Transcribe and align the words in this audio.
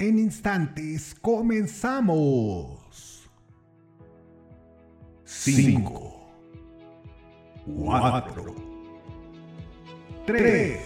En 0.00 0.18
instantes 0.18 1.14
comenzamos. 1.20 3.28
5, 5.26 6.32
4, 7.66 8.54
3, 10.24 10.80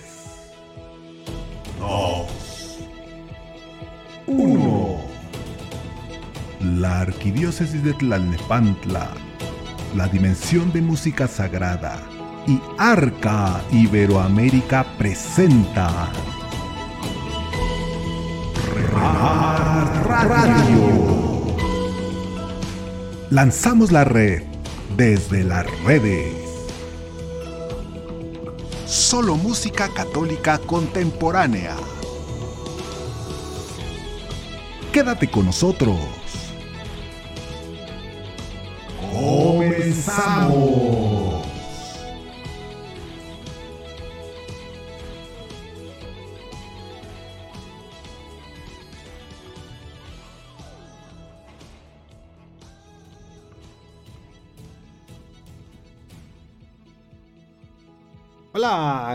2, 1.78 2.78
1. 4.26 5.00
La 6.80 7.02
Arquidiócesis 7.02 7.84
de 7.84 7.92
Tlalnepantla, 7.92 9.12
la 9.94 10.08
dimensión 10.08 10.72
de 10.72 10.82
música 10.82 11.28
sagrada 11.28 12.02
y 12.48 12.60
Arca 12.78 13.62
Iberoamérica 13.70 14.84
presenta 14.98 16.10
Radio. 20.28 21.54
Lanzamos 23.30 23.92
la 23.92 24.04
red 24.04 24.42
desde 24.96 25.44
las 25.44 25.66
redes. 25.82 26.32
Solo 28.86 29.36
música 29.36 29.88
católica 29.92 30.58
contemporánea. 30.58 31.76
Quédate 34.92 35.30
con 35.30 35.46
nosotros. 35.46 35.98
Comenzamos. 39.12 41.03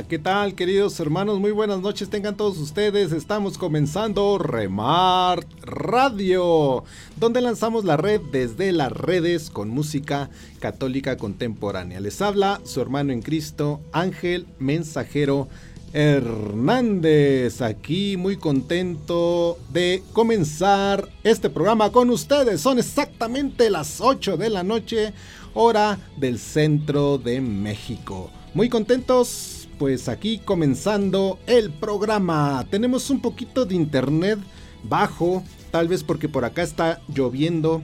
¿Qué 0.08 0.18
tal 0.18 0.56
queridos 0.56 1.00
hermanos? 1.00 1.40
Muy 1.40 1.52
buenas 1.52 1.82
noches 1.82 2.10
tengan 2.10 2.38
todos 2.38 2.58
ustedes. 2.60 3.12
Estamos 3.12 3.58
comenzando 3.58 4.38
Remar 4.38 5.46
Radio, 5.62 6.84
donde 7.18 7.42
lanzamos 7.42 7.84
la 7.84 7.98
red 7.98 8.22
desde 8.32 8.72
las 8.72 8.92
redes 8.92 9.50
con 9.50 9.70
música 9.70 10.30
católica 10.60 11.18
contemporánea. 11.18 12.00
Les 12.00 12.22
habla 12.22 12.62
su 12.64 12.80
hermano 12.82 13.12
en 13.12 13.22
Cristo, 13.22 13.82
Ángel 13.92 14.48
Mensajero 14.58 15.50
Hernández, 15.92 17.62
aquí 17.62 18.16
muy 18.16 18.38
contento 18.38 19.58
de 19.74 20.04
comenzar 20.14 21.10
este 21.24 21.50
programa 21.50 21.92
con 21.92 22.10
ustedes. 22.10 22.62
Son 22.62 22.80
exactamente 22.80 23.70
las 23.70 24.00
8 24.00 24.38
de 24.38 24.50
la 24.50 24.64
noche, 24.64 25.14
hora 25.54 26.00
del 26.16 26.40
centro 26.40 27.18
de 27.18 27.42
México. 27.42 28.30
Muy 28.54 28.68
contentos, 28.68 29.59
pues 29.80 30.10
aquí 30.10 30.40
comenzando 30.44 31.40
el 31.48 31.72
programa. 31.72 32.66
Tenemos 32.70 33.10
un 33.10 33.22
poquito 33.22 33.66
de 33.66 33.76
internet 33.76 34.38
bajo, 34.84 35.42
tal 35.72 35.88
vez 35.88 36.04
porque 36.04 36.28
por 36.28 36.46
acá 36.46 36.62
está 36.62 37.02
lloviendo. 37.08 37.82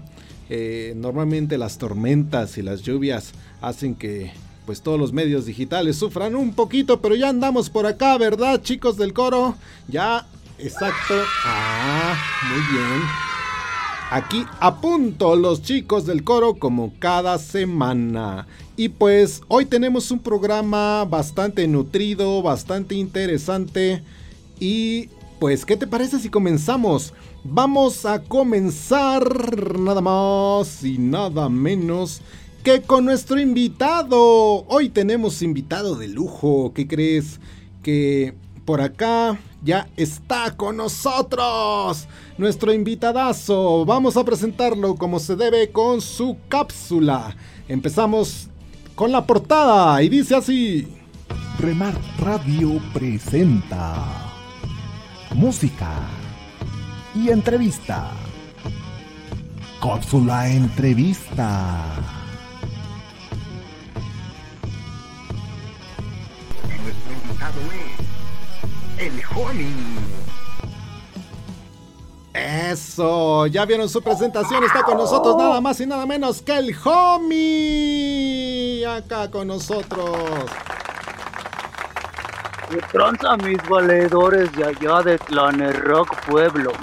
Eh, 0.50 0.94
normalmente 0.96 1.58
las 1.58 1.80
tormentas 1.80 2.60
y 2.60 2.62
las 2.62 2.84
lluvias 2.84 3.32
hacen 3.62 3.96
que 3.96 4.32
pues 4.66 4.82
todos 4.82 5.00
los 5.00 5.14
medios 5.14 5.46
digitales 5.46 5.96
sufran 5.96 6.36
un 6.36 6.54
poquito, 6.54 7.02
pero 7.02 7.16
ya 7.16 7.30
andamos 7.30 7.70
por 7.70 7.86
acá, 7.86 8.18
¿verdad, 8.18 8.62
chicos 8.62 8.98
del 8.98 9.14
coro? 9.14 9.56
Ya, 9.88 10.28
exacto. 10.60 11.16
Ah, 11.46 12.16
muy 12.52 12.78
bien. 12.78 13.35
Aquí 14.12 14.46
a 14.60 14.82
punto 14.82 15.36
los 15.36 15.64
chicos 15.64 16.06
del 16.06 16.24
coro 16.24 16.56
como 16.56 16.94
cada 17.00 17.40
semana. 17.40 18.48
Y 18.78 18.90
pues 18.90 19.42
hoy 19.48 19.66
tenemos 19.66 20.12
un 20.12 20.20
programa 20.20 21.06
bastante 21.06 21.68
nutrido, 21.68 22.42
bastante 22.44 22.96
interesante. 22.96 24.04
Y 24.60 25.10
pues, 25.40 25.66
¿qué 25.66 25.76
te 25.76 25.88
parece 25.88 26.20
si 26.20 26.30
comenzamos? 26.30 27.14
Vamos 27.44 28.06
a 28.06 28.22
comenzar 28.22 29.78
nada 29.80 30.02
más 30.02 30.84
y 30.84 30.98
nada 30.98 31.50
menos 31.50 32.22
que 32.64 32.82
con 32.82 33.06
nuestro 33.06 33.40
invitado. 33.40 34.66
Hoy 34.68 34.90
tenemos 34.90 35.42
invitado 35.42 35.96
de 35.96 36.08
lujo. 36.08 36.74
¿Qué 36.74 36.88
crees? 36.88 37.40
Que 37.82 38.36
por 38.66 38.82
acá 38.82 39.38
ya 39.64 39.88
está 39.96 40.58
con 40.58 40.78
nosotros 40.78 42.08
nuestro 42.38 42.74
invitadazo. 42.74 43.86
Vamos 43.86 44.18
a 44.18 44.24
presentarlo 44.24 44.96
como 44.96 45.20
se 45.20 45.36
debe 45.36 45.72
con 45.72 46.02
su 46.02 46.38
cápsula. 46.50 47.36
Empezamos 47.68 48.50
con 48.96 49.12
la 49.12 49.26
portada 49.26 50.02
y 50.02 50.10
dice 50.10 50.36
así. 50.36 50.88
Remar 51.60 51.96
Radio 52.20 52.82
presenta 52.94 54.04
música 55.34 55.92
y 57.14 57.30
entrevista. 57.30 58.12
Cápsula 59.82 60.50
entrevista. 60.50 61.96
Nuestro 66.84 67.14
invitado 67.14 67.62
es 67.72 68.15
el 68.98 69.22
Homie. 69.36 70.16
Eso, 72.36 73.48
ya 73.48 73.66
vieron 73.66 73.88
su 73.88 74.02
presentación, 74.02 74.66
está 74.66 74.84
con 74.84 74.98
nosotros 74.98 75.38
nada 75.38 75.62
más 75.62 75.80
y 75.80 75.86
nada 75.86 76.06
menos 76.06 76.42
que 76.42 76.58
el 76.58 76.76
homie 76.84 78.86
acá 78.86 79.32
con 79.32 79.48
nosotros. 79.48 80.12
¿Qué 82.70 82.76
tranza 82.92 83.38
mis 83.38 83.58
valedores 83.70 84.52
de 84.52 84.66
allá 84.66 85.02
de 85.02 85.18
Rock 85.72 86.14
Pueblo? 86.28 86.74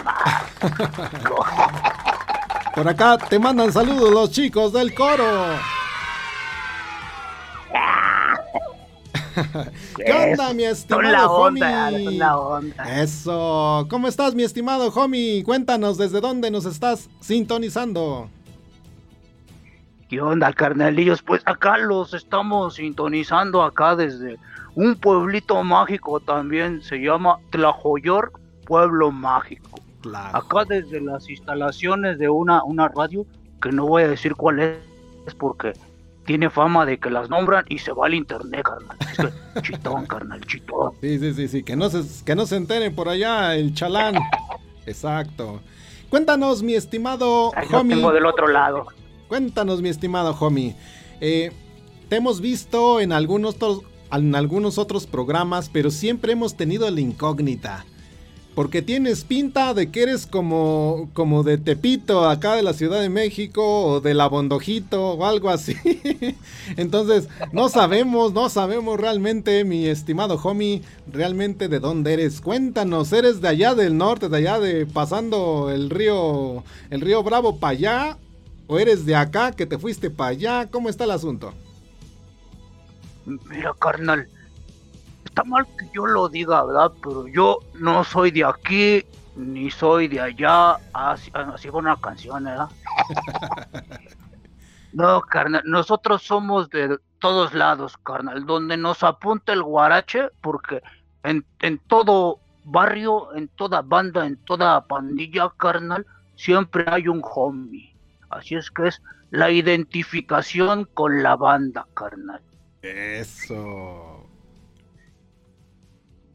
Por 2.75 2.89
acá 2.89 3.19
te 3.19 3.39
mandan 3.39 3.71
saludos 3.71 4.11
los 4.11 4.31
chicos 4.31 4.73
del 4.73 4.95
coro. 4.95 5.27
¿Qué 9.97 10.13
onda, 10.13 10.53
mi 10.55 10.65
estimado 10.65 11.03
Son 11.03 11.13
la 11.13 11.31
homie? 11.31 12.05
son 12.05 12.19
la 12.19 12.39
onda. 12.39 13.03
Eso, 13.03 13.87
¿cómo 13.91 14.09
estás, 14.09 14.35
mi 14.35 14.43
estimado 14.43 14.89
homie? 14.89 15.43
Cuéntanos 15.45 15.99
desde 15.99 16.21
dónde 16.21 16.51
nos 16.51 16.65
estás 16.65 17.09
sintonizando. 17.21 18.29
¿Qué 20.09 20.21
onda, 20.21 20.53
carnalillos? 20.53 21.23
Pues 21.23 21.43
acá 21.47 21.79
los 21.79 22.13
estamos 22.13 22.75
sintonizando 22.75 23.63
acá 23.63 23.97
desde 23.97 24.39
un 24.75 24.95
pueblito 24.97 25.63
mágico 25.65 26.21
también, 26.21 26.83
se 26.83 26.99
llama 26.99 27.39
Tlajoyor, 27.51 28.33
Pueblo 28.67 29.11
Mágico. 29.11 29.81
Acá 30.15 30.65
desde 30.69 31.01
las 31.01 31.29
instalaciones 31.29 32.19
de 32.19 32.29
una, 32.29 32.65
una 32.65 32.89
radio, 32.89 33.25
que 33.61 33.71
no 33.71 33.87
voy 33.87 34.03
a 34.03 34.09
decir 34.09 34.35
cuál 34.35 34.61
es, 34.61 34.79
es 35.27 35.35
porque 35.35 35.73
tiene 36.25 36.51
fama 36.51 36.87
de 36.87 36.99
que 36.99 37.11
las 37.11 37.29
nombran 37.31 37.65
y 37.69 37.79
se 37.79 37.93
va 37.93 38.07
al 38.07 38.15
internet, 38.15 38.63
carnal. 38.63 38.97
Es 39.01 39.19
que, 39.19 39.63
chitón, 39.63 40.07
carnal, 40.07 40.41
chitón. 40.47 40.93
Sí, 41.01 41.19
sí, 41.19 41.35
sí, 41.35 41.49
sí, 41.49 41.63
que 41.63 41.77
no 41.77 41.91
se, 41.91 42.03
que 42.25 42.35
no 42.35 42.47
se 42.47 42.57
enteren 42.57 42.95
por 42.95 43.09
allá 43.09 43.55
el 43.57 43.75
chalán. 43.75 44.15
Exacto. 44.87 45.61
Cuéntanos, 46.11 46.63
mi 46.63 46.75
estimado 46.75 47.53
lo 47.71 47.79
homie. 47.79 47.97
tengo 47.97 48.13
del 48.13 48.27
otro 48.27 48.47
lado. 48.49 48.87
Cuéntanos, 49.29 49.81
mi 49.83 49.89
estimado 49.89 50.37
homie. 50.39 50.77
Eh, 51.21 51.53
te 52.09 52.17
hemos 52.17 52.41
visto 52.41 53.01
en 53.01 53.13
algunos, 53.13 53.55
otros- 53.57 53.81
en 54.13 54.35
algunos 54.35 54.77
otros 54.79 55.07
programas, 55.07 55.71
pero 55.71 55.91
siempre 55.91 56.33
hemos 56.33 56.57
tenido 56.57 56.91
la 56.91 57.01
incógnita. 57.01 57.87
Porque 58.55 58.83
tienes 58.83 59.25
pinta 59.25 59.73
de 59.73 59.91
que 59.91 60.03
eres 60.03 60.27
como, 60.27 61.09
como 61.15 61.43
de 61.43 61.57
Tepito, 61.57 62.29
acá 62.29 62.55
de 62.55 62.63
la 62.63 62.75
Ciudad 62.75 63.01
de 63.01 63.09
México, 63.09 63.85
o 63.87 64.01
de 64.01 64.13
la 64.13 64.27
Bondojito, 64.27 65.13
o 65.13 65.25
algo 65.25 65.49
así. 65.49 65.75
Entonces, 66.77 67.29
no 67.53 67.71
sabemos, 67.71 68.35
no 68.35 68.51
sabemos 68.51 69.01
realmente, 69.01 69.65
mi 69.65 69.87
estimado 69.87 70.39
homie, 70.43 70.83
realmente 71.11 71.69
de 71.69 71.81
dónde 71.81 72.13
eres. 72.13 72.43
Cuéntanos, 72.43 73.11
¿eres 73.15 73.41
de 73.41 73.49
allá 73.49 73.75
del 73.75 73.97
norte, 73.97 74.29
de 74.29 74.37
allá 74.37 74.61
de 74.61 74.85
pasando 74.85 75.71
el 75.71 75.89
río, 75.89 76.63
el 76.91 77.01
río 77.01 77.23
Bravo 77.23 77.59
para 77.59 77.71
allá? 77.71 78.19
¿O 78.67 78.79
eres 78.79 79.07
de 79.07 79.17
acá 79.17 79.53
que 79.53 79.65
te 79.65 79.79
fuiste 79.79 80.11
para 80.11 80.31
allá? 80.31 80.71
¿Cómo 80.71 80.91
está 80.91 81.05
el 81.05 81.13
asunto? 81.13 81.55
Mira, 83.25 83.73
carnal, 83.79 84.29
está 85.33 85.45
mal 85.45 85.67
que 85.79 85.89
yo 85.95 86.05
lo 86.05 86.29
diga, 86.29 86.63
¿verdad? 86.63 86.93
Pero 87.03 87.27
yo 87.27 87.61
no 87.81 88.05
soy 88.05 88.31
de 88.31 88.45
aquí, 88.45 89.03
ni 89.35 89.71
soy 89.71 90.07
de 90.07 90.21
allá. 90.21 90.77
Así, 90.93 91.31
así 91.33 91.71
va 91.71 91.79
una 91.79 91.97
canción, 91.97 92.45
¿verdad? 92.45 92.69
no, 94.93 95.23
carnal, 95.23 95.63
nosotros 95.65 96.23
somos 96.23 96.69
de 96.69 96.99
todos 97.19 97.55
lados, 97.55 97.97
carnal. 97.97 98.45
Donde 98.45 98.77
nos 98.77 99.03
apunte 99.03 99.53
el 99.53 99.63
guarache, 99.63 100.29
porque 100.43 100.83
en, 101.23 101.47
en 101.61 101.79
todo 101.79 102.39
barrio, 102.65 103.35
en 103.35 103.49
toda 103.49 103.81
banda, 103.81 104.27
en 104.27 104.37
toda 104.37 104.87
pandilla, 104.87 105.51
carnal, 105.57 106.07
siempre 106.37 106.85
hay 106.89 107.09
un 107.09 107.23
homie. 107.25 107.97
Así 108.29 108.55
es 108.55 108.71
que 108.71 108.89
es 108.89 109.01
la 109.31 109.51
identificación 109.51 110.85
con 110.93 111.23
la 111.23 111.37
banda, 111.37 111.87
carnal. 111.95 112.43
Eso. 112.83 114.12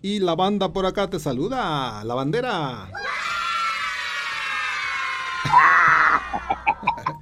Y 0.07 0.19
la 0.19 0.35
banda 0.35 0.71
por 0.71 0.85
acá 0.85 1.09
te 1.09 1.19
saluda, 1.19 2.01
la 2.05 2.15
bandera. 2.15 2.89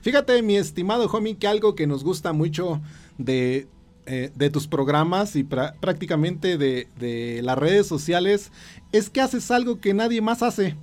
Fíjate, 0.00 0.40
mi 0.40 0.56
estimado 0.56 1.04
homie, 1.08 1.36
que 1.36 1.46
algo 1.46 1.74
que 1.74 1.86
nos 1.86 2.02
gusta 2.02 2.32
mucho 2.32 2.80
de, 3.18 3.68
eh, 4.06 4.32
de 4.34 4.48
tus 4.48 4.66
programas 4.66 5.36
y 5.36 5.44
prácticamente 5.44 6.56
de, 6.56 6.88
de, 6.98 7.42
las 7.42 7.58
redes 7.58 7.86
sociales 7.86 8.50
es 8.92 9.10
que 9.10 9.20
haces 9.20 9.50
algo 9.50 9.78
que 9.78 9.92
nadie 9.92 10.22
más 10.22 10.42
hace. 10.42 10.76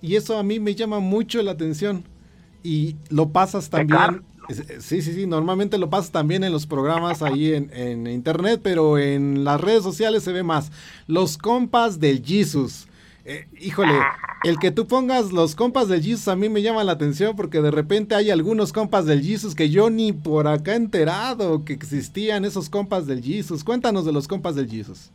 Y 0.00 0.16
eso 0.16 0.38
a 0.38 0.42
mí 0.42 0.60
me 0.60 0.74
llama 0.74 0.98
mucho 0.98 1.42
la 1.42 1.50
atención. 1.50 2.04
Y 2.62 2.96
lo 3.10 3.28
pasas 3.28 3.68
también. 3.68 4.24
Sí, 4.48 5.02
sí, 5.02 5.12
sí, 5.12 5.26
normalmente 5.26 5.76
lo 5.76 5.90
pasas 5.90 6.10
también 6.10 6.42
en 6.42 6.52
los 6.52 6.66
programas 6.66 7.22
ahí 7.22 7.52
en, 7.52 8.06
internet, 8.06 8.60
pero 8.62 8.96
en 8.96 9.44
las 9.44 9.60
redes 9.60 9.82
sociales 9.82 10.22
se 10.22 10.32
ve 10.32 10.42
más. 10.42 10.72
Los 11.06 11.36
compas 11.36 12.00
del 12.00 12.24
Jesus. 12.24 12.88
Eh, 13.26 13.46
híjole, 13.60 13.92
el 14.44 14.58
que 14.58 14.70
tú 14.70 14.86
pongas 14.86 15.32
los 15.32 15.54
compas 15.54 15.88
del 15.88 16.02
Jesus 16.02 16.28
a 16.28 16.36
mí 16.36 16.48
me 16.48 16.62
llama 16.62 16.82
la 16.82 16.92
atención 16.92 17.36
porque 17.36 17.60
de 17.60 17.70
repente 17.70 18.14
hay 18.14 18.30
algunos 18.30 18.72
compas 18.72 19.04
del 19.04 19.22
Jesus 19.22 19.54
que 19.54 19.68
yo 19.68 19.90
ni 19.90 20.14
por 20.14 20.48
acá 20.48 20.72
he 20.72 20.76
enterado 20.76 21.66
que 21.66 21.74
existían 21.74 22.46
esos 22.46 22.70
compas 22.70 23.06
del 23.06 23.22
Jesus. 23.22 23.64
Cuéntanos 23.64 24.06
de 24.06 24.12
los 24.12 24.26
compas 24.28 24.54
del 24.54 24.70
Jesus. 24.70 25.12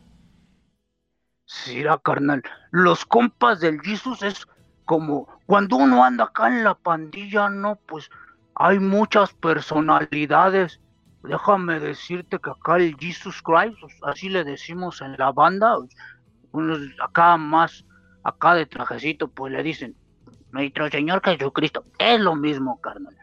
Sí, 1.46 1.84
carnal. 2.04 2.44
Los 2.70 3.04
compas 3.04 3.60
del 3.60 3.82
Jesus 3.82 4.22
es 4.22 4.48
como 4.86 5.28
cuando 5.48 5.78
uno 5.78 6.04
anda 6.04 6.26
acá 6.26 6.48
en 6.48 6.64
la 6.64 6.76
pandilla, 6.76 7.50
¿no? 7.50 7.78
Pues 7.88 8.10
hay 8.56 8.80
muchas 8.80 9.34
personalidades. 9.34 10.80
Déjame 11.24 11.80
decirte 11.80 12.40
que 12.40 12.50
acá 12.50 12.78
el 12.78 12.96
Jesus 13.00 13.42
Christ, 13.42 13.78
así 14.04 14.30
le 14.30 14.44
decimos 14.44 15.02
en 15.02 15.16
la 15.18 15.32
banda, 15.32 15.76
unos 16.52 16.80
acá 17.02 17.38
más 17.38 17.86
acá 18.24 18.56
de 18.56 18.66
trajecito, 18.66 19.28
pues 19.28 19.52
le 19.54 19.64
dicen, 19.64 19.96
nuestro 20.52 20.90
Señor 20.90 21.22
Jesucristo, 21.24 21.86
es 21.98 22.20
lo 22.20 22.36
mismo, 22.36 22.80
carnal. 22.80 23.16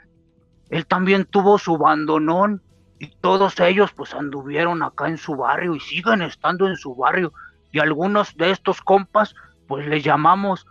Él 0.68 0.86
también 0.86 1.24
tuvo 1.24 1.58
su 1.58 1.78
bandonón 1.78 2.62
y 2.98 3.08
todos 3.08 3.58
ellos 3.60 3.92
pues 3.92 4.14
anduvieron 4.14 4.82
acá 4.82 5.08
en 5.08 5.16
su 5.16 5.34
barrio 5.34 5.74
y 5.74 5.80
siguen 5.80 6.22
estando 6.22 6.68
en 6.68 6.76
su 6.76 6.94
barrio. 6.94 7.32
Y 7.72 7.78
algunos 7.78 8.36
de 8.36 8.50
estos 8.50 8.80
compas 8.80 9.34
pues 9.66 9.86
les 9.86 10.02
llamamos 10.04 10.66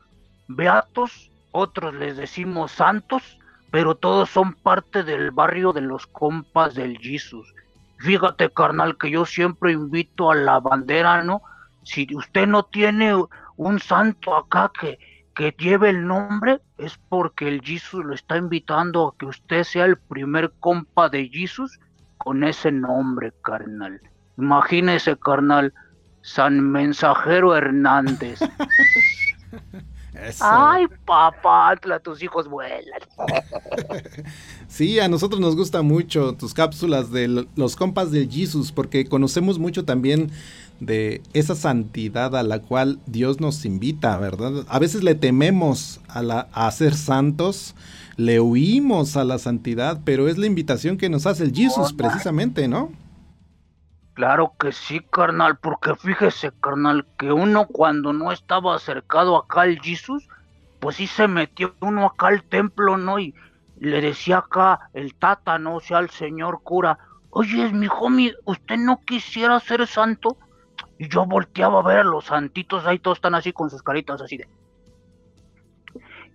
beatos, 0.47 1.31
otros 1.51 1.93
les 1.95 2.17
decimos 2.17 2.71
santos, 2.71 3.38
pero 3.71 3.95
todos 3.95 4.29
son 4.29 4.53
parte 4.53 5.03
del 5.03 5.31
barrio 5.31 5.73
de 5.73 5.81
los 5.81 6.07
compas 6.07 6.75
del 6.75 6.97
Jesus. 6.97 7.53
Fíjate, 7.99 8.49
carnal, 8.49 8.97
que 8.97 9.11
yo 9.11 9.25
siempre 9.25 9.73
invito 9.73 10.31
a 10.31 10.35
la 10.35 10.59
bandera, 10.59 11.23
¿no? 11.23 11.41
Si 11.83 12.07
usted 12.15 12.47
no 12.47 12.63
tiene 12.63 13.13
un 13.57 13.79
santo 13.79 14.35
acá 14.35 14.71
que, 14.79 14.97
que 15.35 15.55
lleve 15.57 15.89
el 15.89 16.07
nombre, 16.07 16.61
es 16.77 16.97
porque 17.09 17.47
el 17.47 17.61
Jesus 17.61 18.05
lo 18.05 18.13
está 18.13 18.37
invitando 18.37 19.07
a 19.07 19.17
que 19.17 19.25
usted 19.25 19.63
sea 19.63 19.85
el 19.85 19.97
primer 19.97 20.51
compa 20.59 21.09
de 21.09 21.27
Jesus 21.29 21.79
con 22.17 22.43
ese 22.43 22.71
nombre, 22.71 23.33
carnal. 23.43 24.01
Imagínese, 24.37 25.17
carnal, 25.17 25.73
San 26.21 26.71
Mensajero 26.71 27.55
Hernández. 27.55 28.39
Ay, 30.39 30.85
papá, 31.05 31.75
tus 32.03 32.21
hijos 32.23 32.47
vuelan. 32.47 32.99
sí, 34.67 34.99
a 34.99 35.07
nosotros 35.07 35.39
nos 35.39 35.55
gusta 35.55 35.81
mucho 35.81 36.33
tus 36.33 36.53
cápsulas 36.53 37.11
de 37.11 37.45
los 37.55 37.75
compas 37.75 38.11
del 38.11 38.29
Jesus, 38.29 38.71
porque 38.71 39.05
conocemos 39.05 39.59
mucho 39.59 39.85
también 39.85 40.31
de 40.79 41.21
esa 41.33 41.55
santidad 41.55 42.35
a 42.35 42.43
la 42.43 42.59
cual 42.59 42.99
Dios 43.05 43.39
nos 43.39 43.65
invita, 43.65 44.17
¿verdad? 44.17 44.65
A 44.69 44.79
veces 44.79 45.03
le 45.03 45.15
tememos 45.15 45.99
a, 46.07 46.23
la, 46.23 46.47
a 46.53 46.71
ser 46.71 46.95
santos, 46.95 47.75
le 48.15 48.39
huimos 48.39 49.17
a 49.17 49.23
la 49.23 49.39
santidad, 49.39 49.99
pero 50.05 50.27
es 50.27 50.37
la 50.37 50.45
invitación 50.45 50.97
que 50.97 51.09
nos 51.09 51.25
hace 51.25 51.43
el 51.43 51.53
Jesus 51.53 51.93
precisamente, 51.93 52.67
¿no? 52.67 52.91
Claro 54.19 54.51
que 54.59 54.73
sí, 54.73 54.99
carnal, 54.99 55.59
porque 55.59 55.95
fíjese, 55.95 56.51
carnal, 56.59 57.07
que 57.17 57.31
uno 57.31 57.67
cuando 57.67 58.11
no 58.11 58.33
estaba 58.33 58.75
acercado 58.75 59.37
acá 59.37 59.61
al 59.61 59.79
Jesus, 59.79 60.27
pues 60.81 60.97
sí 60.97 61.07
se 61.07 61.29
metió 61.29 61.73
uno 61.79 62.05
acá 62.05 62.27
al 62.27 62.43
templo, 62.43 62.97
¿no? 62.97 63.17
Y 63.17 63.33
le 63.79 64.01
decía 64.01 64.39
acá 64.39 64.89
el 64.91 65.15
tata, 65.15 65.57
¿no? 65.57 65.75
O 65.75 65.79
sea, 65.79 65.99
al 65.99 66.09
señor 66.09 66.63
cura, 66.63 66.99
oye, 67.29 67.71
mi 67.71 67.87
homie, 67.87 68.35
¿usted 68.43 68.75
no 68.75 68.99
quisiera 69.05 69.57
ser 69.61 69.87
santo? 69.87 70.35
Y 70.97 71.07
yo 71.07 71.25
volteaba 71.25 71.79
a 71.79 71.83
ver 71.83 71.99
a 71.99 72.03
los 72.03 72.25
santitos 72.25 72.85
ahí, 72.85 72.99
todos 72.99 73.19
están 73.19 73.35
así 73.35 73.53
con 73.53 73.69
sus 73.69 73.81
caritas 73.81 74.21
así 74.21 74.35
de... 74.35 74.49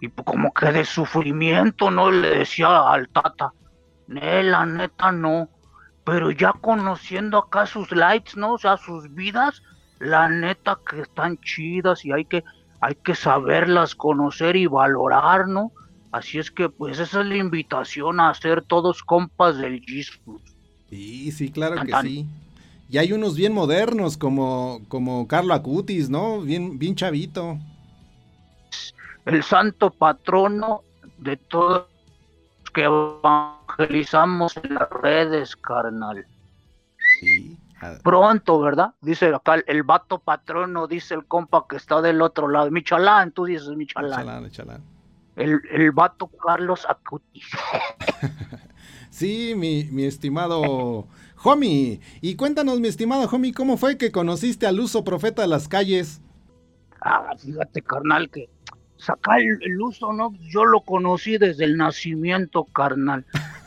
Y 0.00 0.08
pues 0.08 0.24
como 0.24 0.54
que 0.54 0.72
de 0.72 0.86
sufrimiento, 0.86 1.90
¿no? 1.90 2.10
Le 2.10 2.30
decía 2.30 2.90
al 2.90 3.10
tata, 3.10 3.52
ne, 4.06 4.42
la 4.42 4.64
neta 4.64 5.12
no 5.12 5.50
pero 6.04 6.30
ya 6.30 6.52
conociendo 6.52 7.38
acá 7.38 7.66
sus 7.66 7.90
lights, 7.90 8.36
¿no? 8.36 8.54
O 8.54 8.58
sea, 8.58 8.76
sus 8.76 9.12
vidas, 9.14 9.62
la 9.98 10.28
neta 10.28 10.78
que 10.88 11.00
están 11.00 11.38
chidas 11.38 12.04
y 12.04 12.12
hay 12.12 12.26
que, 12.26 12.44
hay 12.80 12.94
que 12.94 13.14
saberlas 13.14 13.94
conocer 13.94 14.56
y 14.56 14.66
valorar, 14.66 15.48
¿no? 15.48 15.72
Así 16.12 16.38
es 16.38 16.50
que 16.50 16.68
pues 16.68 16.98
esa 16.98 17.22
es 17.22 17.26
la 17.26 17.36
invitación 17.36 18.20
a 18.20 18.32
ser 18.34 18.62
todos 18.62 19.02
compas 19.02 19.58
del 19.58 19.80
Jesus. 19.80 20.40
Sí, 20.90 21.32
sí, 21.32 21.50
claro 21.50 21.82
que 21.82 21.92
sí. 22.02 22.26
Y 22.88 22.98
hay 22.98 23.12
unos 23.12 23.34
bien 23.34 23.52
modernos 23.52 24.16
como, 24.16 24.82
como 24.88 25.26
Carlo 25.26 25.54
Acutis, 25.54 26.10
¿no? 26.10 26.42
Bien, 26.42 26.78
bien 26.78 26.94
chavito. 26.94 27.58
El 29.24 29.42
santo 29.42 29.90
patrono 29.90 30.82
de 31.18 31.36
todos 31.36 31.86
que 32.74 32.84
evangelizamos 32.84 34.56
en 34.58 34.74
las 34.74 34.90
redes, 34.90 35.56
carnal. 35.56 36.26
Sí. 37.20 37.58
Pronto, 38.02 38.60
¿verdad? 38.60 38.94
Dice 39.00 39.26
acá 39.34 39.56
el 39.66 39.82
vato 39.82 40.18
patrono, 40.18 40.86
dice 40.86 41.14
el 41.14 41.26
compa 41.26 41.66
que 41.68 41.76
está 41.76 42.00
del 42.00 42.22
otro 42.22 42.48
lado. 42.48 42.70
Michalán, 42.70 43.32
tú 43.32 43.44
dices 43.44 43.68
Michalán. 43.68 44.42
Michalán, 44.44 44.82
El, 45.36 45.60
el 45.70 45.92
vato 45.92 46.28
Carlos 46.28 46.86
Acutis. 46.88 47.46
sí, 49.10 49.54
mi, 49.56 49.84
mi 49.84 50.04
estimado 50.04 51.06
Homie. 51.42 52.00
Y 52.20 52.36
cuéntanos, 52.36 52.80
mi 52.80 52.88
estimado 52.88 53.28
Homie, 53.30 53.52
¿cómo 53.52 53.76
fue 53.76 53.98
que 53.98 54.12
conociste 54.12 54.66
al 54.66 54.80
uso 54.80 55.04
profeta 55.04 55.42
de 55.42 55.48
las 55.48 55.68
calles? 55.68 56.22
Ah, 57.00 57.34
fíjate, 57.36 57.82
carnal, 57.82 58.30
que 58.30 58.48
sacar 58.96 59.40
el, 59.40 59.80
uso, 59.80 60.12
¿no? 60.12 60.32
Yo 60.42 60.64
lo 60.64 60.80
conocí 60.80 61.38
desde 61.38 61.64
el 61.64 61.76
nacimiento, 61.76 62.64
carnal. 62.64 63.24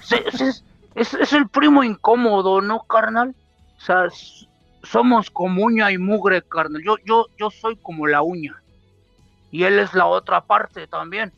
Es, 0.10 0.64
es, 0.96 1.34
el 1.34 1.48
primo 1.48 1.84
incómodo, 1.84 2.62
¿no, 2.62 2.80
carnal? 2.84 3.36
O 3.78 3.82
sea, 3.82 4.08
somos 4.84 5.30
como 5.30 5.64
uña 5.64 5.92
y 5.92 5.98
mugre, 5.98 6.42
carnal. 6.42 6.82
Yo, 6.84 6.96
yo, 7.06 7.28
yo 7.38 7.52
soy 7.52 7.76
como 7.78 8.08
la 8.08 8.22
uña. 8.22 8.62
Y 9.52 9.64
él 9.64 9.80
es 9.80 9.94
la 9.94 10.06
otra 10.08 10.42
parte 10.42 10.88
también. 10.88 11.32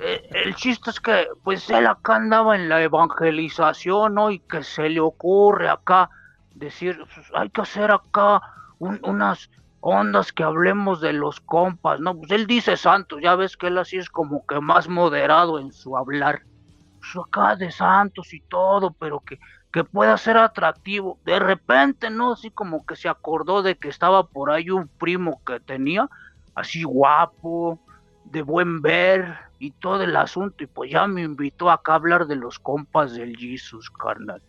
Eh, 0.00 0.28
el 0.30 0.54
chiste 0.54 0.90
es 0.90 1.00
que, 1.00 1.28
pues 1.42 1.68
él 1.70 1.86
acá 1.86 2.16
andaba 2.16 2.56
en 2.56 2.68
la 2.68 2.82
evangelización, 2.82 4.14
¿no? 4.14 4.30
Y 4.30 4.38
que 4.40 4.62
se 4.62 4.88
le 4.88 5.00
ocurre 5.00 5.68
acá 5.68 6.10
decir, 6.54 6.98
pues, 7.14 7.26
hay 7.34 7.50
que 7.50 7.60
hacer 7.60 7.90
acá 7.90 8.40
unas 8.78 9.50
ondas 9.80 10.32
que 10.32 10.42
hablemos 10.42 11.00
de 11.00 11.12
los 11.12 11.40
compas, 11.40 12.00
¿no? 12.00 12.16
Pues 12.16 12.30
él 12.30 12.46
dice 12.46 12.76
Santos, 12.76 13.20
ya 13.22 13.34
ves 13.34 13.56
que 13.56 13.68
él 13.68 13.78
así 13.78 13.96
es 13.96 14.10
como 14.10 14.46
que 14.46 14.60
más 14.60 14.88
moderado 14.88 15.58
en 15.58 15.72
su 15.72 15.96
hablar. 15.96 16.42
Pues 16.98 17.24
acá 17.24 17.56
de 17.56 17.70
Santos 17.70 18.32
y 18.32 18.40
todo, 18.40 18.92
pero 18.92 19.20
que, 19.20 19.38
que 19.72 19.84
pueda 19.84 20.16
ser 20.16 20.36
atractivo. 20.36 21.18
De 21.24 21.38
repente, 21.38 22.10
¿no? 22.10 22.32
Así 22.32 22.50
como 22.50 22.84
que 22.84 22.96
se 22.96 23.08
acordó 23.08 23.62
de 23.62 23.76
que 23.76 23.88
estaba 23.88 24.26
por 24.26 24.50
ahí 24.50 24.70
un 24.70 24.88
primo 24.88 25.40
que 25.44 25.60
tenía, 25.60 26.08
así 26.54 26.82
guapo, 26.82 27.78
de 28.24 28.42
buen 28.42 28.82
ver 28.82 29.36
y 29.58 29.70
todo 29.70 30.02
el 30.02 30.16
asunto. 30.16 30.64
Y 30.64 30.66
pues 30.66 30.90
ya 30.90 31.06
me 31.06 31.22
invitó 31.22 31.70
acá 31.70 31.92
a 31.92 31.96
hablar 31.96 32.26
de 32.26 32.36
los 32.36 32.58
compas 32.58 33.14
del 33.14 33.36
Jesus, 33.36 33.90
carnal. 33.90 34.42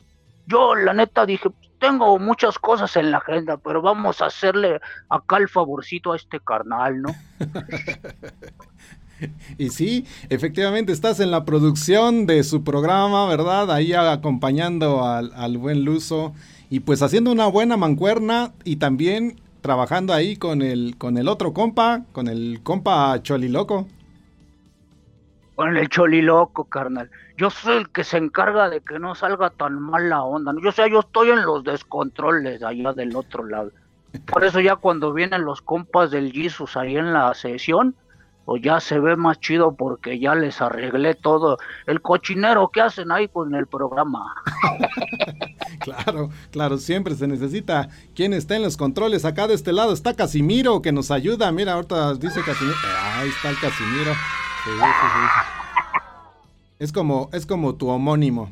Yo, 0.48 0.76
la 0.76 0.94
neta, 0.94 1.26
dije, 1.26 1.50
tengo 1.80 2.18
muchas 2.20 2.58
cosas 2.58 2.96
en 2.96 3.12
la 3.12 3.18
agenda, 3.18 3.58
pero 3.58 3.82
vamos 3.82 4.22
a 4.22 4.28
hacerle 4.28 4.80
acá 5.10 5.38
el 5.38 5.50
favorcito 5.50 6.14
a 6.14 6.16
este 6.16 6.40
carnal, 6.40 7.02
¿no? 7.02 7.16
y 9.58 9.70
sí, 9.70 10.06
efectivamente 10.30 10.92
estás 10.92 11.20
en 11.20 11.32
la 11.32 11.46
producción 11.46 12.26
de 12.26 12.44
su 12.44 12.64
programa, 12.64 13.28
¿verdad? 13.28 13.72
Ahí 13.72 13.94
acompañando 13.94 15.06
al, 15.06 15.58
buen 15.58 15.84
Luso 15.84 16.34
y 16.70 16.80
pues 16.80 17.02
haciendo 17.02 17.32
una 17.32 17.48
buena 17.48 17.78
mancuerna 17.78 18.54
y 18.64 18.78
también 18.78 19.40
trabajando 19.62 20.14
ahí 20.14 20.38
con 20.38 20.62
el, 20.62 20.96
con 20.98 21.18
el 21.18 21.28
otro 21.28 21.54
compa, 21.54 22.06
con 22.14 22.28
el 22.28 22.62
compa 22.64 23.22
Choliloco. 23.22 23.88
Con 25.56 25.76
el 25.76 25.90
Choliloco, 25.90 26.66
carnal. 26.66 27.10
Yo 27.38 27.52
soy 27.52 27.78
el 27.78 27.90
que 27.90 28.04
se 28.04 28.18
encarga 28.18 28.68
de 28.70 28.82
que 28.82 28.98
no 28.98 29.14
salga 29.14 29.52
tan 29.52 29.80
mal 29.80 30.10
la 30.10 30.24
onda. 30.24 30.54
Yo 30.62 30.72
sé, 30.72 30.90
yo 30.90 31.02
estoy 31.02 31.30
en 31.30 31.44
los 31.44 31.64
descontroles 31.64 32.64
allá 32.64 32.94
del 32.94 33.16
otro 33.16 33.46
lado. 33.46 33.72
Por 34.26 34.44
eso 34.44 34.60
ya 34.60 34.76
cuando 34.76 35.14
vienen 35.14 35.46
los 35.46 35.62
compas 35.62 36.10
del 36.10 36.32
Jesus 36.32 36.76
ahí 36.76 36.98
en 36.98 37.14
la 37.14 37.32
sesión, 37.36 37.96
pues 38.46 38.62
ya 38.64 38.80
se 38.80 38.98
ve 38.98 39.16
más 39.16 39.40
chido 39.40 39.76
porque 39.76 40.20
ya 40.20 40.34
les 40.34 40.62
arreglé 40.62 41.14
todo 41.14 41.60
el 41.86 42.02
cochinero 42.02 42.70
que 42.70 42.82
hacen 42.82 43.12
ahí 43.12 43.28
con 43.28 43.54
el 43.54 43.68
programa. 43.68 44.34
claro, 45.82 46.30
claro, 46.52 46.78
siempre 46.78 47.14
se 47.14 47.28
necesita 47.28 47.90
quien 48.16 48.34
esté 48.34 48.56
en 48.56 48.64
los 48.64 48.78
controles. 48.78 49.26
Acá 49.26 49.48
de 49.48 49.54
este 49.54 49.74
lado 49.74 49.94
está 49.94 50.16
Casimiro 50.16 50.82
que 50.82 50.92
nos 50.92 51.12
ayuda. 51.12 51.52
Mira, 51.52 51.74
ahorita 51.74 52.16
dice 52.16 52.42
Casimiro. 52.44 52.78
Ahí 53.20 53.30
está 53.30 53.50
el 53.50 53.60
Casimiro. 53.60 54.14
Es 56.80 56.92
como, 56.92 57.30
es 57.34 57.46
como 57.46 57.76
tu 57.76 57.90
homónimo. 57.90 58.52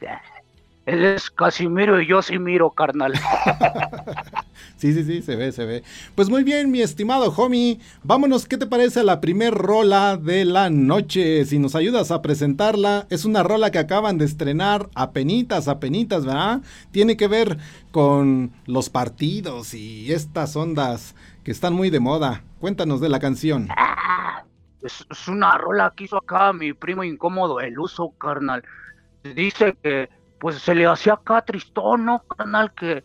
Él 0.86 1.04
es 1.04 1.30
Casimiro 1.30 2.00
y 2.00 2.08
yo 2.08 2.20
sí 2.20 2.38
miro, 2.38 2.70
carnal. 2.70 3.12
sí, 4.76 4.92
sí, 4.92 5.04
sí, 5.04 5.22
se 5.22 5.36
ve, 5.36 5.52
se 5.52 5.64
ve. 5.64 5.84
Pues 6.16 6.28
muy 6.28 6.42
bien, 6.42 6.70
mi 6.70 6.80
estimado 6.80 7.32
homie. 7.36 7.78
Vámonos, 8.02 8.46
¿qué 8.46 8.56
te 8.56 8.66
parece 8.66 9.04
la 9.04 9.20
primer 9.20 9.54
rola 9.54 10.16
de 10.16 10.44
la 10.44 10.68
noche? 10.68 11.44
Si 11.44 11.60
nos 11.60 11.76
ayudas 11.76 12.10
a 12.10 12.22
presentarla, 12.22 13.06
es 13.08 13.24
una 13.24 13.44
rola 13.44 13.70
que 13.70 13.78
acaban 13.78 14.18
de 14.18 14.24
estrenar 14.24 14.88
a 14.94 15.12
penitas, 15.12 15.68
a 15.68 15.78
penitas, 15.78 16.24
¿verdad? 16.24 16.62
Tiene 16.90 17.16
que 17.16 17.28
ver 17.28 17.58
con 17.92 18.50
los 18.66 18.90
partidos 18.90 19.74
y 19.74 20.12
estas 20.12 20.56
ondas 20.56 21.14
que 21.44 21.52
están 21.52 21.74
muy 21.74 21.90
de 21.90 22.00
moda. 22.00 22.42
Cuéntanos 22.58 23.00
de 23.00 23.10
la 23.10 23.20
canción. 23.20 23.68
Ah, 23.76 24.44
es, 24.82 25.28
una 25.28 25.56
rola 25.58 25.92
que 25.96 26.04
hizo 26.04 26.16
acá 26.16 26.52
mi 26.52 26.72
primo 26.72 27.04
incómodo, 27.04 27.60
el 27.60 27.78
uso, 27.78 28.10
carnal. 28.18 28.64
Dice 29.22 29.76
que 29.82 30.08
pues 30.38 30.56
se 30.56 30.74
le 30.74 30.86
hacía 30.86 31.14
acá 31.14 31.42
tristón, 31.42 32.06
¿no, 32.06 32.20
carnal? 32.20 32.72
Que 32.72 33.04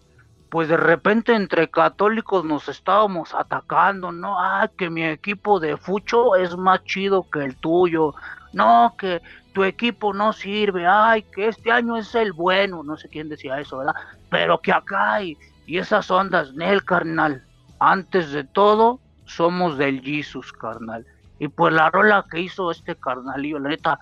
pues 0.50 0.70
de 0.70 0.78
repente 0.78 1.36
entre 1.36 1.70
católicos 1.70 2.46
nos 2.46 2.70
estábamos 2.70 3.34
atacando, 3.34 4.12
¿no? 4.12 4.40
Ah, 4.40 4.70
que 4.78 4.90
mi 4.90 5.04
equipo 5.04 5.60
de 5.60 5.76
fucho 5.76 6.36
es 6.36 6.56
más 6.56 6.84
chido 6.86 7.30
que 7.30 7.44
el 7.44 7.58
tuyo. 7.58 8.14
No, 8.54 8.96
que 8.98 9.22
tu 9.54 9.66
equipo 9.66 10.14
no 10.14 10.32
sirve. 10.32 10.88
Ay, 10.88 11.24
que 11.24 11.50
este 11.50 11.72
año 11.72 11.98
es 11.98 12.16
el 12.16 12.32
bueno. 12.32 12.84
No 12.84 12.96
sé 12.96 13.10
quién 13.10 13.28
decía 13.28 13.60
eso, 13.60 13.80
¿verdad? 13.80 13.96
Pero 14.30 14.62
que 14.62 14.72
acá 14.72 15.16
hay. 15.16 15.38
Y 15.66 15.78
esas 15.78 16.10
ondas, 16.10 16.54
Nel, 16.54 16.86
carnal. 16.86 17.44
Antes 17.80 18.32
de 18.32 18.46
todo, 18.46 19.02
somos 19.26 19.78
del 19.78 20.02
Jesus, 20.02 20.54
carnal. 20.54 21.06
Y 21.40 21.48
pues 21.48 21.74
la 21.74 21.90
rola 21.90 22.26
que 22.30 22.42
hizo 22.42 22.72
este 22.72 22.96
carnalillo, 22.96 23.60
la 23.60 23.70
neta, 23.70 24.00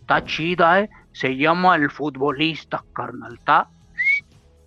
está 0.00 0.24
chida, 0.24 0.80
¿eh? 0.80 0.90
Se 1.12 1.36
llama 1.36 1.76
El 1.76 1.90
Futbolista, 1.90 2.82
carnal, 2.94 3.34
está 3.34 3.68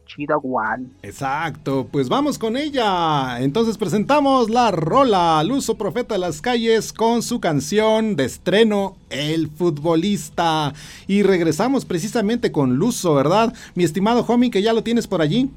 chida, 0.05 0.37
Juan. 0.37 0.91
Exacto, 1.01 1.87
pues 1.91 2.09
vamos 2.09 2.37
con 2.37 2.55
ella. 2.57 3.39
Entonces 3.39 3.77
presentamos 3.77 4.49
la 4.49 4.71
rola 4.71 5.39
al 5.39 5.51
uso 5.51 5.77
profeta 5.77 6.15
de 6.15 6.19
las 6.19 6.41
calles 6.41 6.93
con 6.93 7.23
su 7.23 7.39
canción 7.39 8.15
de 8.15 8.25
estreno 8.25 8.95
El 9.09 9.49
Futbolista. 9.49 10.73
Y 11.07 11.23
regresamos 11.23 11.85
precisamente 11.85 12.51
con 12.51 12.75
Luzo, 12.75 13.15
¿verdad? 13.15 13.53
Mi 13.75 13.83
estimado 13.83 14.23
homie, 14.27 14.51
que 14.51 14.61
ya 14.61 14.73
lo 14.73 14.83
tienes 14.83 15.07
por 15.07 15.21
allí. 15.21 15.49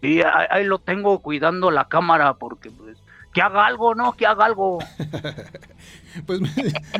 Sí, 0.00 0.20
ahí, 0.22 0.46
ahí 0.50 0.64
lo 0.64 0.78
tengo 0.78 1.18
cuidando 1.20 1.70
la 1.70 1.88
cámara 1.88 2.34
porque 2.34 2.70
pues 2.70 2.96
que 3.32 3.40
haga 3.40 3.66
algo, 3.66 3.94
¿no? 3.94 4.12
Que 4.12 4.26
haga 4.26 4.44
algo. 4.44 4.78
pues 6.26 6.40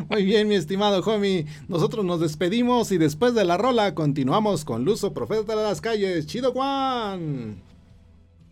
muy 0.09 0.25
bien, 0.25 0.49
mi 0.49 0.55
estimado 0.55 1.01
homie. 1.03 1.47
Nosotros 1.69 2.05
nos 2.05 2.21
despedimos 2.21 2.91
y 2.93 2.99
después 2.99 3.35
de 3.35 3.45
la 3.45 3.59
rola 3.59 3.95
continuamos 3.95 4.65
con 4.65 4.85
Luzo, 4.85 5.12
Profeta 5.12 5.55
de 5.55 5.62
las 5.62 5.81
Calles. 5.81 6.27
Chido 6.27 6.53
Juan. 6.53 7.62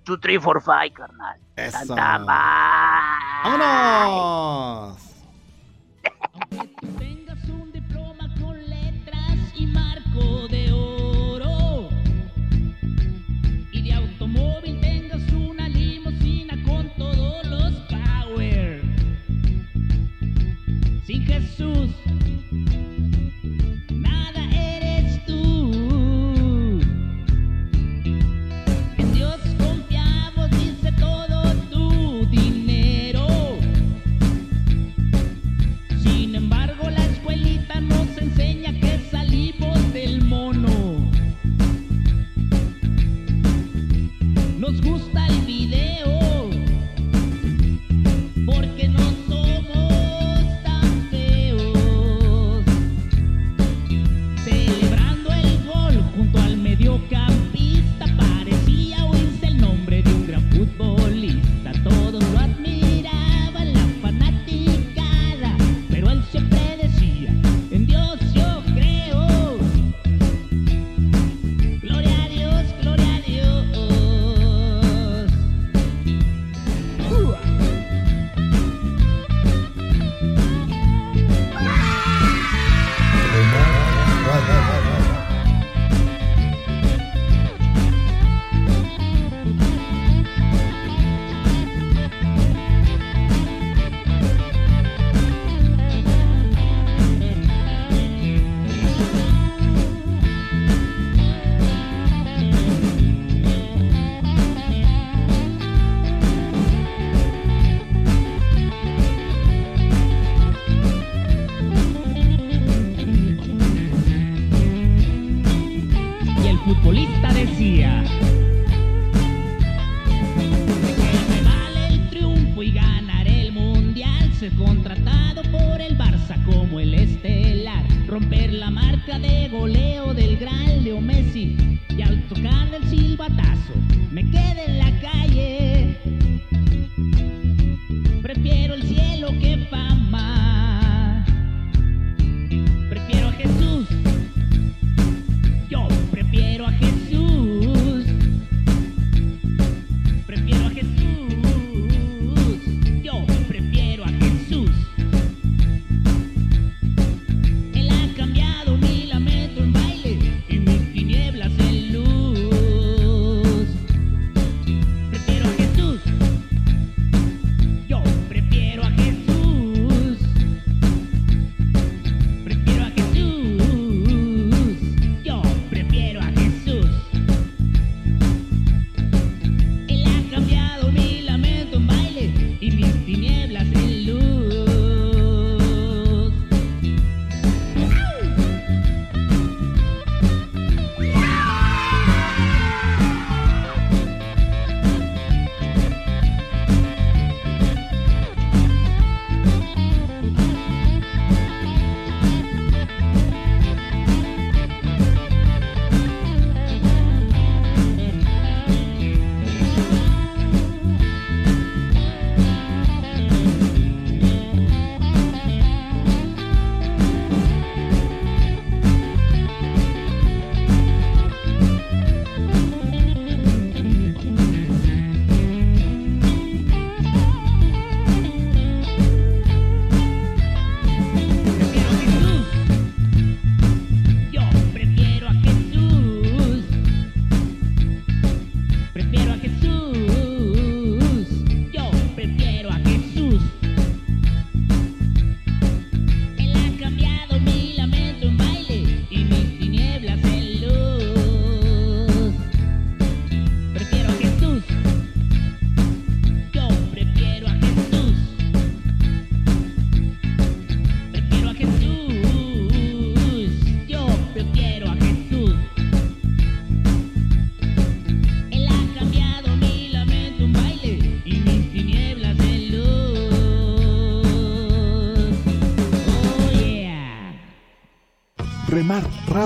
Two, 0.05 0.19
three, 0.19 0.39
four, 0.39 0.61
five, 0.63 0.93
carnal. 0.93 1.39
Eso. 1.57 1.95
¡Vámonos! 3.45 3.61
Aunque 6.33 6.69
tú 6.81 6.87
tengas 6.99 7.49
un 7.49 7.73
diploma 7.73 8.35
con 8.41 8.59
letras 8.69 9.39
y 9.55 9.67
marco 9.67 10.00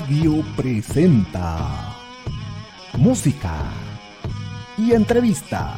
Radio 0.06 0.44
presenta 0.54 1.96
música 2.98 3.54
y 4.76 4.92
entrevista. 4.92 5.72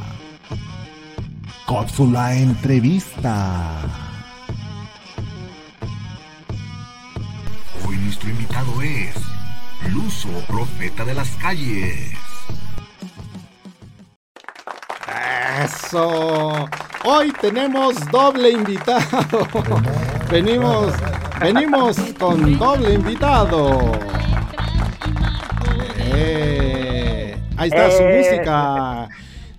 Cápsula 1.65 2.35
Entrevista. 2.35 3.83
Hoy 7.87 7.95
nuestro 7.99 8.29
invitado 8.29 8.81
es 8.81 9.15
Luso, 9.93 10.29
profeta 10.45 11.05
de 11.05 11.13
las 11.13 11.29
calles. 11.37 12.11
Eso. 15.63 16.67
Hoy 17.05 17.31
tenemos 17.39 17.95
doble 18.11 18.51
invitado. 18.51 19.47
venimos, 20.29 20.93
venimos 21.39 21.97
con 22.19 22.59
doble 22.59 22.95
invitado. 22.95 24.16
Ahí 27.57 27.69
está 27.69 27.91
su 27.91 28.03
Eh. 28.03 28.17
música. 28.17 29.09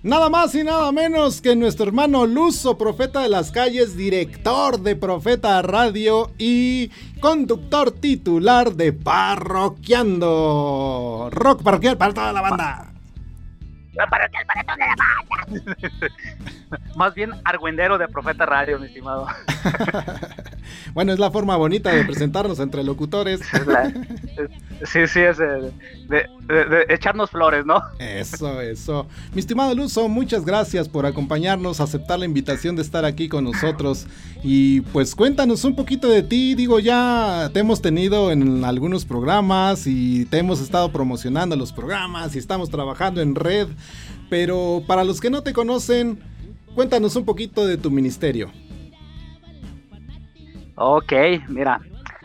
Nada 0.01 0.29
más 0.29 0.55
y 0.55 0.63
nada 0.63 0.93
menos 0.93 1.41
que 1.41 1.57
nuestro 1.57 1.85
hermano 1.85 2.25
Luso, 2.25 2.77
profeta 2.77 3.21
de 3.21 3.27
las 3.29 3.51
calles, 3.51 3.97
director 3.97 4.79
de 4.79 4.95
Profeta 4.95 5.61
Radio 5.61 6.31
y 6.37 6.89
conductor 7.19 7.91
titular 7.91 8.71
de 8.75 8.93
Parroquiando. 8.93 11.27
Rock 11.33 11.63
parroquial 11.63 11.97
para 11.97 12.13
toda 12.13 12.31
la 12.31 12.39
banda. 12.41 12.85
Más 16.95 17.13
bien 17.13 17.31
argüendero 17.43 17.97
de 17.97 18.07
Profeta 18.07 18.45
Radio, 18.45 18.79
mi 18.79 18.85
estimado. 18.87 19.27
Bueno, 20.93 21.13
es 21.13 21.19
la 21.19 21.31
forma 21.31 21.55
bonita 21.55 21.91
de 21.91 22.03
presentarnos 22.05 22.59
entre 22.59 22.83
locutores. 22.83 23.41
Sí, 24.85 25.07
sí, 25.07 25.19
es 25.19 25.37
de, 25.37 25.71
de- 26.07 26.25
de- 26.47 26.65
de 26.65 26.85
echarnos 26.93 27.29
flores, 27.29 27.65
¿no? 27.65 27.81
Eso, 27.99 28.61
eso. 28.61 29.07
Mi 29.33 29.39
estimado 29.41 29.75
Luzo, 29.75 30.07
muchas 30.07 30.45
gracias 30.45 30.87
por 30.87 31.05
acompañarnos, 31.05 31.81
aceptar 31.81 32.17
la 32.19 32.25
invitación 32.25 32.75
de 32.77 32.81
estar 32.81 33.03
aquí 33.03 33.27
con 33.27 33.43
nosotros. 33.43 34.07
Y 34.41 34.81
pues 34.81 35.15
cuéntanos 35.15 35.65
un 35.65 35.75
poquito 35.75 36.07
de 36.07 36.23
ti. 36.23 36.55
Digo, 36.55 36.79
ya 36.79 37.49
te 37.53 37.59
hemos 37.59 37.81
tenido 37.81 38.31
en 38.31 38.63
algunos 38.63 39.03
programas 39.05 39.85
y 39.85 40.25
te 40.25 40.37
hemos 40.37 40.61
estado 40.61 40.91
promocionando 40.91 41.55
los 41.57 41.73
programas 41.73 42.35
y 42.35 42.39
estamos 42.39 42.69
trabajando 42.69 43.21
en 43.21 43.35
red. 43.35 43.67
Pero 44.29 44.81
para 44.87 45.03
los 45.03 45.19
que 45.19 45.29
no 45.29 45.43
te 45.43 45.51
conocen, 45.53 46.19
cuéntanos 46.73 47.15
un 47.17 47.25
poquito 47.25 47.67
de 47.67 47.77
tu 47.77 47.91
ministerio. 47.91 48.49
Ok, 50.75 51.11
mira. 51.49 51.81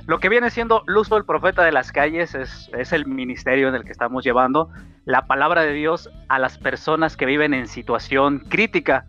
Lo 0.06 0.18
que 0.18 0.28
viene 0.28 0.50
siendo 0.50 0.82
Luzo, 0.86 1.16
el 1.16 1.24
profeta 1.24 1.64
de 1.64 1.72
las 1.72 1.90
calles, 1.90 2.34
es, 2.34 2.92
el 2.92 3.06
ministerio 3.06 3.68
en 3.68 3.74
el 3.74 3.84
que 3.84 3.92
estamos 3.92 4.22
llevando 4.22 4.68
la 5.06 5.26
palabra 5.26 5.62
de 5.62 5.72
Dios 5.72 6.10
a 6.28 6.38
las 6.38 6.58
personas 6.58 7.16
que 7.16 7.24
viven 7.24 7.54
en 7.54 7.66
situación 7.66 8.40
crítica. 8.40 9.06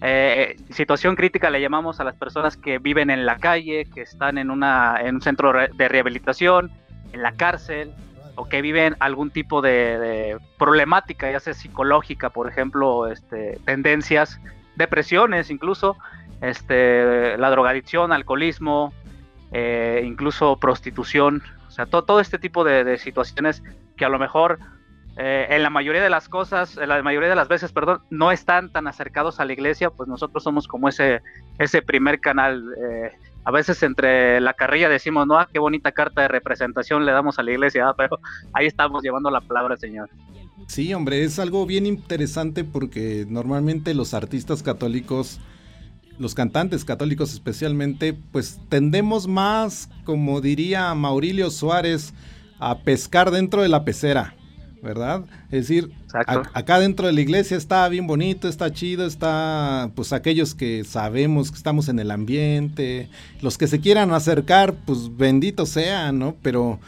Eh, 0.00 0.56
situación 0.70 1.16
crítica 1.16 1.50
le 1.50 1.60
llamamos 1.60 2.00
a 2.00 2.04
las 2.04 2.16
personas 2.16 2.56
que 2.56 2.78
viven 2.78 3.10
en 3.10 3.26
la 3.26 3.36
calle, 3.36 3.84
que 3.94 4.00
están 4.00 4.38
en, 4.38 4.50
una, 4.50 4.96
en 5.02 5.16
un 5.16 5.20
centro 5.20 5.52
de 5.52 5.88
rehabilitación, 5.88 6.70
en 7.12 7.22
la 7.22 7.32
cárcel, 7.32 7.92
o 8.34 8.48
que 8.48 8.62
viven 8.62 8.96
algún 9.00 9.30
tipo 9.30 9.60
de, 9.60 9.98
de 9.98 10.38
problemática, 10.58 11.30
ya 11.30 11.40
sea 11.40 11.52
psicológica, 11.52 12.30
por 12.30 12.48
ejemplo, 12.48 13.06
este, 13.06 13.60
tendencias, 13.66 14.40
depresiones 14.76 15.50
incluso, 15.50 15.98
este, 16.40 17.36
la 17.36 17.50
drogadicción, 17.50 18.12
alcoholismo, 18.12 18.94
eh, 19.52 20.02
incluso 20.04 20.56
prostitución, 20.58 21.42
o 21.68 21.70
sea, 21.70 21.86
to- 21.86 22.02
todo 22.04 22.20
este 22.20 22.38
tipo 22.38 22.64
de, 22.64 22.98
situaciones 22.98 23.62
que 23.96 24.04
a 24.04 24.08
lo 24.08 24.18
mejor 24.18 24.58
eh, 25.18 25.46
en 25.50 25.62
la 25.62 25.68
mayoría 25.70 26.02
de 26.02 26.08
las 26.10 26.28
cosas, 26.28 26.78
en 26.78 26.88
la 26.88 27.02
mayoría 27.02 27.28
de 27.28 27.34
las 27.36 27.48
veces, 27.48 27.70
perdón, 27.72 28.00
no 28.10 28.32
están 28.32 28.72
tan 28.72 28.86
acercados 28.88 29.40
a 29.40 29.44
la 29.44 29.52
iglesia, 29.52 29.90
pues 29.90 30.08
nosotros 30.08 30.42
somos 30.42 30.66
como 30.66 30.88
ese, 30.88 31.20
ese 31.58 31.82
primer 31.82 32.18
canal. 32.20 32.64
eh, 32.82 33.10
a 33.44 33.50
veces 33.50 33.82
entre 33.82 34.40
la 34.40 34.54
carrilla 34.54 34.88
decimos, 34.88 35.26
no, 35.26 35.36
ah, 35.36 35.48
qué 35.52 35.58
bonita 35.58 35.90
carta 35.92 36.22
de 36.22 36.28
representación 36.28 37.04
le 37.04 37.10
damos 37.12 37.38
a 37.38 37.42
la 37.42 37.50
iglesia, 37.50 37.88
ah, 37.88 37.94
pero 37.98 38.18
ahí 38.54 38.66
estamos 38.66 39.02
llevando 39.02 39.30
la 39.30 39.40
palabra 39.40 39.76
Señor. 39.76 40.08
Sí, 40.68 40.94
hombre, 40.94 41.24
es 41.24 41.38
algo 41.40 41.66
bien 41.66 41.84
interesante 41.86 42.62
porque 42.64 43.26
normalmente 43.28 43.94
los 43.94 44.14
artistas 44.14 44.62
católicos, 44.62 45.40
los 46.22 46.34
cantantes 46.34 46.84
católicos 46.84 47.32
especialmente, 47.34 48.14
pues 48.14 48.58
tendemos 48.70 49.28
más, 49.28 49.90
como 50.04 50.40
diría 50.40 50.94
Maurilio 50.94 51.50
Suárez, 51.50 52.14
a 52.58 52.78
pescar 52.78 53.30
dentro 53.30 53.60
de 53.62 53.68
la 53.68 53.84
pecera, 53.84 54.34
¿verdad? 54.82 55.24
Es 55.50 55.68
decir, 55.68 55.90
a- 56.14 56.42
acá 56.54 56.78
dentro 56.78 57.06
de 57.06 57.12
la 57.12 57.20
iglesia 57.20 57.56
está 57.56 57.88
bien 57.88 58.06
bonito, 58.06 58.48
está 58.48 58.72
chido, 58.72 59.04
está 59.06 59.90
pues 59.94 60.12
aquellos 60.12 60.54
que 60.54 60.84
sabemos 60.84 61.50
que 61.50 61.56
estamos 61.56 61.88
en 61.88 61.98
el 61.98 62.10
ambiente, 62.10 63.08
los 63.40 63.58
que 63.58 63.66
se 63.66 63.80
quieran 63.80 64.12
acercar, 64.12 64.74
pues 64.86 65.16
bendito 65.16 65.66
sea, 65.66 66.12
¿no? 66.12 66.36
Pero 66.42 66.78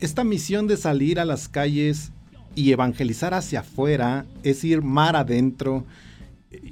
esta 0.00 0.22
misión 0.24 0.66
de 0.66 0.76
salir 0.76 1.18
a 1.18 1.24
las 1.24 1.48
calles 1.48 2.12
y 2.54 2.72
evangelizar 2.72 3.32
hacia 3.34 3.60
afuera 3.60 4.26
es 4.42 4.62
ir 4.64 4.82
mar 4.82 5.16
adentro. 5.16 5.84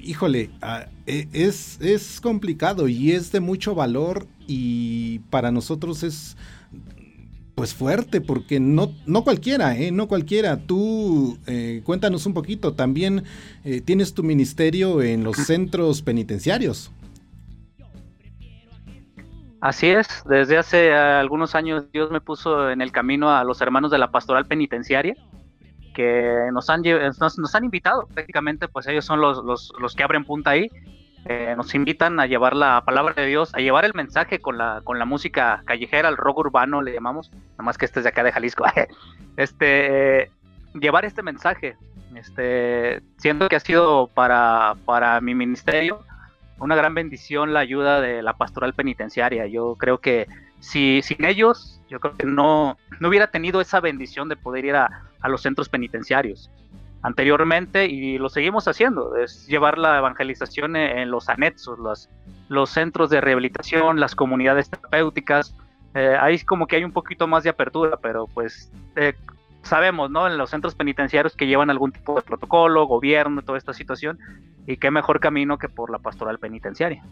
Híjole, 0.03 0.51
ah, 0.62 0.87
e- 1.07 1.29
es, 1.33 1.81
es 1.81 2.21
complicado 2.21 2.88
y 2.88 3.12
es 3.12 3.33
de 3.33 3.40
mucho 3.40 3.75
valor 3.75 4.27
y 4.47 5.21
para 5.31 5.51
nosotros 5.51 6.03
es 6.03 6.37
pues 7.55 7.75
fuerte 7.75 8.23
porque 8.23 8.59
no, 8.59 8.90
no 9.05 9.23
cualquiera, 9.23 9.77
¿eh? 9.77 9.90
No 9.90 10.09
cualquiera. 10.09 10.57
Tú 10.57 11.38
eh, 11.47 11.83
cuéntanos 11.85 12.25
un 12.25 12.33
poquito, 12.33 12.73
también 12.73 13.25
eh, 13.64 13.83
tienes 13.83 14.14
tu 14.14 14.23
ministerio 14.23 15.03
en 15.03 15.25
los 15.25 15.37
centros 15.37 16.01
penitenciarios. 16.01 16.90
Así 19.61 19.88
es, 19.88 20.07
desde 20.27 20.57
hace 20.57 20.95
algunos 20.95 21.55
años 21.55 21.85
Dios 21.93 22.11
me 22.11 22.23
puso 22.23 22.71
en 22.71 22.81
el 22.81 22.93
camino 22.93 23.31
a 23.31 23.45
los 23.45 23.61
hermanos 23.61 23.90
de 23.90 23.99
la 23.99 24.11
pastoral 24.11 24.47
penitenciaria, 24.47 25.14
que 25.94 26.48
nos 26.53 26.70
han, 26.70 26.83
nos, 26.83 27.38
nos 27.38 27.55
han 27.55 27.64
invitado, 27.64 28.07
prácticamente 28.12 28.68
pues 28.68 28.87
ellos 28.87 29.05
son 29.05 29.20
los, 29.20 29.44
los, 29.44 29.72
los 29.79 29.94
que 29.94 30.03
abren 30.03 30.24
punta 30.24 30.50
ahí, 30.50 30.68
eh, 31.26 31.55
nos 31.57 31.74
invitan 31.74 32.18
a 32.18 32.26
llevar 32.26 32.57
la 32.57 32.83
palabra 32.85 33.14
de 33.14 33.26
Dios, 33.26 33.55
a 33.55 33.59
llevar 33.59 33.85
el 33.85 33.92
mensaje 33.94 34.40
con 34.40 34.57
la, 34.57 34.81
con 34.85 34.98
la 34.98 35.05
música 35.05 35.62
callejera, 35.66 36.09
el 36.09 36.16
rock 36.16 36.38
urbano 36.38 36.81
le 36.81 36.92
llamamos, 36.92 37.31
nada 37.31 37.64
más 37.64 37.76
que 37.76 37.85
este 37.85 38.00
es 38.00 38.05
de 38.05 38.11
acá 38.11 38.22
de 38.22 38.33
Jalisco, 38.33 38.64
este, 39.37 40.31
llevar 40.74 41.05
este 41.05 41.22
mensaje, 41.22 41.76
este, 42.14 43.03
siento 43.18 43.48
que 43.48 43.57
ha 43.57 43.61
sido 43.61 44.09
para, 44.09 44.76
para 44.85 45.20
mi 45.20 45.35
ministerio, 45.35 46.05
una 46.59 46.76
gran 46.76 46.94
bendición 46.94 47.53
la 47.53 47.61
ayuda 47.61 48.00
de 48.00 48.22
la 48.22 48.35
pastoral 48.35 48.74
penitenciaria. 48.74 49.46
Yo 49.46 49.76
creo 49.76 49.98
que 49.98 50.26
si 50.61 51.03
sin 51.03 51.25
ellos, 51.25 51.81
yo 51.88 52.01
creo 52.01 52.16
que 52.16 52.27
no, 52.27 52.79
no 53.01 53.09
hubiera 53.09 53.31
tenido 53.31 53.61
esa 53.61 53.81
bendición 53.81 54.29
de 54.29 54.37
poder 54.37 54.64
ir 54.64 54.77
a, 54.77 55.11
a 55.20 55.29
los 55.29 55.42
centros 55.42 55.68
penitenciarios 55.68 56.51
anteriormente 57.03 57.87
y 57.87 58.18
lo 58.18 58.29
seguimos 58.29 58.68
haciendo, 58.68 59.16
es 59.16 59.46
llevar 59.46 59.79
la 59.79 59.99
evangelización 59.99 60.77
en, 60.77 61.11
los 61.11 61.29
anexos, 61.29 61.79
los, 61.79 62.09
los 62.49 62.70
centros 62.70 63.11
de 63.11 63.20
rehabilitación, 63.20 64.01
las 64.01 64.14
comunidades 64.14 64.68
terapéuticas. 64.68 65.55
Eh, 65.94 66.16
ahí 66.20 66.38
como 66.40 66.66
que 66.66 66.77
hay 66.77 66.85
un 66.85 66.92
poquito 66.92 67.27
más 67.27 67.42
de 67.42 67.51
apertura, 67.51 67.96
pero 67.96 68.27
pues 68.27 68.70
eh, 68.96 69.14
sabemos, 69.62 70.11
¿no? 70.11 70.27
En 70.27 70.37
los 70.37 70.51
centros 70.51 70.75
penitenciarios 70.75 71.35
que 71.35 71.46
llevan 71.46 71.70
algún 71.70 71.92
tipo 71.92 72.14
de 72.14 72.23
protocolo, 72.23 72.87
gobierno, 72.87 73.42
toda 73.42 73.59
esta 73.59 73.73
situación, 73.73 74.18
y 74.66 74.77
qué 74.77 74.90
mejor 74.90 75.20
camino 75.20 75.59
que 75.59 75.68
por 75.68 75.90
la 75.90 75.99
pastoral 75.99 76.38
penitenciaria. 76.38 77.03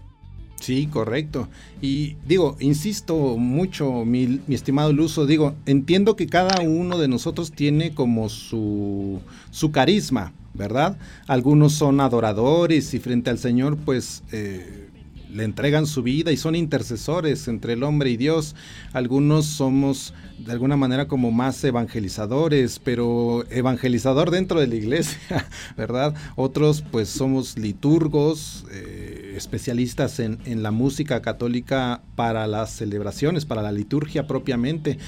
Sí, 0.61 0.88
correcto. 0.88 1.49
Y 1.81 2.16
digo, 2.27 2.57
insisto 2.61 3.14
mucho, 3.37 4.05
mi, 4.05 4.40
mi 4.47 4.55
estimado 4.55 4.92
Luso, 4.92 5.25
digo, 5.25 5.55
entiendo 5.66 6.16
que 6.16 6.27
cada 6.27 6.61
uno 6.61 6.99
de 6.99 7.07
nosotros 7.09 7.53
tiene 7.53 7.94
como 7.94 8.29
su, 8.29 9.21
su 9.51 9.71
carisma, 9.71 10.33
¿verdad? 10.55 10.99
Algunos 11.29 11.75
son 11.75 12.01
adoradores 12.01 12.92
y 12.94 12.99
frente 12.99 13.31
al 13.31 13.38
Señor, 13.38 13.77
pues... 13.77 14.23
eh, 14.33 14.85
le 15.31 15.44
entregan 15.44 15.87
su 15.87 16.03
vida 16.03 16.33
y 16.33 16.38
son 16.38 16.55
intercesores 16.55 17.49
entre 17.49 17.75
el 17.75 17.83
hombre 17.83 18.09
y 18.09 18.16
Dios. 18.16 18.57
Algunos 18.94 19.44
somos 19.44 20.14
de 20.38 20.53
alguna 20.53 20.77
manera 20.79 21.07
como 21.07 21.31
más 21.31 21.62
evangelizadores, 21.64 22.79
pero 22.79 23.44
evangelizador 23.51 24.31
dentro 24.31 24.59
de 24.59 24.68
la 24.68 24.77
iglesia, 24.77 25.18
¿verdad? 25.77 26.14
Otros 26.35 26.83
pues 26.90 27.11
somos 27.11 27.59
liturgos, 27.59 28.64
eh, 28.73 29.27
especialistas 29.38 30.20
en, 30.20 30.38
en 30.44 30.62
la 30.62 30.70
música 30.70 31.22
católica 31.22 32.03
para 32.14 32.46
las 32.46 32.70
celebraciones, 32.70 33.46
para 33.46 33.62
la 33.62 33.72
liturgia 33.72 34.27
propiamente, 34.27 34.98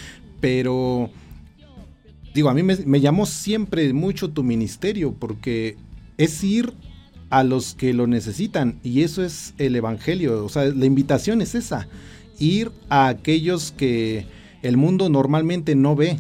pero 0.40 1.10
digo, 2.34 2.48
a 2.48 2.54
mí 2.54 2.62
me, 2.62 2.76
me 2.76 3.00
llamó 3.00 3.26
siempre 3.26 3.92
mucho 3.92 4.30
tu 4.30 4.42
ministerio 4.42 5.12
porque 5.12 5.76
es 6.16 6.42
ir 6.42 6.72
a 7.28 7.44
los 7.44 7.74
que 7.74 7.92
lo 7.92 8.06
necesitan 8.06 8.80
y 8.82 9.02
eso 9.02 9.22
es 9.24 9.54
el 9.58 9.76
evangelio, 9.76 10.44
o 10.44 10.48
sea, 10.48 10.64
la 10.64 10.86
invitación 10.86 11.42
es 11.42 11.54
esa, 11.54 11.88
ir 12.38 12.72
a 12.88 13.08
aquellos 13.08 13.72
que 13.72 14.26
el 14.62 14.76
mundo 14.76 15.08
normalmente 15.08 15.74
no 15.74 15.94
ve, 15.94 16.18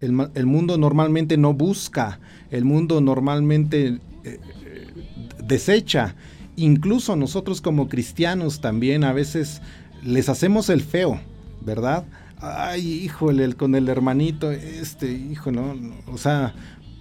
el, 0.00 0.46
mundo 0.46 0.78
normalmente 0.78 1.36
no 1.36 1.54
busca, 1.54 2.20
el 2.50 2.64
mundo 2.64 3.00
normalmente 3.00 3.98
eh, 4.24 4.40
desecha. 5.42 6.14
Incluso 6.56 7.16
nosotros 7.16 7.60
como 7.60 7.88
cristianos 7.88 8.60
también 8.60 9.04
a 9.04 9.12
veces 9.12 9.60
les 10.02 10.28
hacemos 10.28 10.68
el 10.68 10.82
feo, 10.82 11.20
¿verdad? 11.60 12.04
Ay, 12.38 12.86
híjole, 13.04 13.54
con 13.54 13.74
el 13.74 13.88
hermanito, 13.88 14.52
este, 14.52 15.10
hijo, 15.10 15.50
no 15.50 15.74
o 16.06 16.18
sea, 16.18 16.54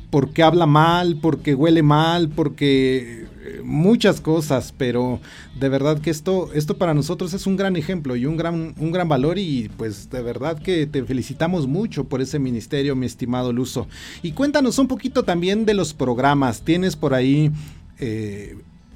porque 0.09 0.43
habla 0.43 0.65
mal, 0.65 1.17
porque 1.21 1.55
huele 1.55 1.81
mal, 1.81 2.29
porque 2.29 3.25
eh, 3.45 3.61
muchas 3.63 4.21
cosas, 4.21 4.73
pero 4.77 5.19
de 5.59 5.69
verdad 5.69 5.99
que 5.99 6.11
esto, 6.11 6.53
esto 6.53 6.77
para 6.77 6.93
nosotros 6.93 7.33
es 7.33 7.47
un 7.47 7.57
gran 7.57 7.75
ejemplo 7.75 8.15
y 8.15 8.25
un 8.25 8.37
gran, 8.37 8.75
un 8.77 8.91
gran 8.91 9.09
valor 9.09 9.39
y 9.39 9.69
pues 9.75 10.09
de 10.11 10.21
verdad 10.21 10.59
que 10.59 10.85
te 10.85 11.03
felicitamos 11.03 11.67
mucho 11.67 12.03
por 12.03 12.21
ese 12.21 12.37
ministerio, 12.39 12.95
mi 12.95 13.07
estimado 13.07 13.51
Luso. 13.51 13.87
Y 14.21 14.33
cuéntanos 14.33 14.77
un 14.77 14.87
poquito 14.87 15.23
también 15.23 15.65
de 15.65 15.73
los 15.73 15.93
programas. 15.93 16.61
Tienes 16.61 16.95
por 16.95 17.15
ahí 17.15 17.51
eh, 17.99 18.55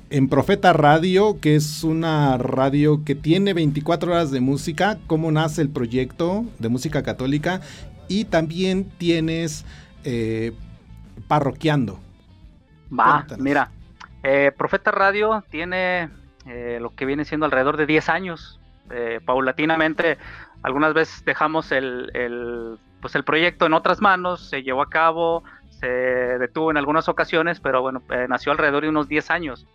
en 0.10 0.30
Profeta 0.30 0.74
Radio, 0.74 1.40
que 1.40 1.56
es 1.56 1.84
una 1.84 2.38
radio 2.38 3.04
que 3.04 3.16
tiene 3.16 3.54
24 3.54 4.12
horas 4.12 4.32
de 4.32 4.42
música, 4.42 4.98
cómo 5.08 5.32
nace 5.32 5.62
el 5.62 5.70
proyecto 5.70 6.46
de 6.60 6.70
música 6.70 7.04
católica 7.04 7.62
y 8.08 8.26
también 8.26 8.86
tienes... 8.98 9.66
Eh, 10.04 10.54
parroquiando. 11.28 12.00
Va, 12.98 13.26
mira, 13.38 13.72
eh, 14.24 14.52
Profeta 14.58 14.92
Radio 14.92 15.44
tiene 15.50 16.10
eh, 16.46 16.80
lo 16.82 16.92
que 16.96 17.06
viene 17.06 17.26
siendo 17.26 17.46
alrededor 17.46 17.78
de 17.78 17.86
10 17.86 18.10
años. 18.10 18.60
Eh, 18.90 19.20
paulatinamente, 19.26 20.18
algunas 20.64 20.94
veces 20.94 21.26
dejamos 21.26 21.72
el, 21.72 22.80
pues 23.02 23.16
el 23.16 23.24
proyecto 23.24 23.66
en 23.66 23.74
otras 23.74 24.02
manos, 24.02 24.50
se 24.50 24.64
llevó 24.64 24.82
a 24.82 24.90
cabo, 24.90 25.44
se 25.70 25.88
detuvo 25.88 26.72
en 26.72 26.78
algunas 26.78 27.10
ocasiones, 27.10 27.60
pero 27.60 27.82
bueno, 27.82 28.02
nació 28.30 28.54
alrededor 28.54 28.84
de 28.84 28.90
unos 28.90 29.10
10 29.10 29.30
años. 29.30 29.68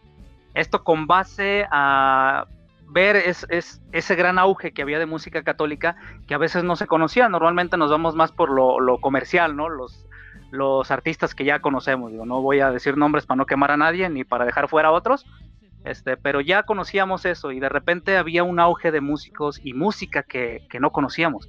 Esto 0.55 0.85
con 0.85 1.07
base 1.07 1.67
a 1.71 2.47
ver 2.89 3.17
es, 3.17 3.47
ese 3.93 4.15
gran 4.15 4.39
auge 4.39 4.73
que 4.73 4.83
había 4.83 4.99
de 4.99 5.07
música 5.07 5.43
católica 5.43 5.97
que 6.27 6.35
a 6.35 6.39
veces 6.39 6.63
no 6.65 6.77
se 6.77 6.87
conocía. 6.87 7.29
Normalmente 7.29 7.77
nos 7.77 7.91
vamos 7.91 8.15
más 8.15 8.33
por 8.33 8.51
lo, 8.51 8.99
comercial, 8.99 9.57
¿no? 9.57 9.69
Los, 9.69 10.07
los 10.51 10.91
artistas 10.91 11.35
que 11.35 11.45
ya 11.45 11.61
conocemos. 11.61 12.11
Digo, 12.11 12.27
no 12.27 12.43
voy 12.43 12.61
a 12.61 12.71
decir 12.71 12.97
nombres 12.97 13.27
para 13.27 13.39
no 13.39 13.47
quemar 13.47 13.71
a 13.71 13.77
nadie 13.77 14.09
ni 14.11 14.25
para 14.25 14.45
dejar 14.45 14.69
fuera 14.69 14.89
a 14.89 14.93
otros, 14.93 15.25
este, 15.85 16.17
pero 16.17 16.41
ya 16.41 16.63
conocíamos 16.63 17.25
eso 17.25 17.51
y 17.51 17.59
de 17.59 17.69
repente 17.69 18.17
había 18.17 18.45
un 18.45 18.61
auge 18.61 18.93
de 18.93 19.01
músicos 19.01 19.61
y 19.65 19.75
música 19.75 20.23
que, 20.23 20.63
no 20.79 20.91
conocíamos, 20.91 21.49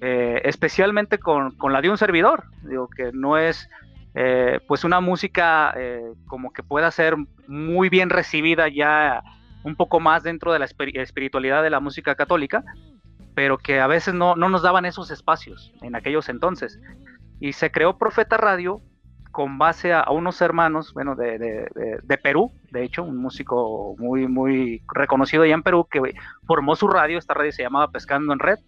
eh, 0.00 0.40
especialmente 0.44 1.18
con, 1.18 1.54
la 1.70 1.80
de 1.82 1.90
un 1.90 1.98
servidor, 1.98 2.44
digo 2.62 2.88
que 2.88 3.10
no 3.12 3.36
es 3.36 3.68
eh, 4.18 4.60
pues 4.66 4.82
una 4.82 5.00
música 5.00 5.74
eh, 5.76 6.00
como 6.26 6.50
que 6.50 6.62
pueda 6.62 6.90
ser 6.90 7.16
muy 7.46 7.90
bien 7.90 8.08
recibida 8.08 8.66
ya 8.68 9.22
un 9.62 9.76
poco 9.76 10.00
más 10.00 10.22
dentro 10.22 10.54
de 10.54 10.58
la 10.58 10.64
espiritualidad 10.64 11.62
de 11.62 11.68
la 11.68 11.80
música 11.80 12.14
católica, 12.14 12.64
pero 13.34 13.58
que 13.58 13.78
a 13.78 13.86
veces 13.86 14.14
no, 14.14 14.34
no 14.34 14.48
nos 14.48 14.62
daban 14.62 14.86
esos 14.86 15.10
espacios 15.10 15.70
en 15.82 15.94
aquellos 15.94 16.30
entonces. 16.30 16.80
Y 17.40 17.52
se 17.52 17.70
creó 17.70 17.98
Profeta 17.98 18.38
Radio 18.38 18.80
con 19.36 19.58
base 19.58 19.92
a, 19.92 20.10
unos 20.10 20.40
hermanos, 20.40 20.94
bueno, 20.94 21.14
de, 21.14 21.68
Perú, 22.22 22.52
de 22.70 22.84
hecho, 22.84 23.04
un 23.04 23.18
músico 23.18 23.94
muy, 23.98 24.26
muy 24.26 24.82
reconocido 24.94 25.42
allá 25.42 25.52
en 25.52 25.62
Perú 25.62 25.86
que 25.90 26.00
formó 26.46 26.74
su 26.74 26.88
radio, 26.88 27.18
esta 27.18 27.34
radio 27.34 27.52
se 27.52 27.62
llamaba 27.62 27.90
Pescando 27.90 28.32
en 28.32 28.38
Red, 28.38 28.60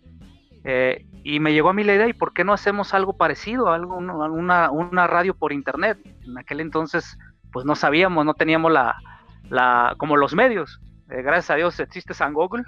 eh, 0.64 1.06
y 1.24 1.40
me 1.40 1.52
llegó 1.52 1.70
a 1.70 1.72
mí 1.72 1.84
la 1.84 1.94
idea, 1.94 2.08
¿y 2.08 2.12
por 2.12 2.32
qué 2.32 2.44
no 2.44 2.52
hacemos 2.52 2.94
algo 2.94 3.16
parecido, 3.16 3.68
algo, 3.68 3.96
una, 3.96 4.70
una 4.70 5.06
radio 5.06 5.34
por 5.34 5.52
internet? 5.52 5.98
En 6.26 6.38
aquel 6.38 6.60
entonces, 6.60 7.18
pues 7.52 7.64
no 7.66 7.74
sabíamos, 7.74 8.24
no 8.24 8.34
teníamos 8.34 8.72
la, 8.72 8.96
la 9.50 9.94
como 9.98 10.16
los 10.16 10.34
medios. 10.34 10.80
Eh, 11.10 11.22
gracias 11.22 11.50
a 11.50 11.54
Dios 11.56 11.80
existe 11.80 12.12
San 12.12 12.34
Google 12.34 12.64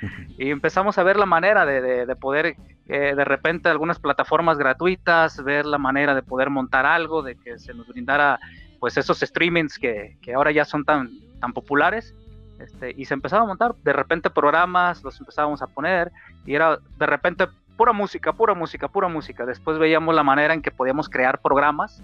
y 0.38 0.50
empezamos 0.50 0.96
a 0.98 1.02
ver 1.02 1.18
la 1.18 1.26
manera 1.26 1.66
de, 1.66 2.06
de 2.06 2.16
poder 2.16 2.56
eh, 2.88 3.14
de 3.16 3.24
repente 3.24 3.68
algunas 3.68 3.98
plataformas 3.98 4.58
gratuitas, 4.58 5.42
ver 5.42 5.66
la 5.66 5.78
manera 5.78 6.14
de 6.14 6.22
poder 6.22 6.50
montar 6.50 6.86
algo, 6.86 7.22
de 7.22 7.34
que 7.34 7.58
se 7.58 7.74
nos 7.74 7.88
brindara 7.88 8.38
pues 8.78 8.96
esos 8.96 9.18
streamings 9.18 9.78
que, 9.78 10.16
que 10.22 10.34
ahora 10.34 10.52
ya 10.52 10.64
son 10.64 10.84
tan, 10.84 11.10
tan 11.40 11.52
populares. 11.52 12.14
Este, 12.58 12.94
y 12.96 13.04
se 13.04 13.14
empezaba 13.14 13.42
a 13.42 13.46
montar 13.46 13.74
de 13.76 13.92
repente 13.92 14.30
programas, 14.30 15.02
los 15.04 15.18
empezábamos 15.20 15.62
a 15.62 15.66
poner 15.66 16.10
y 16.46 16.54
era 16.54 16.78
de 16.98 17.06
repente 17.06 17.46
pura 17.76 17.92
música, 17.92 18.32
pura 18.32 18.54
música, 18.54 18.88
pura 18.88 19.08
música. 19.08 19.44
Después 19.44 19.78
veíamos 19.78 20.14
la 20.14 20.22
manera 20.22 20.54
en 20.54 20.62
que 20.62 20.70
podíamos 20.70 21.08
crear 21.08 21.40
programas 21.40 22.02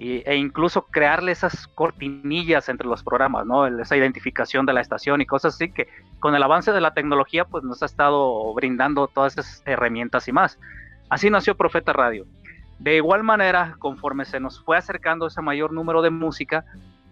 e 0.00 0.36
incluso 0.36 0.82
crearle 0.82 1.32
esas 1.32 1.66
cortinillas 1.66 2.68
entre 2.68 2.86
los 2.86 3.02
programas, 3.02 3.46
¿no? 3.46 3.66
Esa 3.66 3.96
identificación 3.96 4.64
de 4.64 4.72
la 4.72 4.80
estación 4.80 5.20
y 5.20 5.26
cosas 5.26 5.54
así 5.54 5.72
que 5.72 5.88
con 6.20 6.36
el 6.36 6.42
avance 6.42 6.70
de 6.70 6.80
la 6.80 6.94
tecnología 6.94 7.44
pues 7.44 7.64
nos 7.64 7.82
ha 7.82 7.86
estado 7.86 8.54
brindando 8.54 9.08
todas 9.08 9.36
esas 9.36 9.62
herramientas 9.66 10.28
y 10.28 10.32
más. 10.32 10.58
Así 11.08 11.30
nació 11.30 11.56
Profeta 11.56 11.92
Radio. 11.92 12.26
De 12.78 12.94
igual 12.94 13.24
manera, 13.24 13.74
conforme 13.80 14.24
se 14.24 14.38
nos 14.38 14.62
fue 14.62 14.76
acercando 14.76 15.26
ese 15.26 15.42
mayor 15.42 15.72
número 15.72 16.00
de 16.00 16.10
música, 16.10 16.64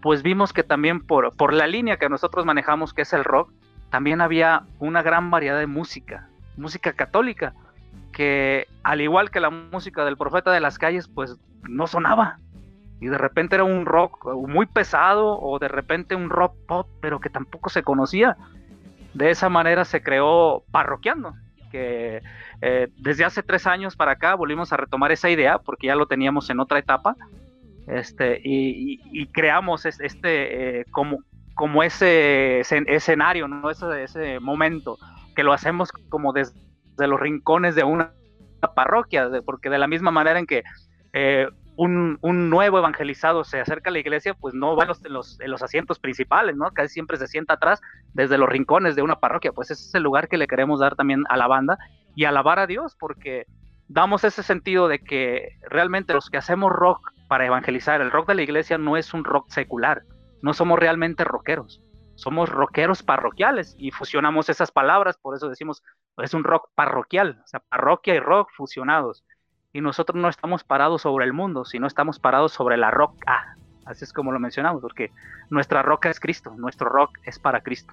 pues 0.03 0.23
vimos 0.23 0.53
que 0.53 0.63
también 0.63 1.05
por, 1.07 1.37
por 1.37 1.53
la 1.53 1.67
línea 1.67 1.97
que 1.97 2.09
nosotros 2.09 2.45
manejamos, 2.45 2.93
que 2.93 3.03
es 3.03 3.13
el 3.13 3.25
rock, 3.25 3.53
también 3.91 4.21
había 4.21 4.63
una 4.79 5.03
gran 5.03 5.31
variedad 5.31 5.59
de 5.59 5.67
música, 5.67 6.29
música 6.57 6.93
católica, 6.93 7.55
que 8.13 8.67
al 8.83 9.01
igual 9.01 9.31
que 9.31 9.41
la 9.41 9.51
música 9.51 10.05
del 10.05 10.17
profeta 10.17 10.53
de 10.53 10.61
las 10.61 10.79
calles, 10.79 11.09
pues 11.09 11.37
no 11.63 11.87
sonaba, 11.87 12.39
y 13.01 13.09
de 13.09 13.19
repente 13.19 13.57
era 13.57 13.65
un 13.65 13.85
rock 13.85 14.27
muy 14.35 14.67
pesado 14.67 15.39
o 15.39 15.59
de 15.59 15.69
repente 15.69 16.15
un 16.15 16.31
rock 16.31 16.55
pop, 16.67 16.89
pero 17.01 17.21
que 17.21 17.29
tampoco 17.29 17.69
se 17.69 17.83
conocía. 17.83 18.37
De 19.13 19.31
esa 19.31 19.49
manera 19.49 19.85
se 19.85 20.03
creó 20.03 20.65
Parroquiando, 20.71 21.35
que 21.71 22.23
eh, 22.63 22.89
desde 22.97 23.25
hace 23.25 23.43
tres 23.43 23.67
años 23.67 23.97
para 23.97 24.13
acá 24.13 24.35
volvimos 24.35 24.73
a 24.73 24.77
retomar 24.77 25.13
esa 25.13 25.29
idea 25.29 25.59
porque 25.59 25.89
ya 25.89 25.95
lo 25.95 26.07
teníamos 26.07 26.49
en 26.49 26.61
otra 26.61 26.79
etapa 26.79 27.17
este, 27.87 28.41
y, 28.43 29.27
creamos 29.29 29.87
este, 29.87 30.81
eh, 30.81 30.85
como, 30.91 31.19
como 31.55 31.83
ese, 31.83 32.61
escenario, 32.61 33.49
¿no? 33.49 33.71
ese, 33.71 34.03
ese 34.03 34.41
momento, 34.41 34.99
que 35.35 35.45
lo 35.45 35.53
hacemos 35.53 35.93
como 36.09 36.33
desde 36.33 36.55
los 36.99 37.21
rincones 37.21 37.75
de 37.75 37.85
una 37.85 38.13
parroquia, 38.75 39.31
porque 39.45 39.71
de 39.71 39.79
la 39.79 39.87
misma 39.87 40.11
manera 40.11 40.39
en 40.39 40.47
que 40.47 40.63
eh, 41.13 41.47
un, 41.77 42.19
nuevo 42.51 42.79
evangelizado 42.79 43.45
se 43.45 43.61
acerca 43.61 43.91
a 43.91 43.93
la 43.93 43.99
iglesia, 43.99 44.35
pues 44.35 44.55
no 44.55 44.77
va 44.77 44.85
en 44.85 45.13
los, 45.13 45.41
en 45.41 45.51
los, 45.51 45.63
asientos 45.63 45.99
principales, 45.99 46.57
¿no? 46.57 46.71
Casi 46.71 46.95
siempre 46.95 47.19
se 47.19 47.27
sienta 47.27 47.55
atrás, 47.55 47.81
desde 48.15 48.39
los 48.39 48.49
rincones 48.49 48.97
de 48.97 49.03
una 49.03 49.17
parroquia, 49.17 49.53
pues 49.53 49.71
ese 49.71 49.83
es 49.83 49.95
el 49.95 50.03
lugar 50.03 50.29
que 50.29 50.39
le 50.39 50.47
queremos 50.47 50.81
dar 50.81 50.97
también 50.97 51.25
a 51.29 51.37
la 51.37 51.47
banda 51.47 51.79
y 52.15 52.25
alabar 52.25 52.59
a 52.59 52.67
Dios, 52.67 52.97
porque 52.99 53.47
damos 53.89 54.25
ese 54.25 54.43
sentido 54.43 54.89
de 54.89 54.99
que 55.01 55.59
realmente 55.69 56.15
los 56.15 56.31
que 56.31 56.39
hacemos 56.39 56.73
rock 56.73 57.13
para 57.29 57.47
evangelizar, 57.47 58.01
el 58.01 58.11
rock 58.11 58.29
de 58.29 58.35
la 58.37 58.43
iglesia 58.43 58.79
no 58.79 58.97
es 58.97 59.15
un 59.15 59.25
rock 59.25 59.49
secular, 59.49 60.03
no 60.43 60.55
somos 60.55 60.79
realmente 60.79 61.25
rockeros, 61.25 61.83
somos 62.15 62.49
rockeros 62.49 63.03
parroquiales 63.03 63.75
y 63.79 63.91
fusionamos 63.91 64.49
esas 64.49 64.71
palabras, 64.71 65.19
por 65.19 65.35
eso 65.35 65.49
decimos, 65.49 65.83
es 66.19 66.35
un 66.35 66.45
rock 66.45 66.71
parroquial, 66.75 67.41
o 67.45 67.47
sea, 67.47 67.61
parroquia 67.61 68.15
y 68.15 68.21
rock 68.21 68.51
fusionados 68.57 69.25
y 69.77 69.83
nosotros 69.83 70.21
no 70.21 70.31
estamos 70.31 70.65
parados 70.65 71.03
sobre 71.03 71.27
el 71.27 71.35
mundo, 71.35 71.67
sino 71.67 71.87
estamos 71.87 72.19
parados 72.19 72.53
sobre 72.53 72.79
la 72.79 72.91
roca. 72.91 73.59
Así 73.85 74.05
es 74.05 74.13
como 74.15 74.33
lo 74.33 74.41
mencionamos, 74.41 74.81
porque 74.81 75.11
nuestra 75.51 75.83
roca 75.83 76.09
es 76.09 76.19
Cristo, 76.19 76.55
nuestro 76.57 76.89
rock 76.89 77.11
es 77.25 77.39
para 77.39 77.61
Cristo. 77.63 77.93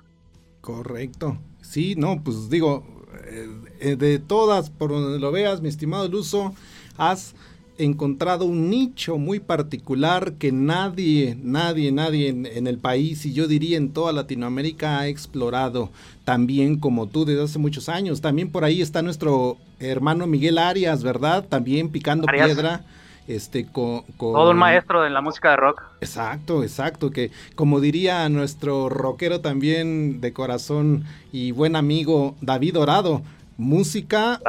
Correcto. 0.61 1.37
Sí, 1.61 1.95
no, 1.97 2.23
pues 2.23 2.49
digo, 2.49 2.85
eh, 3.25 3.49
eh, 3.81 3.95
de 3.97 4.19
todas, 4.19 4.69
por 4.69 4.91
donde 4.91 5.19
lo 5.19 5.33
veas, 5.33 5.59
mi 5.59 5.67
estimado 5.67 6.07
Luso, 6.07 6.55
has 6.97 7.35
encontrado 7.77 8.45
un 8.45 8.69
nicho 8.69 9.17
muy 9.17 9.39
particular 9.39 10.33
que 10.33 10.51
nadie, 10.51 11.37
nadie, 11.41 11.91
nadie 11.91 12.29
en, 12.29 12.67
el 12.67 12.77
país 12.77 13.25
y 13.25 13.33
yo 13.33 13.47
diría 13.47 13.77
en 13.77 13.93
toda 13.93 14.13
Latinoamérica 14.13 14.99
ha 14.99 15.07
explorado 15.07 15.89
también 16.23 16.79
como 16.79 17.07
tú 17.07 17.25
desde 17.25 17.43
hace 17.43 17.59
muchos 17.59 17.89
años. 17.89 18.21
También 18.21 18.51
por 18.51 18.63
ahí 18.63 18.81
está 18.81 19.01
nuestro 19.01 19.57
hermano 19.79 20.27
Miguel 20.27 20.57
Arias, 20.57 21.03
¿verdad? 21.03 21.45
También 21.47 21.89
picando 21.89 22.27
piedra. 22.27 22.81
Este, 23.25 23.65
con, 23.65 24.03
Todo 24.17 24.51
un 24.51 24.57
maestro 24.57 25.01
de 25.01 25.09
la 25.09 25.21
música 25.21 25.51
de 25.51 25.55
rock. 25.55 25.81
Exacto, 26.01 26.61
exacto, 26.61 27.09
que 27.09 27.31
como 27.55 27.79
diría 27.79 28.27
nuestro 28.27 28.89
rockero 28.89 29.39
también 29.39 30.19
de 30.19 30.33
corazón 30.33 31.05
y 31.31 31.51
buen 31.51 31.77
amigo 31.77 32.35
David 32.41 32.73
Dorado, 32.73 33.21
música, 33.57 34.41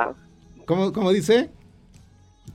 ¿cómo, 0.66 0.92
cómo 0.92 1.12
dice? 1.12 1.50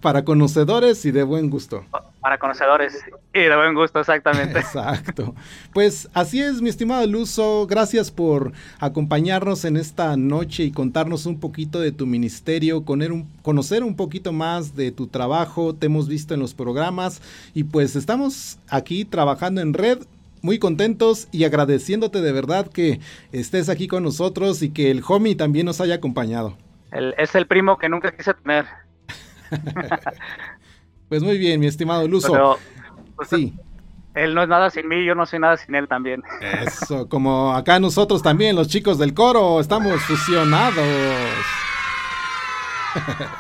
Para 0.01 0.23
conocedores 0.23 1.05
y 1.05 1.11
de 1.11 1.23
buen 1.23 1.49
gusto. 1.49 1.83
Para 2.21 2.37
conocedores. 2.37 3.03
Y 3.33 3.39
de 3.39 3.55
buen 3.55 3.73
gusto, 3.73 3.99
exactamente. 3.99 4.59
Exacto. 4.59 5.35
Pues 5.73 6.09
así 6.13 6.41
es, 6.41 6.61
mi 6.61 6.69
estimado 6.69 7.05
Luso. 7.05 7.67
Gracias 7.67 8.09
por 8.09 8.53
acompañarnos 8.79 9.65
en 9.65 9.77
esta 9.77 10.15
noche 10.15 10.63
y 10.63 10.71
contarnos 10.71 11.25
un 11.25 11.39
poquito 11.39 11.79
de 11.79 11.91
tu 11.91 12.05
ministerio, 12.05 12.83
conocer 13.41 13.83
un 13.83 13.95
poquito 13.95 14.31
más 14.31 14.75
de 14.75 14.91
tu 14.91 15.07
trabajo. 15.07 15.75
Te 15.75 15.87
hemos 15.87 16.07
visto 16.07 16.33
en 16.33 16.39
los 16.39 16.53
programas 16.53 17.21
y 17.53 17.65
pues 17.65 17.95
estamos 17.95 18.57
aquí 18.69 19.05
trabajando 19.05 19.61
en 19.61 19.73
red 19.73 19.99
muy 20.41 20.59
contentos 20.59 21.27
y 21.31 21.43
agradeciéndote 21.43 22.21
de 22.21 22.31
verdad 22.31 22.67
que 22.67 22.99
estés 23.31 23.67
aquí 23.67 23.87
con 23.87 24.03
nosotros 24.03 24.61
y 24.61 24.69
que 24.69 24.91
el 24.91 25.03
homie 25.07 25.35
también 25.35 25.65
nos 25.65 25.81
haya 25.81 25.95
acompañado. 25.95 26.55
es 26.91 27.35
el 27.35 27.45
primo 27.45 27.77
que 27.77 27.89
nunca 27.89 28.15
quise 28.15 28.33
tener. 28.33 28.65
pues 31.09 31.23
muy 31.23 31.37
bien, 31.37 31.59
mi 31.59 31.67
estimado 31.67 32.07
Luso. 32.07 32.57
Pues, 33.15 33.29
sí. 33.29 33.53
Él 34.15 34.33
no 34.33 34.43
es 34.43 34.49
nada 34.49 34.69
sin 34.69 34.87
mí, 34.87 35.05
yo 35.05 35.15
no 35.15 35.25
soy 35.25 35.39
nada 35.39 35.57
sin 35.57 35.75
él 35.75 35.87
también. 35.87 36.23
Eso, 36.65 37.07
como 37.07 37.53
acá 37.53 37.79
nosotros 37.79 38.21
también, 38.21 38.55
los 38.55 38.67
chicos 38.67 38.97
del 38.97 39.13
coro, 39.13 39.59
estamos 39.59 40.01
fusionados. 40.01 40.75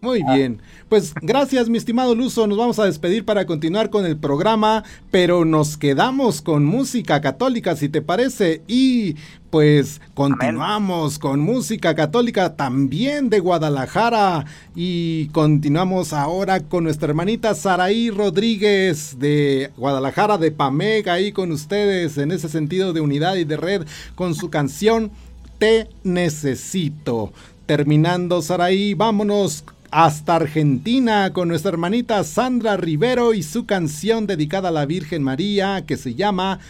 Muy 0.00 0.22
bien. 0.22 0.62
Pues 0.88 1.12
gracias, 1.20 1.68
mi 1.68 1.76
estimado 1.76 2.14
Luso. 2.14 2.46
Nos 2.46 2.56
vamos 2.56 2.78
a 2.78 2.86
despedir 2.86 3.26
para 3.26 3.44
continuar 3.44 3.90
con 3.90 4.06
el 4.06 4.16
programa, 4.16 4.84
pero 5.10 5.44
nos 5.44 5.76
quedamos 5.76 6.40
con 6.40 6.64
música 6.64 7.20
católica, 7.20 7.76
si 7.76 7.90
te 7.90 8.00
parece. 8.00 8.62
Y 8.66 9.16
pues 9.50 10.00
continuamos 10.14 11.18
con 11.18 11.40
música 11.40 11.94
católica 11.94 12.56
también 12.56 13.28
de 13.28 13.40
Guadalajara. 13.40 14.46
Y 14.74 15.28
continuamos 15.28 16.14
ahora 16.14 16.60
con 16.60 16.84
nuestra 16.84 17.10
hermanita 17.10 17.54
Saraí 17.54 18.08
Rodríguez 18.08 19.18
de 19.18 19.70
Guadalajara, 19.76 20.38
de 20.38 20.52
Pamega, 20.52 21.12
ahí 21.12 21.32
con 21.32 21.52
ustedes 21.52 22.16
en 22.16 22.32
ese 22.32 22.48
sentido 22.48 22.94
de 22.94 23.02
unidad 23.02 23.36
y 23.36 23.44
de 23.44 23.58
red, 23.58 23.86
con 24.14 24.34
su 24.34 24.48
canción 24.48 25.10
Te 25.58 25.86
Necesito. 26.02 27.30
Terminando, 27.66 28.40
Saraí, 28.40 28.94
vámonos 28.94 29.66
hasta 29.90 30.36
Argentina 30.36 31.32
con 31.32 31.48
nuestra 31.48 31.70
hermanita 31.70 32.22
Sandra 32.24 32.76
Rivero 32.76 33.34
y 33.34 33.42
su 33.42 33.66
canción 33.66 34.26
dedicada 34.26 34.68
a 34.68 34.72
la 34.72 34.86
Virgen 34.86 35.22
María 35.22 35.84
que 35.86 35.96
se 35.96 36.14
llama 36.14 36.60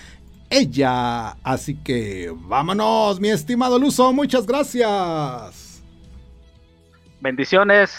Ella. 0.50 1.36
Así 1.42 1.74
que 1.76 2.32
vámonos, 2.34 3.20
mi 3.20 3.28
estimado 3.28 3.78
Luzo, 3.78 4.12
muchas 4.12 4.46
gracias. 4.46 5.82
Bendiciones, 7.20 7.96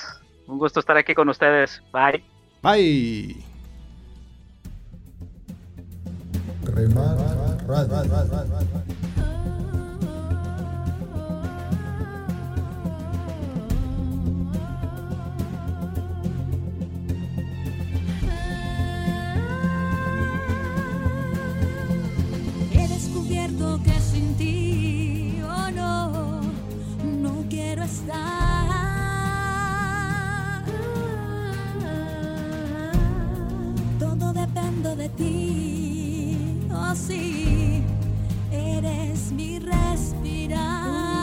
un 0.48 0.58
gusto 0.58 0.80
estar 0.80 0.98
aquí 0.98 1.14
con 1.14 1.30
ustedes. 1.30 1.82
Bye. 1.92 2.24
Bye. 2.62 3.50
cierto 23.50 23.80
que 23.84 24.00
sin 24.00 24.36
ti, 24.36 25.42
oh 25.44 25.72
no, 25.72 26.42
no 27.22 27.44
quiero 27.50 27.84
estar. 27.84 28.18
Todo 34.00 34.34
dependo 34.34 34.96
de 34.96 35.10
ti, 35.10 36.60
oh 36.72 36.96
sí, 36.96 37.84
eres 38.52 39.32
mi 39.32 39.60
respirar. 39.60 41.19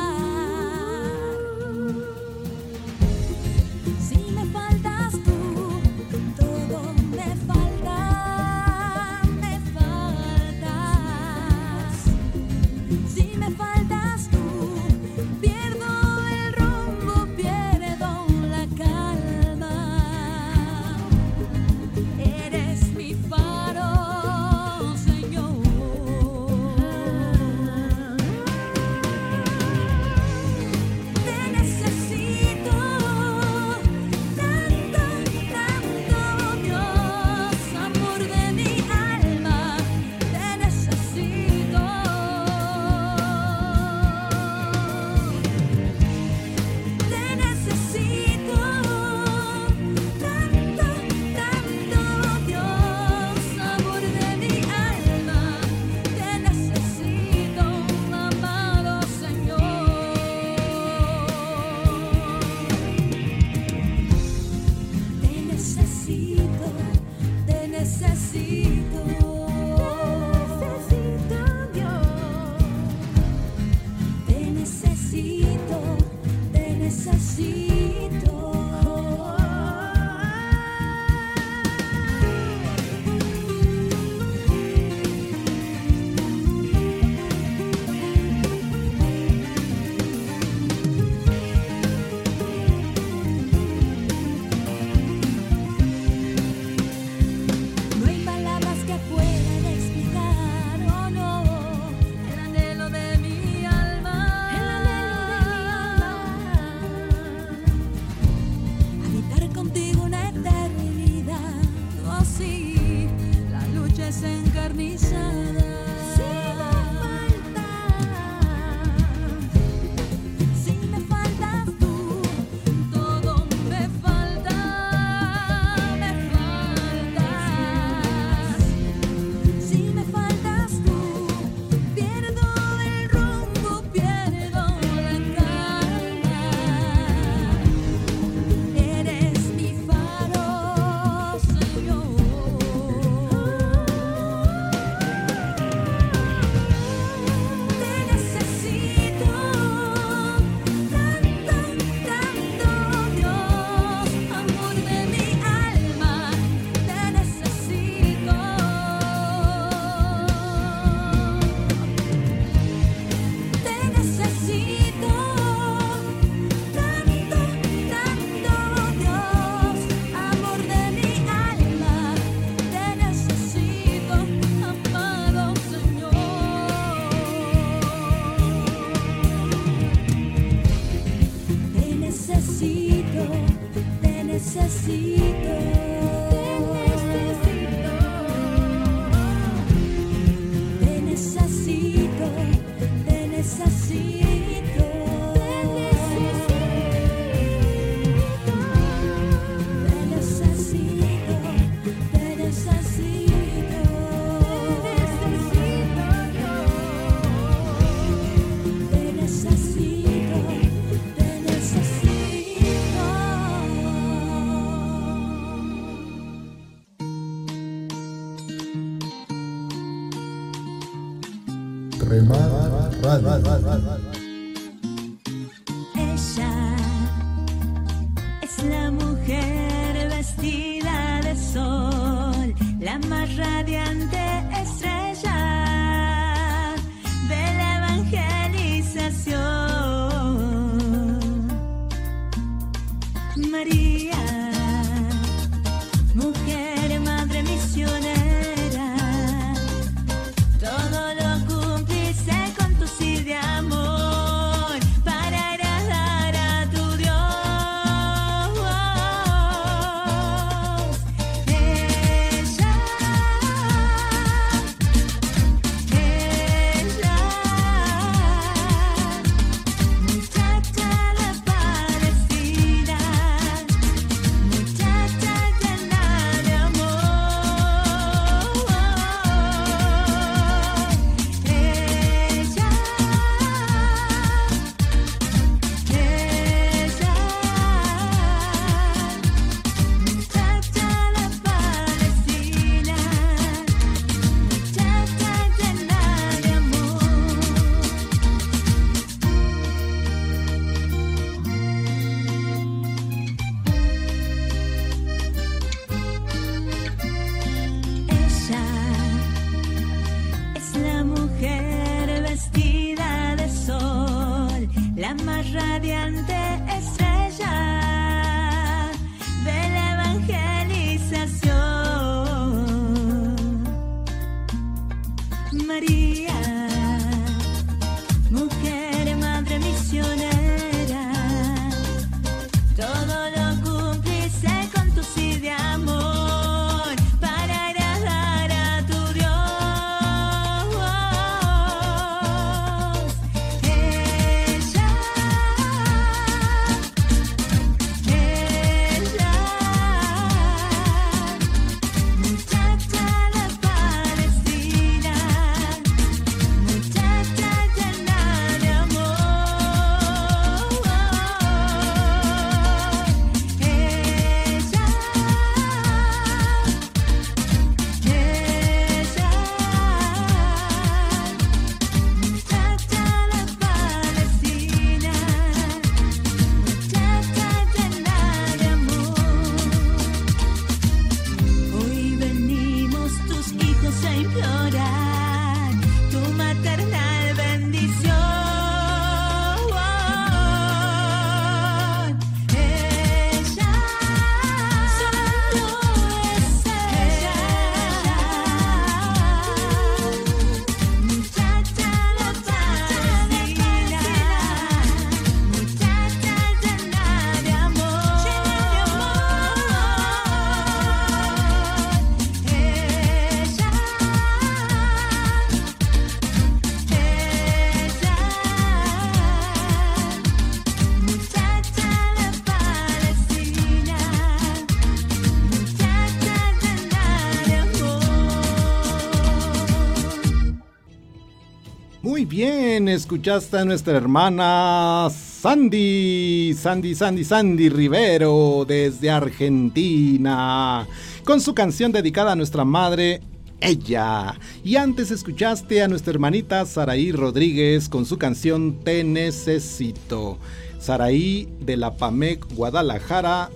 Escuchaste 432.97 433.59
a 433.59 433.64
nuestra 433.66 433.94
hermana 433.97 435.09
Sandy, 435.11 436.55
Sandy, 436.59 436.94
Sandy, 436.94 437.24
Sandy 437.24 437.68
Rivero 437.68 438.64
desde 438.66 439.11
Argentina, 439.11 440.86
con 441.22 441.42
su 441.42 441.55
canción 441.55 441.92
dedicada 441.92 442.32
a 442.32 442.36
nuestra 442.36 442.64
madre, 442.64 443.20
ella. 443.61 444.38
Y 444.64 444.76
antes 444.76 445.11
escuchaste 445.11 445.82
a 445.82 445.88
nuestra 445.88 446.14
hermanita 446.14 446.64
Saraí 446.64 447.12
Rodríguez 447.12 447.90
con 447.90 448.07
su 448.07 448.16
canción 448.16 448.80
Te 448.82 449.05
Necesito. 449.05 450.38
Saraí 450.80 451.49
de 451.61 451.76
la 451.76 451.99
PAMEC 451.99 452.47
Guadalajara, 452.55 453.51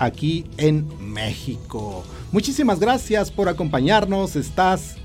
aquí 0.00 0.44
en 0.56 0.88
México. 1.00 2.04
Muchísimas 2.32 2.80
gracias 2.80 3.30
por 3.30 3.48
acompañarnos. 3.48 4.34
Estás 4.34 4.96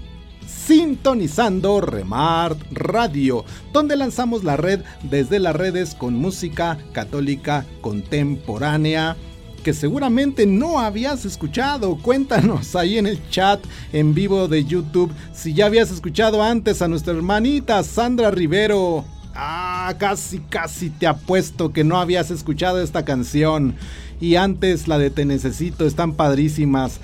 sintonizando 0.47 1.81
Remart 1.81 2.59
Radio, 2.71 3.45
donde 3.73 3.95
lanzamos 3.95 4.43
la 4.43 4.57
red 4.57 4.81
desde 5.03 5.39
las 5.39 5.55
redes 5.55 5.93
con 5.93 6.15
música 6.15 6.77
católica 6.93 7.65
contemporánea 7.81 9.15
que 9.63 9.73
seguramente 9.73 10.45
no 10.45 10.79
habías 10.79 11.25
escuchado. 11.25 11.97
Cuéntanos 11.97 12.75
ahí 12.75 12.97
en 12.97 13.05
el 13.05 13.29
chat 13.29 13.59
en 13.91 14.13
vivo 14.13 14.47
de 14.47 14.63
YouTube 14.63 15.11
si 15.33 15.53
ya 15.53 15.65
habías 15.65 15.91
escuchado 15.91 16.41
antes 16.41 16.81
a 16.81 16.87
nuestra 16.87 17.13
hermanita 17.13 17.83
Sandra 17.83 18.31
Rivero. 18.31 19.03
Ah, 19.35 19.93
casi, 19.99 20.39
casi 20.39 20.89
te 20.89 21.05
apuesto 21.05 21.71
que 21.71 21.83
no 21.83 21.99
habías 21.99 22.31
escuchado 22.31 22.81
esta 22.81 23.05
canción. 23.05 23.75
Y 24.19 24.35
antes 24.35 24.87
la 24.87 24.97
de 24.97 25.09
Te 25.09 25.25
Necesito, 25.25 25.85
están 25.85 26.13
padrísimas. 26.13 26.99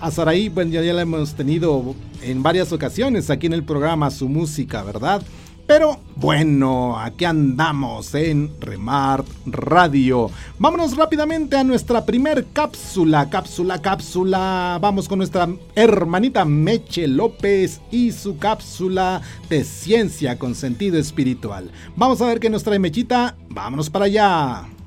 a 0.00 0.10
Saraí, 0.10 0.48
bueno, 0.48 0.72
ya, 0.72 0.82
ya 0.82 0.94
la 0.94 1.02
hemos 1.02 1.34
tenido 1.34 1.94
en 2.22 2.42
varias 2.42 2.72
ocasiones 2.72 3.30
aquí 3.30 3.46
en 3.46 3.52
el 3.52 3.64
programa, 3.64 4.10
su 4.10 4.28
música, 4.28 4.82
¿verdad? 4.82 5.22
Pero 5.70 6.00
bueno, 6.16 6.98
aquí 6.98 7.24
andamos 7.24 8.12
en 8.16 8.50
Remart 8.60 9.24
Radio. 9.46 10.28
Vámonos 10.58 10.96
rápidamente 10.96 11.56
a 11.56 11.62
nuestra 11.62 12.04
primer 12.04 12.46
cápsula, 12.52 13.30
cápsula, 13.30 13.80
cápsula. 13.80 14.78
Vamos 14.80 15.06
con 15.06 15.18
nuestra 15.18 15.48
hermanita 15.76 16.44
Meche 16.44 17.06
López 17.06 17.80
y 17.92 18.10
su 18.10 18.36
cápsula 18.36 19.22
de 19.48 19.62
ciencia 19.62 20.40
con 20.40 20.56
sentido 20.56 20.98
espiritual. 20.98 21.70
Vamos 21.94 22.20
a 22.20 22.26
ver 22.26 22.40
qué 22.40 22.50
nos 22.50 22.64
trae 22.64 22.80
Mechita. 22.80 23.36
Vámonos 23.48 23.90
para 23.90 24.06
allá. 24.06 24.79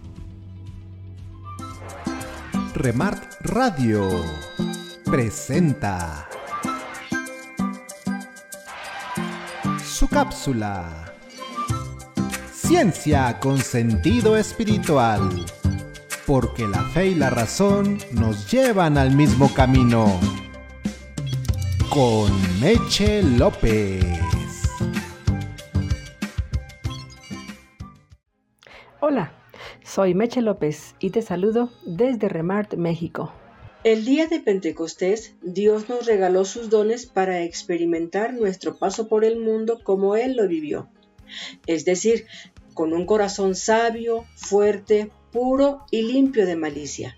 Remart 2.75 3.39
Radio 3.41 4.09
presenta 5.05 6.27
su 9.85 10.09
cápsula. 10.09 11.13
Ciencia 12.51 13.39
con 13.39 13.59
sentido 13.59 14.35
espiritual. 14.35 15.45
Porque 16.25 16.67
la 16.67 16.81
fe 16.89 17.09
y 17.09 17.15
la 17.15 17.29
razón 17.29 17.99
nos 18.11 18.51
llevan 18.51 18.97
al 18.97 19.11
mismo 19.11 19.53
camino. 19.53 20.19
Con 21.89 22.31
Meche 22.59 23.21
López. 23.21 24.03
Hola, 28.99 29.42
soy 29.93 30.15
Meche 30.15 30.41
López 30.41 30.95
y 30.99 31.11
te 31.11 31.21
saludo 31.21 31.69
desde 31.85 32.27
Remart, 32.27 32.73
México. 32.73 33.31
El 33.83 34.05
día 34.05 34.25
de 34.25 34.39
Pentecostés, 34.39 35.35
Dios 35.43 35.87
nos 35.87 36.07
regaló 36.07 36.45
sus 36.45 36.71
dones 36.71 37.05
para 37.05 37.43
experimentar 37.43 38.33
nuestro 38.33 38.79
paso 38.79 39.07
por 39.07 39.23
el 39.23 39.39
mundo 39.39 39.81
como 39.83 40.15
Él 40.15 40.35
lo 40.35 40.47
vivió. 40.47 40.89
Es 41.67 41.85
decir, 41.85 42.25
con 42.73 42.91
un 42.91 43.05
corazón 43.05 43.53
sabio, 43.53 44.25
fuerte, 44.35 45.11
puro 45.31 45.85
y 45.91 46.01
limpio 46.01 46.47
de 46.47 46.55
malicia. 46.55 47.15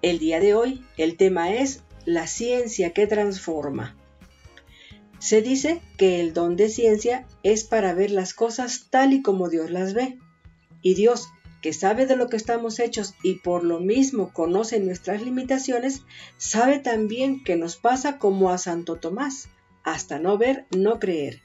El 0.00 0.20
día 0.20 0.38
de 0.38 0.54
hoy, 0.54 0.84
el 0.96 1.16
tema 1.16 1.52
es 1.52 1.82
la 2.04 2.28
ciencia 2.28 2.92
que 2.92 3.08
transforma. 3.08 3.96
Se 5.18 5.42
dice 5.42 5.80
que 5.96 6.20
el 6.20 6.34
don 6.34 6.54
de 6.54 6.68
ciencia 6.68 7.26
es 7.42 7.64
para 7.64 7.94
ver 7.94 8.12
las 8.12 8.32
cosas 8.32 8.86
tal 8.90 9.12
y 9.12 9.22
como 9.22 9.48
Dios 9.48 9.72
las 9.72 9.92
ve. 9.92 10.20
Y 10.82 10.94
Dios, 10.94 11.28
que 11.62 11.72
sabe 11.72 12.06
de 12.06 12.16
lo 12.16 12.28
que 12.28 12.36
estamos 12.36 12.80
hechos 12.80 13.14
y 13.22 13.36
por 13.36 13.64
lo 13.64 13.80
mismo 13.80 14.32
conoce 14.32 14.80
nuestras 14.80 15.22
limitaciones, 15.22 16.02
sabe 16.36 16.80
también 16.80 17.44
que 17.44 17.56
nos 17.56 17.76
pasa 17.76 18.18
como 18.18 18.50
a 18.50 18.58
Santo 18.58 18.96
Tomás, 18.96 19.48
hasta 19.84 20.18
no 20.18 20.36
ver, 20.38 20.66
no 20.76 20.98
creer. 20.98 21.40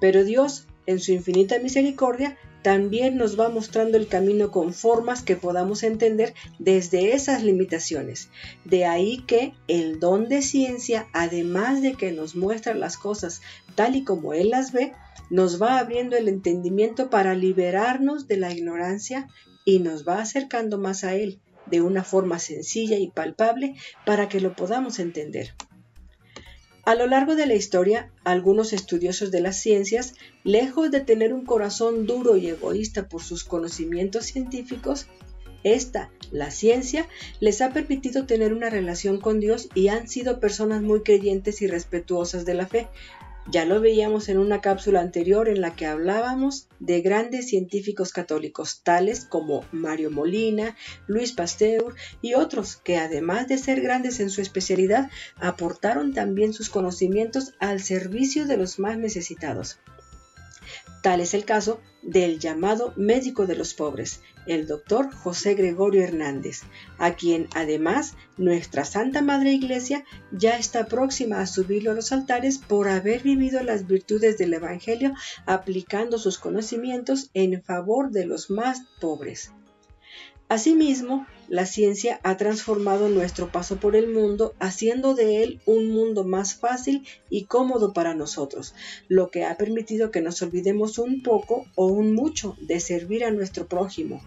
Pero 0.00 0.24
Dios, 0.24 0.66
en 0.86 1.00
su 1.00 1.12
infinita 1.12 1.58
misericordia, 1.58 2.36
también 2.66 3.16
nos 3.16 3.38
va 3.38 3.48
mostrando 3.48 3.96
el 3.96 4.08
camino 4.08 4.50
con 4.50 4.74
formas 4.74 5.22
que 5.22 5.36
podamos 5.36 5.84
entender 5.84 6.34
desde 6.58 7.12
esas 7.12 7.44
limitaciones. 7.44 8.28
De 8.64 8.84
ahí 8.86 9.22
que 9.26 9.54
el 9.68 10.00
don 10.00 10.28
de 10.28 10.42
ciencia, 10.42 11.06
además 11.12 11.80
de 11.80 11.92
que 11.92 12.10
nos 12.10 12.34
muestra 12.34 12.74
las 12.74 12.96
cosas 12.96 13.40
tal 13.76 13.94
y 13.94 14.02
como 14.02 14.34
Él 14.34 14.50
las 14.50 14.72
ve, 14.72 14.94
nos 15.30 15.60
va 15.60 15.78
abriendo 15.78 16.16
el 16.16 16.28
entendimiento 16.28 17.10
para 17.10 17.34
liberarnos 17.34 18.28
de 18.28 18.36
la 18.36 18.52
ignorancia 18.52 19.28
y 19.64 19.80
nos 19.80 20.06
va 20.06 20.20
acercando 20.20 20.78
más 20.78 21.04
a 21.04 21.14
Él 21.14 21.40
de 21.66 21.80
una 21.80 22.04
forma 22.04 22.38
sencilla 22.38 22.98
y 22.98 23.10
palpable 23.10 23.74
para 24.04 24.28
que 24.28 24.40
lo 24.40 24.54
podamos 24.54 24.98
entender. 24.98 25.54
A 26.84 26.94
lo 26.94 27.08
largo 27.08 27.34
de 27.34 27.46
la 27.46 27.54
historia, 27.54 28.12
algunos 28.22 28.72
estudiosos 28.72 29.32
de 29.32 29.40
las 29.40 29.60
ciencias, 29.60 30.14
lejos 30.44 30.92
de 30.92 31.00
tener 31.00 31.34
un 31.34 31.44
corazón 31.44 32.06
duro 32.06 32.36
y 32.36 32.46
egoísta 32.46 33.08
por 33.08 33.24
sus 33.24 33.42
conocimientos 33.42 34.26
científicos, 34.26 35.08
esta, 35.64 36.12
la 36.30 36.52
ciencia, 36.52 37.08
les 37.40 37.60
ha 37.60 37.72
permitido 37.72 38.24
tener 38.24 38.52
una 38.52 38.70
relación 38.70 39.20
con 39.20 39.40
Dios 39.40 39.68
y 39.74 39.88
han 39.88 40.06
sido 40.06 40.38
personas 40.38 40.80
muy 40.80 41.02
creyentes 41.02 41.60
y 41.60 41.66
respetuosas 41.66 42.44
de 42.44 42.54
la 42.54 42.68
fe, 42.68 42.86
ya 43.50 43.64
lo 43.64 43.80
veíamos 43.80 44.28
en 44.28 44.38
una 44.38 44.60
cápsula 44.60 45.00
anterior 45.00 45.48
en 45.48 45.60
la 45.60 45.74
que 45.74 45.86
hablábamos 45.86 46.68
de 46.80 47.00
grandes 47.00 47.48
científicos 47.48 48.12
católicos, 48.12 48.80
tales 48.82 49.24
como 49.24 49.64
Mario 49.72 50.10
Molina, 50.10 50.76
Luis 51.06 51.32
Pasteur 51.32 51.94
y 52.22 52.34
otros 52.34 52.76
que 52.76 52.96
además 52.96 53.48
de 53.48 53.58
ser 53.58 53.80
grandes 53.80 54.20
en 54.20 54.30
su 54.30 54.40
especialidad, 54.40 55.10
aportaron 55.36 56.12
también 56.12 56.52
sus 56.52 56.70
conocimientos 56.70 57.54
al 57.60 57.80
servicio 57.80 58.46
de 58.46 58.56
los 58.56 58.78
más 58.78 58.98
necesitados. 58.98 59.78
Tal 61.06 61.20
es 61.20 61.34
el 61.34 61.44
caso 61.44 61.80
del 62.02 62.40
llamado 62.40 62.92
médico 62.96 63.46
de 63.46 63.54
los 63.54 63.74
pobres, 63.74 64.22
el 64.48 64.66
doctor 64.66 65.14
José 65.14 65.54
Gregorio 65.54 66.02
Hernández, 66.02 66.62
a 66.98 67.14
quien 67.14 67.46
además 67.54 68.16
nuestra 68.36 68.84
Santa 68.84 69.22
Madre 69.22 69.52
Iglesia 69.52 70.04
ya 70.32 70.58
está 70.58 70.86
próxima 70.86 71.38
a 71.38 71.46
subirlo 71.46 71.92
a 71.92 71.94
los 71.94 72.10
altares 72.10 72.58
por 72.58 72.88
haber 72.88 73.22
vivido 73.22 73.62
las 73.62 73.86
virtudes 73.86 74.36
del 74.36 74.54
Evangelio 74.54 75.14
aplicando 75.46 76.18
sus 76.18 76.38
conocimientos 76.38 77.30
en 77.34 77.62
favor 77.62 78.10
de 78.10 78.26
los 78.26 78.50
más 78.50 78.82
pobres. 79.00 79.52
Asimismo, 80.48 81.26
la 81.48 81.66
ciencia 81.66 82.20
ha 82.22 82.36
transformado 82.36 83.08
nuestro 83.08 83.50
paso 83.50 83.80
por 83.80 83.96
el 83.96 84.12
mundo, 84.12 84.54
haciendo 84.60 85.16
de 85.16 85.42
él 85.42 85.60
un 85.66 85.90
mundo 85.90 86.22
más 86.22 86.54
fácil 86.54 87.04
y 87.28 87.46
cómodo 87.46 87.92
para 87.92 88.14
nosotros, 88.14 88.72
lo 89.08 89.28
que 89.32 89.44
ha 89.44 89.56
permitido 89.56 90.12
que 90.12 90.20
nos 90.20 90.40
olvidemos 90.42 90.98
un 90.98 91.20
poco 91.24 91.66
o 91.74 91.86
un 91.86 92.14
mucho 92.14 92.56
de 92.60 92.78
servir 92.78 93.24
a 93.24 93.32
nuestro 93.32 93.66
prójimo. 93.66 94.22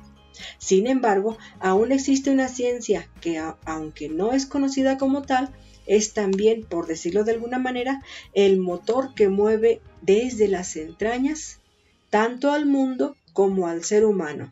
Sin 0.57 0.87
embargo, 0.87 1.37
aún 1.61 1.93
existe 1.93 2.31
una 2.31 2.49
ciencia 2.49 3.09
que, 3.21 3.41
aunque 3.63 4.09
no 4.09 4.33
es 4.33 4.45
conocida 4.45 4.97
como 4.97 5.21
tal, 5.21 5.49
es 5.85 6.13
también, 6.13 6.65
por 6.65 6.85
decirlo 6.85 7.23
de 7.23 7.31
alguna 7.31 7.59
manera, 7.59 8.03
el 8.33 8.59
motor 8.59 9.13
que 9.15 9.29
mueve 9.29 9.79
desde 10.01 10.49
las 10.49 10.75
entrañas 10.75 11.61
tanto 12.09 12.51
al 12.51 12.65
mundo 12.65 13.15
como 13.31 13.67
al 13.67 13.85
ser 13.85 14.03
humano 14.03 14.49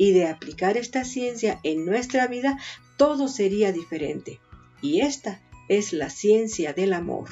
y 0.00 0.12
de 0.12 0.26
aplicar 0.26 0.78
esta 0.78 1.04
ciencia 1.04 1.60
en 1.62 1.84
nuestra 1.84 2.26
vida, 2.26 2.58
todo 2.96 3.28
sería 3.28 3.70
diferente. 3.70 4.40
Y 4.80 5.02
esta 5.02 5.42
es 5.68 5.92
la 5.92 6.08
ciencia 6.08 6.72
del 6.72 6.94
amor. 6.94 7.28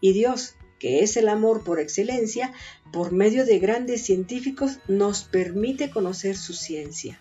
Y 0.00 0.12
Dios, 0.12 0.54
que 0.78 1.02
es 1.02 1.16
el 1.16 1.28
amor 1.28 1.64
por 1.64 1.80
excelencia, 1.80 2.52
por 2.92 3.10
medio 3.10 3.44
de 3.44 3.58
grandes 3.58 4.02
científicos 4.02 4.78
nos 4.86 5.24
permite 5.24 5.90
conocer 5.90 6.36
su 6.36 6.54
ciencia. 6.54 7.20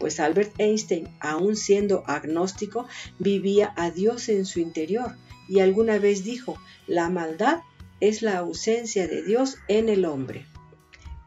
Pues 0.00 0.18
Albert 0.18 0.58
Einstein, 0.58 1.08
aun 1.20 1.54
siendo 1.54 2.02
agnóstico, 2.08 2.88
vivía 3.20 3.72
a 3.76 3.92
Dios 3.92 4.28
en 4.28 4.44
su 4.44 4.58
interior 4.58 5.14
y 5.48 5.60
alguna 5.60 6.00
vez 6.00 6.24
dijo, 6.24 6.58
la 6.88 7.10
maldad 7.10 7.60
es 8.00 8.22
la 8.22 8.38
ausencia 8.38 9.06
de 9.06 9.22
Dios 9.22 9.58
en 9.68 9.88
el 9.88 10.04
hombre. 10.04 10.48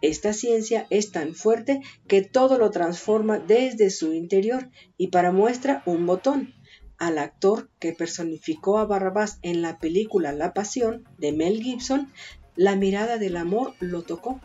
Esta 0.01 0.33
ciencia 0.33 0.87
es 0.89 1.11
tan 1.11 1.35
fuerte 1.35 1.81
que 2.07 2.23
todo 2.23 2.57
lo 2.57 2.71
transforma 2.71 3.37
desde 3.37 3.91
su 3.91 4.13
interior 4.13 4.69
y 4.97 5.07
para 5.07 5.31
muestra 5.31 5.83
un 5.85 6.07
botón. 6.07 6.53
Al 6.97 7.17
actor 7.17 7.69
que 7.79 7.93
personificó 7.93 8.79
a 8.79 8.85
Barrabás 8.85 9.39
en 9.43 9.61
la 9.61 9.79
película 9.79 10.31
La 10.33 10.53
Pasión 10.53 11.07
de 11.17 11.31
Mel 11.31 11.61
Gibson, 11.61 12.11
la 12.55 12.75
mirada 12.75 13.17
del 13.17 13.37
amor 13.37 13.73
lo 13.79 14.01
tocó. 14.01 14.39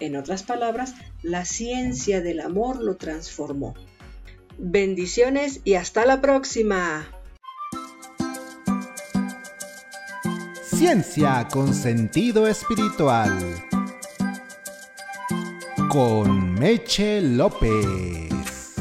En 0.00 0.16
otras 0.16 0.42
palabras, 0.42 0.94
la 1.22 1.44
ciencia 1.44 2.20
del 2.20 2.40
amor 2.40 2.82
lo 2.82 2.96
transformó. 2.96 3.74
Bendiciones 4.58 5.60
y 5.64 5.74
hasta 5.74 6.06
la 6.06 6.20
próxima. 6.20 7.10
Ciencia 10.62 11.48
con 11.50 11.72
sentido 11.72 12.46
espiritual 12.46 13.38
con 15.88 16.54
Meche 16.54 17.20
López. 17.20 18.74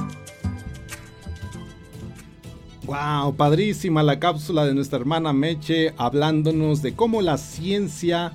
Wow, 2.85 3.35
padrísima 3.35 4.03
la 4.03 4.19
cápsula 4.19 4.65
de 4.65 4.73
nuestra 4.73 4.99
hermana 4.99 5.33
Meche 5.33 5.93
hablándonos 5.97 6.81
de 6.81 6.93
cómo 6.93 7.21
la 7.21 7.37
ciencia 7.37 8.33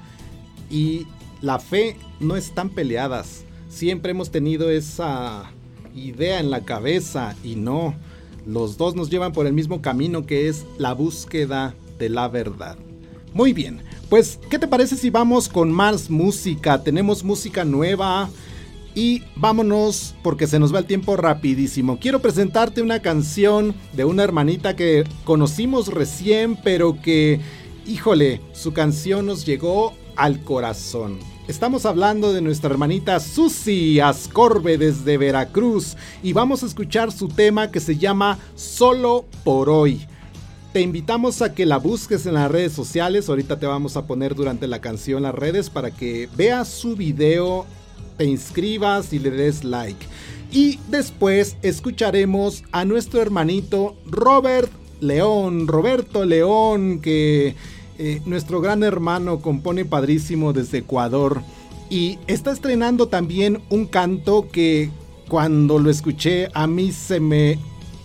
y 0.71 1.07
la 1.41 1.59
fe 1.59 1.97
no 2.19 2.37
están 2.37 2.71
peleadas. 2.71 3.45
Siempre 3.69 4.11
hemos 4.11 4.31
tenido 4.31 4.71
esa 4.71 5.51
idea 5.95 6.41
en 6.41 6.51
la 6.51 6.63
cabeza 6.65 7.37
y 7.45 7.55
no, 7.55 7.95
los 8.47 8.77
dos 8.77 8.95
nos 8.95 9.11
llevan 9.11 9.33
por 9.33 9.47
el 9.47 9.53
mismo 9.53 9.81
camino 9.81 10.27
que 10.27 10.49
es 10.49 10.67
la 10.79 10.93
búsqueda 10.93 11.75
de 11.99 12.09
la 12.09 12.29
verdad. 12.29 12.77
Muy 13.33 13.53
bien, 13.53 13.81
Pues, 14.09 14.41
¿qué 14.51 14.59
te 14.59 14.67
parece 14.67 14.97
si 14.97 15.09
vamos 15.09 15.49
con 15.49 15.71
más 15.71 16.11
música? 16.11 16.83
Tenemos 16.83 17.23
música 17.23 17.65
nueva. 17.65 18.29
Y 18.95 19.23
vámonos 19.37 20.15
porque 20.23 20.47
se 20.47 20.59
nos 20.59 20.75
va 20.75 20.81
el 20.81 20.85
tiempo 20.85 21.17
rapidísimo. 21.17 21.99
Quiero 22.01 22.21
presentarte 22.21 22.83
una 22.83 23.01
canción 23.01 23.75
de 23.93 24.05
una 24.05 24.25
hermanita 24.25 24.75
que 24.75 25.05
conocimos 25.25 25.89
recién, 25.89 26.57
pero 26.57 27.01
que, 27.01 27.41
híjole, 27.87 28.41
su 28.53 28.73
canción 28.73 29.27
nos 29.27 29.47
llegó 29.47 29.95
al 30.17 30.43
corazón. 30.43 31.19
Estamos 31.51 31.85
hablando 31.85 32.33
de 32.33 32.43
nuestra 32.43 32.71
hermanita 32.71 33.19
Susi 33.19 33.99
Ascorbe 33.99 34.79
desde 34.79 35.19
Veracruz 35.19 35.97
y 36.23 36.33
vamos 36.33 36.63
a 36.63 36.67
escuchar 36.67 37.11
su 37.11 37.27
tema 37.27 37.73
que 37.73 37.81
se 37.81 37.97
llama 37.97 38.39
Solo 38.55 39.25
por 39.43 39.69
hoy. 39.69 40.07
Te 40.73 40.81
invitamos 40.81 41.43
a 41.43 41.53
que 41.53 41.67
la 41.67 41.79
busques 41.79 42.27
en 42.27 42.35
las 42.35 42.49
redes 42.49 42.73
sociales, 42.73 43.29
ahorita 43.29 43.59
te 43.59 43.67
vamos 43.67 43.97
a 43.97 44.07
poner 44.07 44.37
durante 44.37 44.69
la 44.69 44.81
canción 44.81 45.25
las 45.25 45.35
redes 45.35 45.71
para 45.71 45.91
que 45.91 46.29
veas 46.37 46.69
su 46.69 46.95
video, 46.95 47.67
te 48.21 48.27
inscribas 48.27 49.15
y 49.15 49.19
le 49.19 49.31
des 49.31 49.65
like. 49.65 50.07
Y 50.53 50.79
después 50.89 51.57
escucharemos 51.63 52.65
a 52.71 52.85
nuestro 52.85 53.23
hermanito 53.23 53.97
Robert 54.05 54.71
León, 55.01 55.67
Roberto 55.67 56.27
León, 56.27 57.01
que 57.01 57.55
eh, 57.99 58.21
nuestro 58.27 58.61
gran 58.61 58.83
hermano 58.83 59.41
compone 59.41 59.87
padrísimo 59.87 60.53
desde 60.53 60.79
Ecuador 60.79 61.41
y 61.89 62.19
está 62.27 62.51
estrenando 62.51 63.09
también 63.09 63.63
un 63.71 63.87
canto 63.87 64.51
que 64.53 64.91
cuando 65.31 65.79
lo 65.79 65.89
escuché 65.89 66.51
a 66.53 66.67
mí 66.67 66.93
se 66.93 67.21
me, 67.21 67.59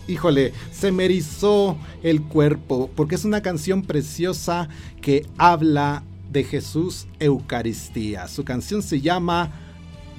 híjole, 0.08 0.54
se 0.72 0.94
me 0.94 1.04
erizó 1.04 1.76
el 2.04 2.22
cuerpo 2.22 2.90
porque 2.96 3.16
es 3.16 3.26
una 3.26 3.42
canción 3.42 3.82
preciosa 3.82 4.70
que 5.02 5.26
habla 5.38 6.04
de 6.32 6.46
Jesús 6.46 7.06
Eucaristía. 7.20 8.30
Su 8.30 8.46
canción 8.46 8.82
se 8.82 9.02
llama 9.02 9.65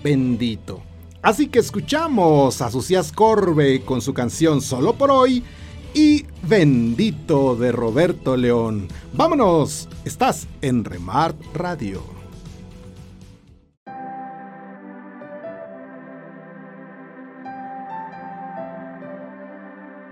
Bendito. 0.03 0.83
Así 1.23 1.49
que 1.49 1.59
escuchamos 1.59 2.63
a 2.63 2.71
Sucias 2.71 3.11
Corbe 3.11 3.83
con 3.83 4.01
su 4.01 4.15
canción 4.15 4.61
Solo 4.61 4.95
por 4.95 5.11
hoy 5.11 5.43
y 5.93 6.27
Bendito 6.43 7.57
de 7.57 7.73
Roberto 7.73 8.37
León. 8.37 8.89
Vámonos, 9.13 9.89
estás 10.05 10.47
en 10.61 10.85
Remart 10.85 11.37
Radio. 11.55 12.03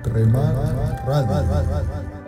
Remart 0.04 1.06
Radio. 1.06 2.23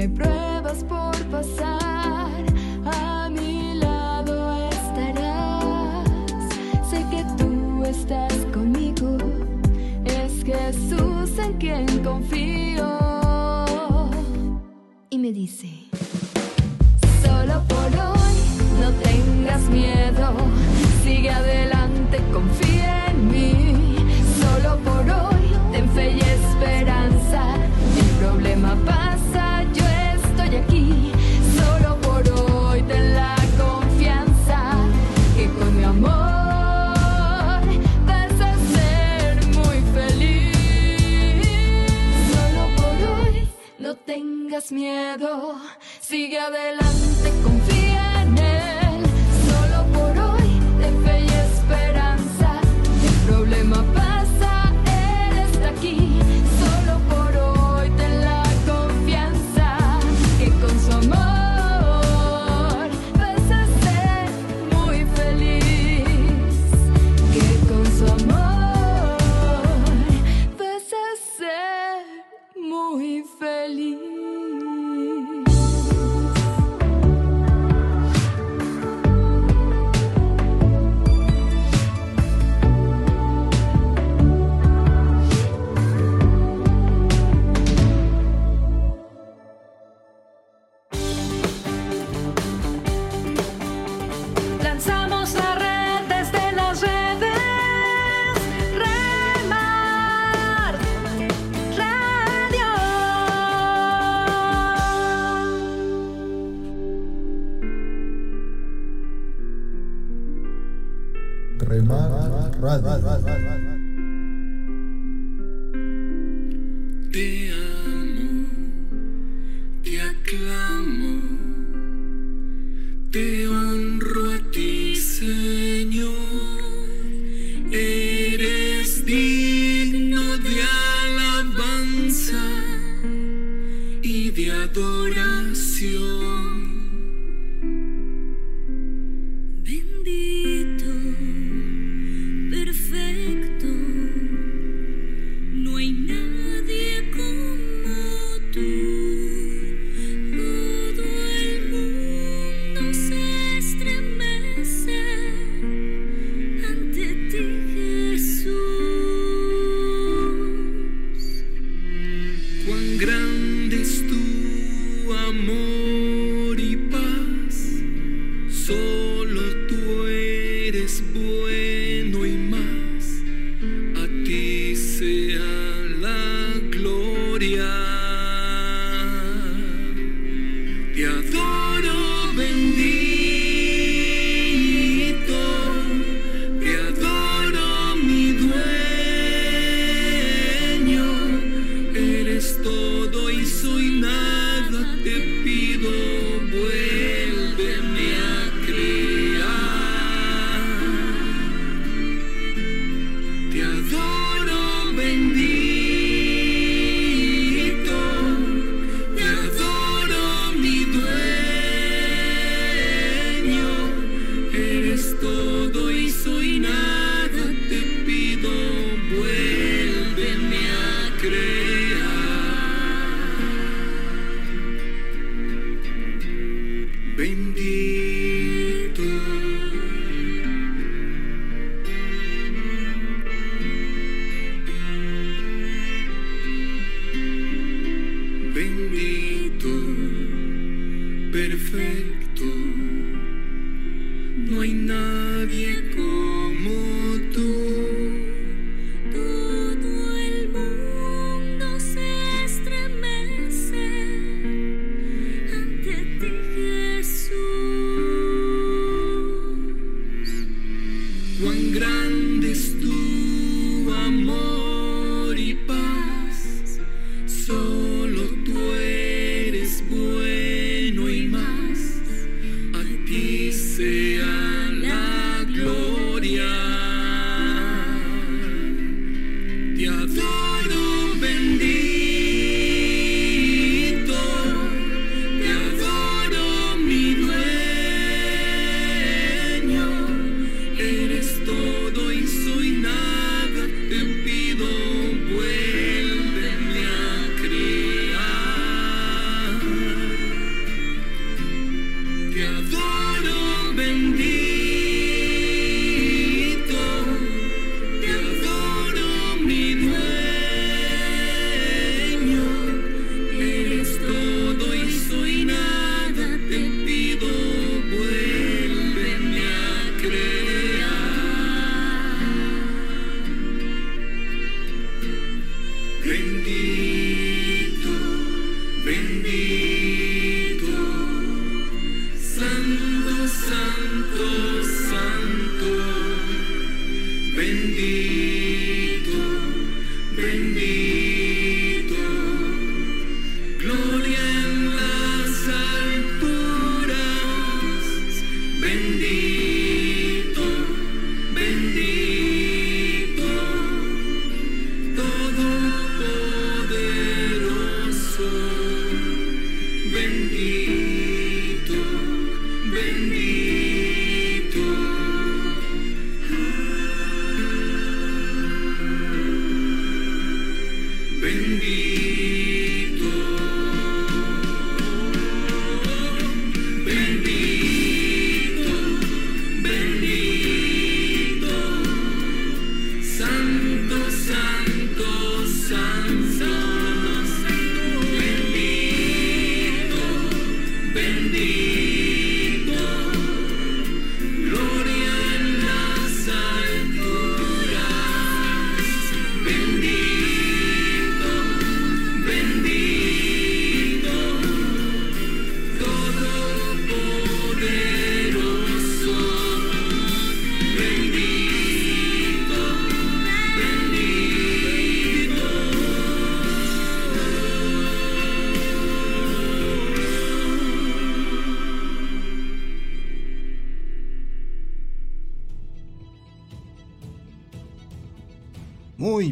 Hay 0.00 0.06
pruebas 0.06 0.84
por 0.84 1.12
pasar, 1.26 2.44
a 2.84 3.28
mi 3.28 3.74
lado 3.74 4.56
estarás. 4.68 6.08
Sé 6.88 7.04
que 7.10 7.24
tú 7.36 7.82
estás 7.84 8.32
conmigo, 8.52 9.18
es 10.04 10.44
Jesús 10.44 11.36
en 11.38 11.54
quien 11.54 12.04
confío. 12.04 12.86
Y 15.10 15.18
me 15.18 15.32
dice, 15.32 15.68
miedo, 44.72 45.60
sigue 46.00 46.38
adelante. 46.38 46.97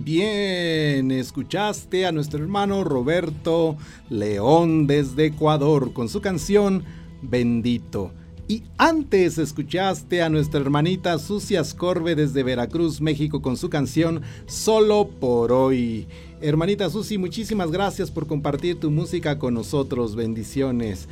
Bien, 0.06 1.10
escuchaste 1.10 2.06
a 2.06 2.12
nuestro 2.12 2.40
hermano 2.40 2.84
Roberto 2.84 3.76
León 4.08 4.86
desde 4.86 5.26
Ecuador 5.26 5.92
con 5.92 6.08
su 6.08 6.20
canción 6.20 6.84
Bendito. 7.22 8.12
Y 8.46 8.62
antes 8.78 9.36
escuchaste 9.36 10.22
a 10.22 10.28
nuestra 10.28 10.60
hermanita 10.60 11.18
Sucia 11.18 11.60
Ascorbe 11.60 12.14
desde 12.14 12.44
Veracruz, 12.44 13.00
México, 13.00 13.42
con 13.42 13.56
su 13.56 13.68
canción 13.68 14.22
Solo 14.46 15.08
por 15.08 15.50
hoy. 15.50 16.06
Hermanita 16.40 16.88
Susi, 16.88 17.18
muchísimas 17.18 17.72
gracias 17.72 18.12
por 18.12 18.28
compartir 18.28 18.78
tu 18.78 18.92
música 18.92 19.40
con 19.40 19.54
nosotros. 19.54 20.14
Bendiciones. 20.14 21.08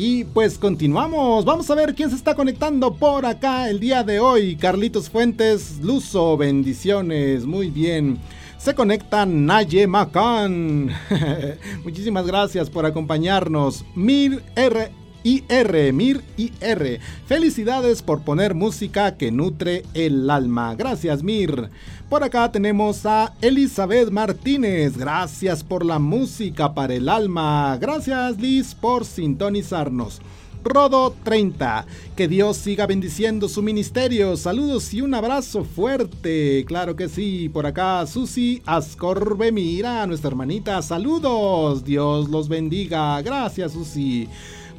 Y 0.00 0.22
pues 0.22 0.58
continuamos. 0.58 1.44
Vamos 1.44 1.68
a 1.68 1.74
ver 1.74 1.92
quién 1.92 2.08
se 2.08 2.14
está 2.14 2.36
conectando 2.36 2.94
por 2.94 3.26
acá 3.26 3.68
el 3.68 3.80
día 3.80 4.04
de 4.04 4.20
hoy. 4.20 4.54
Carlitos 4.54 5.10
Fuentes, 5.10 5.80
Luzo, 5.82 6.36
bendiciones. 6.36 7.44
Muy 7.44 7.68
bien. 7.68 8.20
Se 8.58 8.76
conecta 8.76 9.26
Naye 9.26 9.88
Macan. 9.88 10.92
Muchísimas 11.82 12.28
gracias 12.28 12.70
por 12.70 12.86
acompañarnos. 12.86 13.84
Mir 13.96 14.44
R 14.54 14.92
IR, 15.22 15.92
Mir 15.92 16.22
IR. 16.36 17.00
Felicidades 17.26 18.02
por 18.02 18.22
poner 18.22 18.54
música 18.54 19.16
que 19.16 19.30
nutre 19.30 19.84
el 19.94 20.28
alma. 20.30 20.74
Gracias, 20.74 21.22
Mir. 21.22 21.70
Por 22.08 22.24
acá 22.24 22.50
tenemos 22.50 23.04
a 23.04 23.34
Elizabeth 23.42 24.10
Martínez. 24.10 24.96
Gracias 24.96 25.62
por 25.62 25.84
la 25.84 25.98
música 25.98 26.72
para 26.72 26.94
el 26.94 27.08
alma. 27.08 27.76
Gracias, 27.78 28.38
Liz, 28.38 28.74
por 28.74 29.04
sintonizarnos. 29.04 30.20
Rodo 30.64 31.14
30. 31.22 31.86
Que 32.16 32.28
Dios 32.28 32.56
siga 32.56 32.86
bendiciendo 32.86 33.48
su 33.48 33.62
ministerio. 33.62 34.36
Saludos 34.36 34.92
y 34.92 35.00
un 35.00 35.14
abrazo 35.14 35.64
fuerte. 35.64 36.64
Claro 36.66 36.96
que 36.96 37.08
sí. 37.08 37.48
Por 37.48 37.66
acá, 37.66 38.06
Susi 38.06 38.62
Ascorbe 38.66 39.52
Mira, 39.52 40.06
nuestra 40.06 40.28
hermanita. 40.28 40.80
Saludos. 40.82 41.84
Dios 41.84 42.28
los 42.28 42.48
bendiga. 42.48 43.20
Gracias, 43.22 43.72
Susi. 43.72 44.28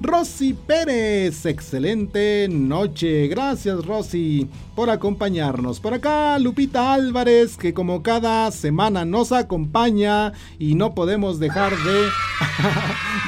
Rosy 0.02 0.54
Pérez, 0.54 1.46
excelente 1.46 2.48
noche. 2.50 3.28
Gracias 3.28 3.86
Rosy 3.86 4.48
por 4.76 4.90
acompañarnos. 4.90 5.80
Por 5.82 5.94
acá 5.94 6.40
Lupita 6.40 6.94
Álvarez, 6.94 7.58
que 7.58 7.74
como 7.74 8.02
cada 8.02 8.50
semana 8.52 9.04
nos 9.04 9.34
acompaña 9.34 10.32
y 10.58 10.76
no 10.76 10.96
podemos 10.96 11.38
dejar 11.40 11.72
de, 11.72 12.08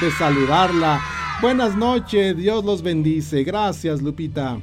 de 0.00 0.10
saludarla. 0.12 1.00
Buenas 1.42 1.76
noches, 1.76 2.36
Dios 2.36 2.64
los 2.64 2.82
bendice. 2.82 3.44
Gracias 3.44 4.00
Lupita. 4.00 4.58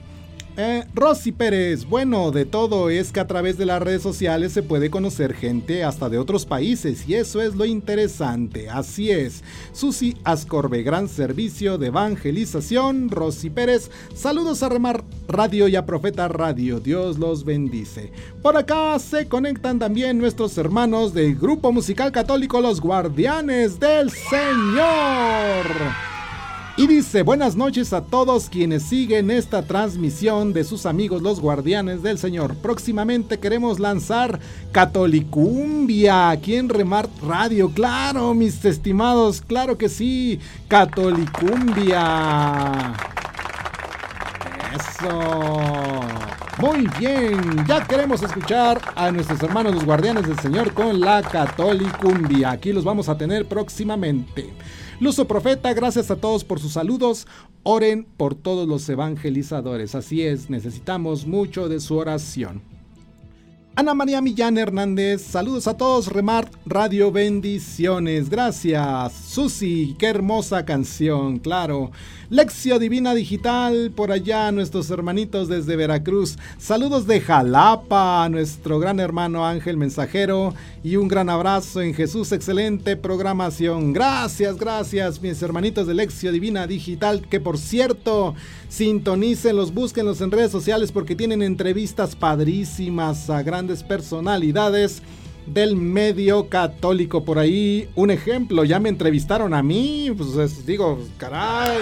Eh, 0.61 0.83
Rosy 0.93 1.31
Pérez, 1.31 1.85
bueno, 1.85 2.31
de 2.31 2.43
todo 2.43 2.89
es 2.89 3.13
que 3.13 3.21
a 3.21 3.27
través 3.27 3.57
de 3.57 3.65
las 3.65 3.81
redes 3.81 4.01
sociales 4.01 4.51
se 4.51 4.61
puede 4.61 4.89
conocer 4.89 5.33
gente 5.33 5.85
hasta 5.85 6.09
de 6.09 6.17
otros 6.17 6.45
países 6.45 7.07
y 7.07 7.15
eso 7.15 7.41
es 7.41 7.55
lo 7.55 7.63
interesante, 7.63 8.69
así 8.69 9.09
es. 9.09 9.41
Susi 9.71 10.17
Ascorbe, 10.25 10.83
gran 10.83 11.07
servicio 11.07 11.77
de 11.77 11.87
evangelización. 11.87 13.07
Rosy 13.07 13.49
Pérez, 13.49 13.89
saludos 14.13 14.61
a 14.61 14.67
Remar 14.67 15.05
Radio 15.29 15.69
y 15.69 15.77
a 15.77 15.85
Profeta 15.85 16.27
Radio, 16.27 16.81
Dios 16.81 17.17
los 17.17 17.45
bendice. 17.45 18.11
Por 18.41 18.57
acá 18.57 18.99
se 18.99 19.29
conectan 19.29 19.79
también 19.79 20.17
nuestros 20.17 20.57
hermanos 20.57 21.13
del 21.13 21.37
grupo 21.37 21.71
musical 21.71 22.11
católico 22.11 22.59
Los 22.59 22.81
Guardianes 22.81 23.79
del 23.79 24.11
Señor. 24.11 24.49
Y 26.79 26.87
dice, 26.87 27.23
buenas 27.23 27.57
noches 27.57 27.91
a 27.91 28.05
todos 28.05 28.47
quienes 28.47 28.83
siguen 28.83 29.31
esta 29.31 29.63
transmisión 29.63 30.53
de 30.53 30.63
sus 30.63 30.85
amigos 30.85 31.21
los 31.21 31.41
guardianes 31.41 32.03
del 32.03 32.17
Señor. 32.17 32.55
Próximamente 32.55 33.37
queremos 33.37 33.81
lanzar 33.81 34.39
Catolicumbia 34.71 36.29
aquí 36.29 36.55
en 36.55 36.69
Remart 36.69 37.11
Radio. 37.21 37.69
Claro, 37.71 38.33
mis 38.33 38.63
estimados, 38.63 39.41
claro 39.41 39.77
que 39.77 39.89
sí, 39.89 40.39
Catolicumbia. 40.69 42.93
Eso. 44.73 45.99
Muy 46.59 46.87
bien, 46.97 47.65
ya 47.67 47.85
queremos 47.85 48.23
escuchar 48.23 48.79
a 48.95 49.11
nuestros 49.11 49.43
hermanos 49.43 49.75
los 49.75 49.83
guardianes 49.83 50.25
del 50.25 50.39
Señor 50.39 50.73
con 50.73 51.01
la 51.01 51.23
Catolicumbia. 51.23 52.51
Aquí 52.51 52.71
los 52.71 52.85
vamos 52.85 53.09
a 53.09 53.17
tener 53.17 53.47
próximamente. 53.47 54.53
Luso 54.99 55.25
Profeta, 55.25 55.73
gracias 55.73 56.11
a 56.11 56.17
todos 56.17 56.43
por 56.43 56.59
sus 56.59 56.73
saludos. 56.73 57.25
Oren 57.63 58.05
por 58.17 58.35
todos 58.35 58.67
los 58.67 58.87
evangelizadores. 58.89 59.95
Así 59.95 60.23
es, 60.23 60.49
necesitamos 60.49 61.25
mucho 61.25 61.69
de 61.69 61.79
su 61.79 61.95
oración. 61.95 62.61
Ana 63.75 63.93
María 63.93 64.19
Millán 64.19 64.57
Hernández, 64.57 65.21
saludos 65.21 65.67
a 65.67 65.77
todos, 65.77 66.07
Remart 66.07 66.53
Radio, 66.65 67.11
bendiciones, 67.13 68.29
gracias. 68.29 69.13
Susi, 69.13 69.95
qué 69.97 70.07
hermosa 70.07 70.65
canción, 70.65 71.39
claro. 71.39 71.91
Lección 72.31 72.79
Divina 72.79 73.15
Digital, 73.15 73.91
por 73.95 74.11
allá 74.11 74.51
nuestros 74.51 74.91
hermanitos 74.91 75.47
desde 75.47 75.75
Veracruz. 75.75 76.37
Saludos 76.59 77.07
de 77.07 77.21
Jalapa, 77.21 78.23
a 78.23 78.29
nuestro 78.29 78.77
gran 78.77 78.99
hermano 78.99 79.47
Ángel 79.47 79.77
Mensajero 79.77 80.53
y 80.83 80.97
un 80.97 81.07
gran 81.07 81.27
abrazo 81.27 81.81
en 81.81 81.95
Jesús, 81.95 82.31
excelente 82.31 82.97
programación. 82.97 83.93
Gracias, 83.93 84.57
gracias 84.57 85.19
mis 85.23 85.41
hermanitos 85.41 85.87
de 85.87 85.95
Lección 85.95 86.33
Divina 86.33 86.67
Digital, 86.67 87.27
que 87.27 87.39
por 87.39 87.57
cierto, 87.57 88.35
sintonícenlos, 88.67 89.73
búsquenlos 89.73 90.21
en 90.21 90.29
redes 90.29 90.51
sociales 90.51 90.91
porque 90.91 91.15
tienen 91.15 91.41
entrevistas 91.41 92.15
padrísimas 92.15 93.31
a 93.31 93.41
grandes 93.59 93.83
personalidades 93.83 95.01
del 95.45 95.75
medio 95.75 96.47
católico 96.47 97.25
por 97.25 97.37
ahí. 97.37 97.89
Un 97.93 98.09
ejemplo, 98.09 98.63
ya 98.63 98.79
me 98.79 98.87
entrevistaron 98.87 99.53
a 99.53 99.61
mí, 99.61 100.09
pues 100.15 100.65
digo, 100.65 100.97
caray. 101.17 101.79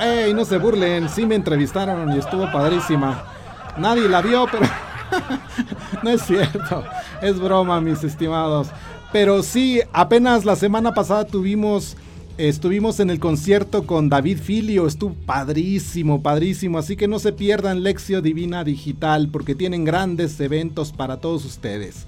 Ey, 0.00 0.32
no 0.32 0.46
se 0.46 0.56
burlen, 0.56 1.10
sí 1.10 1.26
me 1.26 1.34
entrevistaron 1.34 2.10
y 2.14 2.18
estuvo 2.18 2.50
padrísima. 2.50 3.22
Nadie 3.76 4.08
la 4.08 4.22
vio, 4.22 4.46
pero 4.50 4.64
no 6.02 6.08
es 6.08 6.22
cierto. 6.22 6.84
Es 7.20 7.38
broma, 7.38 7.82
mis 7.82 8.02
estimados. 8.02 8.68
Pero 9.12 9.42
sí, 9.42 9.82
apenas 9.92 10.46
la 10.46 10.56
semana 10.56 10.94
pasada 10.94 11.26
tuvimos 11.26 11.98
Estuvimos 12.38 13.00
en 13.00 13.10
el 13.10 13.18
concierto 13.18 13.84
con 13.84 14.08
David 14.08 14.38
Filio, 14.38 14.86
estuvo 14.86 15.12
padrísimo, 15.26 16.22
padrísimo, 16.22 16.78
así 16.78 16.94
que 16.94 17.08
no 17.08 17.18
se 17.18 17.32
pierdan 17.32 17.82
Lección 17.82 18.22
Divina 18.22 18.62
Digital 18.62 19.28
porque 19.32 19.56
tienen 19.56 19.84
grandes 19.84 20.38
eventos 20.38 20.92
para 20.92 21.16
todos 21.16 21.44
ustedes. 21.44 22.06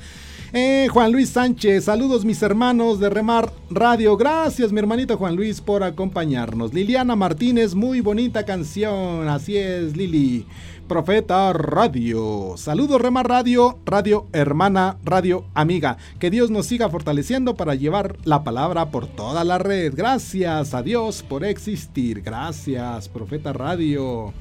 Eh, 0.52 0.86
Juan 0.92 1.10
Luis 1.10 1.30
Sánchez, 1.30 1.84
saludos 1.84 2.24
mis 2.24 2.42
hermanos 2.42 3.00
de 3.00 3.10
Remar 3.10 3.52
Radio. 3.70 4.16
Gracias 4.16 4.70
mi 4.70 4.78
hermanito 4.78 5.16
Juan 5.16 5.34
Luis 5.34 5.60
por 5.60 5.82
acompañarnos. 5.82 6.72
Liliana 6.72 7.16
Martínez, 7.16 7.74
muy 7.74 8.00
bonita 8.00 8.44
canción. 8.44 9.28
Así 9.28 9.56
es, 9.56 9.96
Lili. 9.96 10.46
Profeta 10.90 11.52
Radio. 11.52 12.54
Saludos 12.56 13.00
Rema 13.00 13.22
Radio, 13.22 13.78
Radio 13.86 14.26
Hermana, 14.32 14.96
Radio 15.04 15.44
Amiga. 15.54 15.98
Que 16.18 16.30
Dios 16.30 16.50
nos 16.50 16.66
siga 16.66 16.88
fortaleciendo 16.88 17.54
para 17.54 17.76
llevar 17.76 18.16
la 18.24 18.42
palabra 18.42 18.90
por 18.90 19.06
toda 19.06 19.44
la 19.44 19.58
red. 19.58 19.94
Gracias 19.94 20.74
a 20.74 20.82
Dios 20.82 21.22
por 21.22 21.44
existir. 21.44 22.22
Gracias, 22.22 23.08
Profeta 23.08 23.52
Radio. 23.52 24.32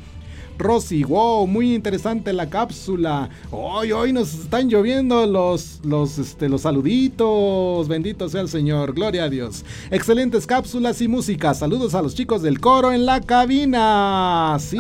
Rosy, 0.58 1.04
wow, 1.04 1.46
muy 1.46 1.76
interesante 1.76 2.34
la 2.34 2.50
cápsula. 2.50 3.30
Hoy, 3.52 3.92
hoy 3.92 4.12
nos 4.12 4.34
están 4.34 4.70
lloviendo 4.70 5.28
los, 5.28 5.82
los, 5.84 6.18
este, 6.18 6.50
los 6.50 6.62
saluditos. 6.62 7.88
Bendito 7.88 8.28
sea 8.28 8.42
el 8.42 8.50
Señor, 8.50 8.94
gloria 8.94 9.26
a 9.26 9.30
Dios. 9.30 9.64
Excelentes 9.92 10.48
cápsulas 10.48 11.00
y 11.00 11.08
música. 11.08 11.54
Saludos 11.54 11.94
a 11.94 12.02
los 12.02 12.16
chicos 12.16 12.42
del 12.42 12.60
coro 12.60 12.92
en 12.92 13.06
la 13.06 13.22
cabina. 13.22 14.58
Sí. 14.60 14.80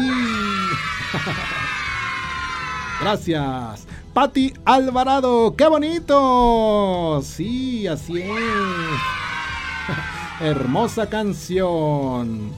Gracias. 3.02 3.88
Patti 4.14 4.54
Alvarado, 4.66 5.56
qué 5.56 5.68
bonito. 5.68 7.22
Sí, 7.24 7.88
así 7.88 8.22
es. 8.22 8.32
Hermosa 10.42 11.10
canción. 11.10 12.52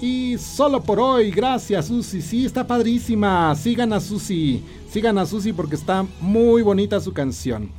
Y 0.00 0.36
solo 0.38 0.82
por 0.82 1.00
hoy, 1.00 1.30
gracias 1.30 1.86
Susi. 1.86 2.22
Sí, 2.22 2.46
está 2.46 2.66
padrísima. 2.66 3.54
Sigan 3.54 3.92
a 3.92 4.00
Susi. 4.00 4.64
Sigan 4.90 5.18
a 5.18 5.26
Susi 5.26 5.52
porque 5.52 5.74
está 5.74 6.06
muy 6.20 6.62
bonita 6.62 7.00
su 7.00 7.12
canción. 7.12 7.70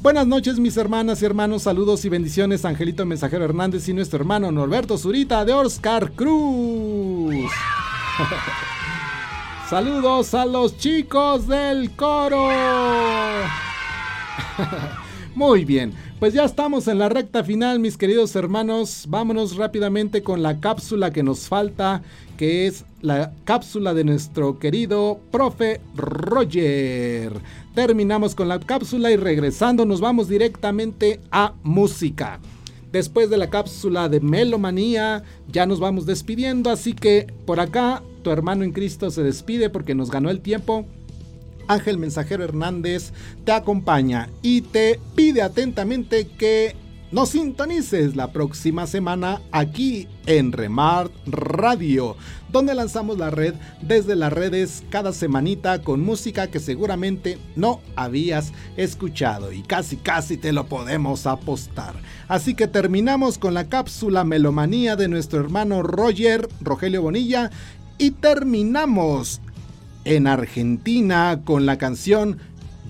Buenas 0.00 0.26
noches 0.26 0.58
mis 0.58 0.76
hermanas 0.76 1.22
y 1.22 1.24
hermanos, 1.24 1.62
saludos 1.62 2.04
y 2.04 2.08
bendiciones 2.08 2.64
Angelito 2.64 3.06
Mensajero 3.06 3.44
Hernández 3.44 3.88
y 3.88 3.94
nuestro 3.94 4.18
hermano 4.18 4.52
Norberto 4.52 4.98
Zurita 4.98 5.44
de 5.44 5.54
Oscar 5.54 6.12
Cruz. 6.12 7.34
Saludos 9.68 10.32
a 10.32 10.46
los 10.46 10.78
chicos 10.78 11.48
del 11.48 11.90
coro. 11.96 12.46
Muy 15.34 15.64
bien, 15.64 15.92
pues 16.20 16.34
ya 16.34 16.44
estamos 16.44 16.86
en 16.86 17.00
la 17.00 17.08
recta 17.08 17.42
final, 17.42 17.80
mis 17.80 17.96
queridos 17.96 18.36
hermanos. 18.36 19.06
Vámonos 19.08 19.56
rápidamente 19.56 20.22
con 20.22 20.40
la 20.40 20.60
cápsula 20.60 21.10
que 21.10 21.24
nos 21.24 21.48
falta, 21.48 22.02
que 22.36 22.68
es 22.68 22.84
la 23.02 23.32
cápsula 23.42 23.92
de 23.92 24.04
nuestro 24.04 24.60
querido 24.60 25.18
profe 25.32 25.80
Roger. 25.96 27.32
Terminamos 27.74 28.36
con 28.36 28.46
la 28.46 28.60
cápsula 28.60 29.10
y 29.10 29.16
regresando 29.16 29.84
nos 29.84 30.00
vamos 30.00 30.28
directamente 30.28 31.18
a 31.32 31.54
música. 31.64 32.38
Después 32.92 33.30
de 33.30 33.36
la 33.36 33.50
cápsula 33.50 34.08
de 34.08 34.20
Melomanía, 34.20 35.24
ya 35.50 35.66
nos 35.66 35.80
vamos 35.80 36.06
despidiendo, 36.06 36.70
así 36.70 36.94
que 36.94 37.26
por 37.44 37.58
acá 37.58 38.04
tu 38.26 38.32
hermano 38.32 38.64
en 38.64 38.72
Cristo 38.72 39.08
se 39.12 39.22
despide 39.22 39.70
porque 39.70 39.94
nos 39.94 40.10
ganó 40.10 40.30
el 40.30 40.40
tiempo. 40.40 40.84
Ángel 41.68 41.96
Mensajero 41.96 42.42
Hernández 42.42 43.12
te 43.44 43.52
acompaña 43.52 44.30
y 44.42 44.62
te 44.62 44.98
pide 45.14 45.42
atentamente 45.42 46.26
que 46.26 46.74
nos 47.12 47.28
sintonices 47.28 48.16
la 48.16 48.32
próxima 48.32 48.88
semana 48.88 49.40
aquí 49.52 50.08
en 50.26 50.50
Remart 50.50 51.12
Radio, 51.26 52.16
donde 52.50 52.74
lanzamos 52.74 53.16
la 53.16 53.30
red 53.30 53.54
desde 53.80 54.16
las 54.16 54.32
redes 54.32 54.82
cada 54.90 55.12
semanita 55.12 55.82
con 55.82 56.00
música 56.00 56.48
que 56.48 56.58
seguramente 56.58 57.38
no 57.54 57.80
habías 57.94 58.52
escuchado 58.76 59.52
y 59.52 59.62
casi 59.62 59.98
casi 59.98 60.36
te 60.36 60.52
lo 60.52 60.66
podemos 60.66 61.26
apostar. 61.28 61.94
Así 62.26 62.54
que 62.54 62.66
terminamos 62.66 63.38
con 63.38 63.54
la 63.54 63.68
cápsula 63.68 64.24
melomanía 64.24 64.96
de 64.96 65.06
nuestro 65.06 65.38
hermano 65.38 65.84
Roger, 65.84 66.48
Rogelio 66.60 67.02
Bonilla, 67.02 67.52
y 67.98 68.12
terminamos 68.12 69.40
en 70.04 70.26
Argentina 70.26 71.40
con 71.44 71.66
la 71.66 71.78
canción 71.78 72.38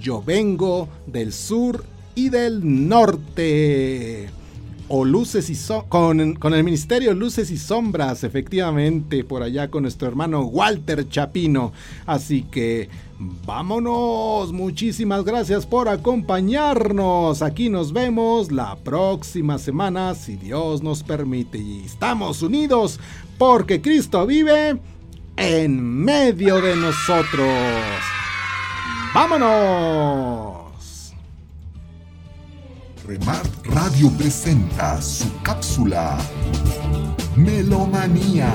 Yo 0.01 0.23
vengo 0.23 0.89
del 1.07 1.33
sur 1.33 1.85
y 2.15 2.29
del 2.29 2.89
norte. 2.89 4.29
O 4.89 5.05
luces 5.05 5.51
y 5.51 5.57
con, 5.89 6.35
con 6.35 6.55
el 6.55 6.63
Ministerio 6.63 7.13
Luces 7.13 7.51
y 7.51 7.59
Sombras, 7.59 8.23
efectivamente, 8.23 9.25
por 9.25 9.43
allá 9.43 9.69
con 9.69 9.83
nuestro 9.83 10.07
hermano 10.07 10.43
Walter 10.43 11.09
Chapino. 11.09 11.73
Así 12.07 12.43
que 12.43 12.89
vámonos. 13.19 14.53
Muchísimas 14.53 15.25
gracias 15.25 15.67
por 15.67 15.89
acompañarnos. 15.89 17.43
Aquí 17.43 17.69
nos 17.69 17.93
vemos 17.93 18.53
la 18.53 18.77
próxima 18.77 19.59
semana, 19.59 20.15
si 20.15 20.37
Dios 20.37 20.85
nos 20.85 21.03
permite. 21.03 21.59
Y 21.59 21.83
estamos 21.85 22.43
unidos 22.43 23.01
porque 23.39 23.81
Cristo 23.83 24.25
vive 24.25 24.79
en 25.37 26.05
medio 26.05 26.61
de 26.61 26.77
nosotros. 26.77 27.49
¡Vámonos! 29.15 30.67
Remart 33.07 33.67
Radio 33.67 34.11
presenta 34.19 35.01
su 35.01 35.31
cápsula 35.43 36.19
Melomanía. 37.37 38.51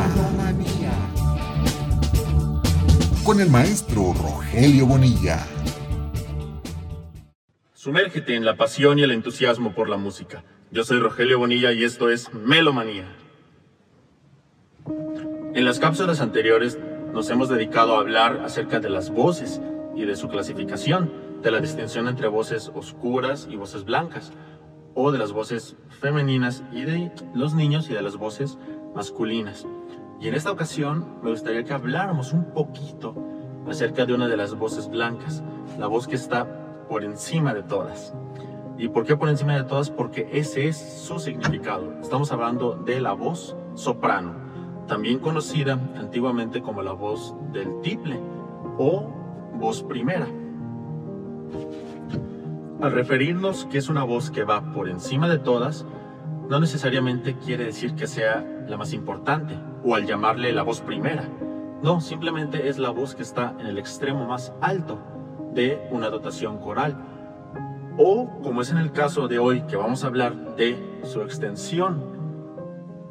Con 3.23 3.39
el 3.39 3.49
maestro 3.49 4.13
Rogelio 4.13 4.87
Bonilla. 4.87 5.45
Sumérgete 7.73 8.35
en 8.35 8.45
la 8.45 8.57
pasión 8.57 8.99
y 8.99 9.03
el 9.03 9.11
entusiasmo 9.11 9.73
por 9.73 9.87
la 9.89 9.97
música. 9.97 10.43
Yo 10.71 10.83
soy 10.83 10.99
Rogelio 10.99 11.39
Bonilla 11.39 11.71
y 11.71 11.83
esto 11.83 12.09
es 12.09 12.33
Melomanía. 12.33 13.20
En 15.53 15.65
las 15.65 15.79
cápsulas 15.79 16.21
anteriores 16.21 16.79
nos 17.13 17.29
hemos 17.29 17.49
dedicado 17.49 17.95
a 17.95 17.99
hablar 17.99 18.39
acerca 18.45 18.79
de 18.79 18.89
las 18.89 19.09
voces 19.09 19.61
y 19.93 20.05
de 20.05 20.15
su 20.15 20.29
clasificación, 20.29 21.11
de 21.41 21.51
la 21.51 21.59
distinción 21.59 22.07
entre 22.07 22.29
voces 22.29 22.71
oscuras 22.73 23.49
y 23.51 23.57
voces 23.57 23.83
blancas, 23.83 24.31
o 24.95 25.11
de 25.11 25.19
las 25.19 25.33
voces 25.33 25.75
femeninas 25.89 26.63
y 26.71 26.83
de 26.83 27.11
los 27.33 27.53
niños 27.53 27.89
y 27.89 27.93
de 27.93 28.01
las 28.01 28.15
voces 28.15 28.57
masculinas. 28.95 29.67
Y 30.21 30.29
en 30.29 30.35
esta 30.35 30.51
ocasión 30.51 31.17
me 31.21 31.31
gustaría 31.31 31.65
que 31.65 31.73
habláramos 31.73 32.31
un 32.31 32.45
poquito 32.53 33.13
acerca 33.67 34.05
de 34.05 34.13
una 34.13 34.29
de 34.29 34.37
las 34.37 34.55
voces 34.55 34.87
blancas, 34.87 35.43
la 35.77 35.87
voz 35.87 36.07
que 36.07 36.15
está 36.15 36.85
por 36.87 37.03
encima 37.03 37.53
de 37.53 37.63
todas. 37.63 38.13
¿Y 38.77 38.87
por 38.87 39.05
qué 39.05 39.17
por 39.17 39.27
encima 39.27 39.57
de 39.57 39.65
todas? 39.65 39.89
Porque 39.89 40.29
ese 40.31 40.69
es 40.69 40.77
su 40.77 41.19
significado. 41.19 41.93
Estamos 42.01 42.31
hablando 42.31 42.75
de 42.85 43.01
la 43.01 43.11
voz 43.11 43.57
soprano 43.75 44.40
también 44.91 45.19
conocida 45.19 45.79
antiguamente 45.95 46.61
como 46.61 46.81
la 46.81 46.91
voz 46.91 47.33
del 47.53 47.79
tiple 47.79 48.19
o 48.77 49.09
voz 49.53 49.83
primera. 49.83 50.27
Al 52.81 52.91
referirnos 52.91 53.63
que 53.71 53.77
es 53.77 53.87
una 53.87 54.03
voz 54.03 54.29
que 54.31 54.43
va 54.43 54.73
por 54.73 54.89
encima 54.89 55.29
de 55.29 55.39
todas, 55.39 55.85
no 56.49 56.59
necesariamente 56.59 57.37
quiere 57.37 57.63
decir 57.63 57.95
que 57.95 58.05
sea 58.05 58.45
la 58.67 58.75
más 58.75 58.91
importante 58.91 59.57
o 59.85 59.95
al 59.95 60.05
llamarle 60.05 60.51
la 60.51 60.63
voz 60.63 60.81
primera. 60.81 61.23
No, 61.81 62.01
simplemente 62.01 62.67
es 62.67 62.77
la 62.77 62.89
voz 62.89 63.15
que 63.15 63.23
está 63.23 63.55
en 63.61 63.67
el 63.67 63.77
extremo 63.77 64.27
más 64.27 64.51
alto 64.59 64.99
de 65.53 65.87
una 65.91 66.09
dotación 66.09 66.57
coral. 66.57 66.97
O, 67.97 68.29
como 68.43 68.61
es 68.61 68.71
en 68.71 68.77
el 68.77 68.91
caso 68.91 69.29
de 69.29 69.39
hoy 69.39 69.61
que 69.61 69.77
vamos 69.77 70.03
a 70.03 70.07
hablar 70.07 70.57
de 70.57 70.99
su 71.03 71.21
extensión 71.21 72.10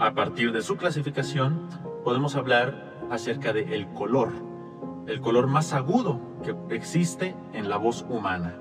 a 0.00 0.14
partir 0.14 0.50
de 0.52 0.62
su 0.62 0.78
clasificación, 0.78 1.68
podemos 2.04 2.34
hablar 2.34 2.96
acerca 3.10 3.52
del 3.52 3.70
el 3.70 3.86
color, 3.88 4.30
el 5.06 5.20
color 5.20 5.46
más 5.46 5.74
agudo 5.74 6.18
que 6.42 6.74
existe 6.74 7.36
en 7.52 7.68
la 7.68 7.76
voz 7.76 8.06
humana. 8.08 8.54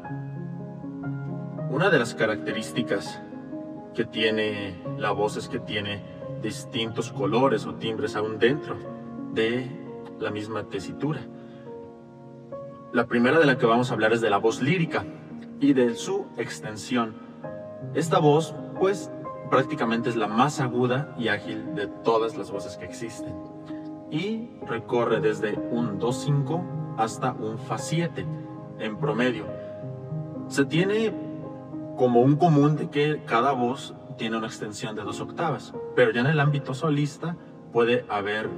Una 1.71 1.89
de 1.89 1.97
las 1.97 2.13
características 2.13 3.21
que 3.95 4.03
tiene 4.03 4.83
la 4.97 5.11
voz 5.11 5.37
es 5.37 5.47
que 5.47 5.59
tiene 5.59 6.03
distintos 6.41 7.09
colores 7.13 7.65
o 7.65 7.75
timbres 7.75 8.17
aún 8.17 8.37
dentro 8.37 8.75
de 9.33 9.71
la 10.19 10.31
misma 10.31 10.63
tesitura. 10.63 11.21
La 12.91 13.07
primera 13.07 13.39
de 13.39 13.45
la 13.45 13.57
que 13.57 13.65
vamos 13.65 13.91
a 13.91 13.93
hablar 13.93 14.11
es 14.11 14.19
de 14.19 14.29
la 14.29 14.37
voz 14.37 14.61
lírica 14.61 15.05
y 15.61 15.71
de 15.71 15.95
su 15.95 16.25
extensión. 16.37 17.13
Esta 17.93 18.19
voz, 18.19 18.53
pues, 18.77 19.09
prácticamente 19.49 20.09
es 20.09 20.15
la 20.15 20.27
más 20.27 20.59
aguda 20.59 21.13
y 21.17 21.27
ágil 21.27 21.75
de 21.75 21.87
todas 21.87 22.37
las 22.37 22.51
voces 22.51 22.77
que 22.77 22.85
existen. 22.85 23.33
Y 24.11 24.49
recorre 24.65 25.19
desde 25.19 25.55
un 25.71 25.99
Do5 25.99 26.95
hasta 26.97 27.33
un 27.33 27.57
Fa7 27.57 28.25
en 28.79 28.97
promedio. 28.97 29.45
Se 30.47 30.65
tiene 30.65 31.13
como 31.97 32.21
un 32.21 32.37
común 32.37 32.75
de 32.75 32.89
que 32.89 33.23
cada 33.25 33.51
voz 33.51 33.93
tiene 34.17 34.37
una 34.37 34.47
extensión 34.47 34.95
de 34.95 35.03
dos 35.03 35.21
octavas, 35.21 35.73
pero 35.95 36.11
ya 36.11 36.21
en 36.21 36.27
el 36.27 36.39
ámbito 36.39 36.73
solista 36.73 37.35
puede 37.71 38.05
haber 38.09 38.49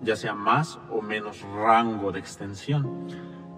ya 0.00 0.16
sea 0.16 0.34
más 0.34 0.80
o 0.90 1.00
menos 1.00 1.42
rango 1.54 2.12
de 2.12 2.18
extensión. 2.18 3.06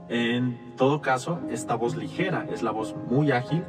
En 0.09 0.75
todo 0.77 1.01
caso, 1.01 1.41
esta 1.51 1.75
voz 1.75 1.97
ligera 1.97 2.47
es 2.53 2.63
la 2.63 2.71
voz 2.71 2.95
muy 3.09 3.33
ágil 3.33 3.65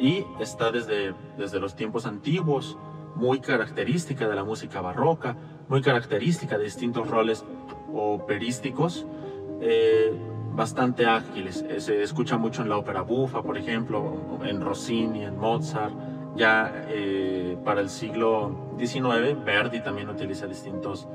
y 0.00 0.24
está 0.40 0.72
desde, 0.72 1.14
desde 1.36 1.60
los 1.60 1.76
tiempos 1.76 2.06
antiguos, 2.06 2.78
muy 3.14 3.40
característica 3.40 4.28
de 4.28 4.34
la 4.34 4.44
música 4.44 4.80
barroca, 4.80 5.36
muy 5.68 5.82
característica 5.82 6.56
de 6.56 6.64
distintos 6.64 7.08
roles 7.08 7.44
operísticos, 7.92 9.06
eh, 9.60 10.12
bastante 10.54 11.06
ágiles. 11.06 11.64
Eh, 11.68 11.80
se 11.80 12.02
escucha 12.02 12.38
mucho 12.38 12.62
en 12.62 12.70
la 12.70 12.78
ópera 12.78 13.02
bufa, 13.02 13.42
por 13.42 13.58
ejemplo, 13.58 14.40
en 14.42 14.60
Rossini, 14.60 15.24
en 15.24 15.38
Mozart. 15.38 15.94
Ya 16.36 16.86
eh, 16.88 17.58
para 17.64 17.80
el 17.80 17.90
siglo 17.90 18.74
XIX, 18.78 19.44
Verdi 19.44 19.80
también 19.80 20.08
utiliza 20.08 20.46
distintos 20.46 21.08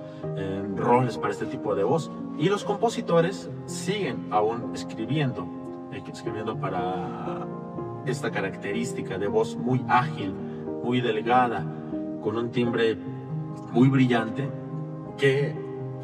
roles 0.76 1.18
para 1.18 1.32
este 1.32 1.46
tipo 1.46 1.74
de 1.74 1.84
voz. 1.84 2.12
Y 2.38 2.50
los 2.50 2.66
compositores 2.66 3.50
siguen 3.66 4.28
aún 4.30 4.72
escribiendo, 4.76 5.48
escribiendo 6.12 6.58
para 6.60 7.45
esta 8.06 8.32
característica 8.32 9.18
de 9.18 9.28
voz 9.28 9.56
muy 9.56 9.84
ágil, 9.88 10.34
muy 10.84 11.02
delgada, 11.02 11.66
con 12.22 12.38
un 12.38 12.52
timbre 12.52 12.98
muy 13.72 13.90
brillante, 13.90 14.50
que 15.18 15.56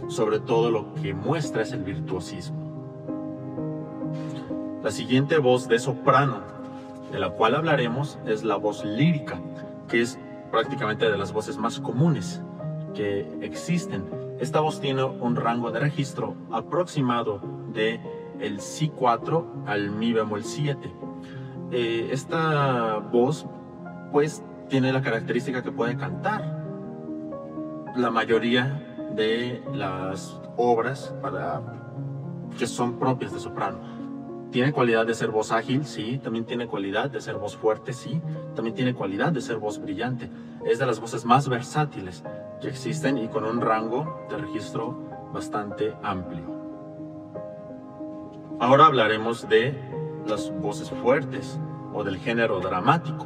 sobre 0.08 0.40
todo 0.40 0.72
lo 0.72 0.94
que 0.96 1.14
muestra 1.14 1.62
es 1.62 1.72
el 1.72 1.84
virtuosismo. 1.84 2.60
La 4.84 4.92
siguiente 4.92 5.38
voz 5.38 5.68
de 5.68 5.80
soprano, 5.80 6.42
de 7.12 7.20
la 7.20 7.30
cual 7.30 7.56
hablaremos, 7.56 8.18
es 8.26 8.44
la 8.44 8.56
voz 8.56 8.84
lírica, 8.84 9.40
que 9.88 10.02
es 10.02 10.20
prácticamente 10.52 11.10
de 11.10 11.18
las 11.18 11.34
voces 11.34 11.58
más 11.58 11.80
comunes 11.80 12.42
que 12.96 13.28
existen. 13.42 14.04
Esta 14.40 14.60
voz 14.60 14.82
tiene 14.82 15.04
un 15.04 15.36
rango 15.36 15.72
de 15.72 15.80
registro 15.80 16.36
aproximado 16.52 17.42
de 17.74 18.00
el 18.40 18.60
Si4 18.60 19.68
al 19.68 19.92
Mi 19.92 20.14
bemol 20.14 20.44
7 20.44 21.11
eh, 21.72 22.10
esta 22.12 22.98
voz 22.98 23.46
pues 24.12 24.44
tiene 24.68 24.92
la 24.92 25.02
característica 25.02 25.64
que 25.64 25.72
puede 25.72 25.98
cantar. 25.98 26.62
La 27.96 28.10
mayoría 28.10 29.10
de 29.16 29.64
las 29.74 30.40
obras 30.58 31.14
que 32.58 32.68
son 32.68 33.00
propias 33.00 33.34
de 33.34 33.40
soprano. 33.40 33.80
Tiene 34.52 34.74
cualidad 34.74 35.06
de 35.06 35.14
ser 35.14 35.30
voz 35.30 35.52
ágil, 35.52 35.86
sí. 35.86 36.20
También 36.22 36.46
tiene 36.46 36.68
cualidad 36.68 37.10
de 37.10 37.22
ser 37.22 37.36
voz 37.36 37.56
fuerte, 37.56 37.94
sí. 37.94 38.22
También 38.54 38.76
tiene 38.76 38.94
cualidad 38.94 39.32
de 39.32 39.42
ser 39.42 39.58
voz 39.58 39.80
brillante. 39.82 40.30
Es 40.66 40.80
de 40.80 40.86
las 40.86 41.00
voces 41.00 41.24
más 41.24 41.48
versátiles 41.48 42.24
que 42.60 42.68
existen 42.68 43.18
y 43.18 43.30
con 43.30 43.46
un 43.46 43.62
rango 43.62 44.26
de 44.30 44.38
registro 44.38 45.32
bastante 45.34 45.94
amplio. 46.04 46.62
Ahora 48.60 48.86
hablaremos 48.86 49.48
de 49.48 49.74
las 50.28 50.52
voces 50.60 50.90
fuertes 50.90 51.60
o 51.94 52.04
del 52.04 52.18
género 52.18 52.60
dramático. 52.60 53.26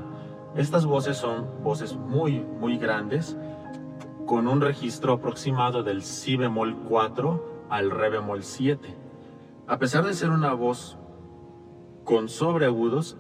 Estas 0.56 0.86
voces 0.86 1.18
son 1.18 1.64
voces 1.64 1.96
muy, 1.96 2.40
muy 2.40 2.78
grandes 2.78 3.38
con 4.26 4.48
un 4.48 4.62
registro 4.62 5.14
aproximado 5.14 5.84
del 5.84 6.02
si 6.02 6.36
bemol 6.36 6.76
4 6.88 7.68
al 7.70 7.92
re 7.92 8.10
bemol 8.10 8.44
7. 8.44 8.96
A 9.68 9.78
pesar 9.78 10.06
de 10.06 10.14
ser 10.14 10.30
una 10.30 10.54
voz 10.54 10.98
con 12.04 12.30
sobreagudos, 12.30 13.18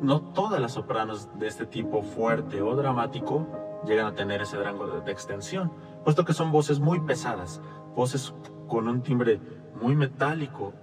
no 0.00 0.20
todas 0.20 0.60
las 0.60 0.72
sopranos 0.72 1.30
de 1.38 1.46
este 1.46 1.66
tipo 1.66 2.02
fuerte 2.02 2.62
o 2.62 2.76
dramático 2.76 3.46
llegan 3.86 4.06
a 4.06 4.14
tener 4.14 4.42
ese 4.42 4.62
rango 4.62 4.86
de, 4.86 5.10
extensión, 5.10 5.72
puesto 6.04 6.24
que 6.24 6.32
son 6.32 6.52
voces 6.52 6.80
muy 6.80 7.00
pesadas, 7.00 7.60
voces 7.94 8.34
con 8.68 8.88
un 8.88 9.02
timbre 9.02 9.40
muy 9.80 9.96
metálico 9.96 10.74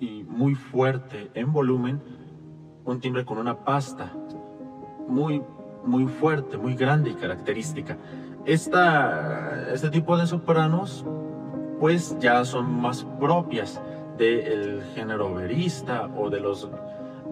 y 0.00 0.24
muy 0.24 0.54
fuerte 0.54 1.30
en 1.34 1.52
volumen, 1.52 2.00
un 2.84 3.00
timbre 3.00 3.24
con 3.24 3.38
una 3.38 3.64
pasta 3.64 4.10
muy, 5.06 5.42
muy 5.84 6.06
fuerte, 6.06 6.56
muy 6.56 6.74
grande 6.74 7.10
y 7.10 7.14
característica. 7.14 7.98
Esta, 8.46 9.70
este 9.72 9.90
tipo 9.90 10.16
de 10.16 10.26
sopranos 10.26 11.04
pues 11.78 12.16
ya 12.18 12.44
son 12.44 12.80
más 12.80 13.04
propias 13.18 13.80
del 14.16 14.82
género 14.94 15.34
verista 15.34 16.10
o 16.16 16.30
de, 16.30 16.40
los, 16.40 16.68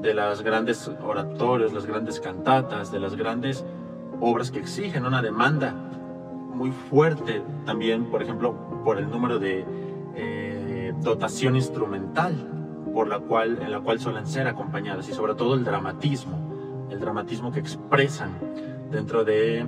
de 0.00 0.14
las 0.14 0.42
grandes 0.42 0.90
oratorios, 1.02 1.72
las 1.72 1.86
grandes 1.86 2.20
cantatas, 2.20 2.92
de 2.92 3.00
las 3.00 3.16
grandes 3.16 3.64
obras 4.20 4.50
que 4.50 4.58
exigen 4.58 5.06
una 5.06 5.22
demanda 5.22 5.72
muy 6.54 6.70
fuerte 6.70 7.42
también, 7.64 8.06
por 8.06 8.22
ejemplo, 8.22 8.54
por 8.84 8.98
el 8.98 9.08
número 9.10 9.38
de 9.38 9.64
eh, 10.14 10.92
dotación 11.00 11.56
instrumental 11.56 12.57
por 12.98 13.06
la 13.06 13.20
cual, 13.20 13.60
en 13.62 13.70
la 13.70 13.78
cual 13.78 14.00
suelen 14.00 14.26
ser 14.26 14.48
acompañadas 14.48 15.08
y 15.08 15.12
sobre 15.12 15.36
todo 15.36 15.54
el 15.54 15.62
dramatismo, 15.62 16.88
el 16.90 16.98
dramatismo 16.98 17.52
que 17.52 17.60
expresan 17.60 18.32
dentro 18.90 19.24
de, 19.24 19.64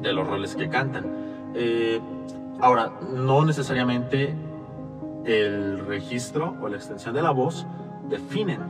de 0.00 0.12
los 0.12 0.24
roles 0.24 0.54
que 0.54 0.68
cantan. 0.68 1.04
Eh, 1.56 2.00
ahora, 2.60 2.92
no 3.12 3.44
necesariamente 3.44 4.36
el 5.24 5.84
registro 5.84 6.54
o 6.62 6.68
la 6.68 6.76
extensión 6.76 7.12
de 7.16 7.22
la 7.22 7.32
voz 7.32 7.66
definen 8.08 8.60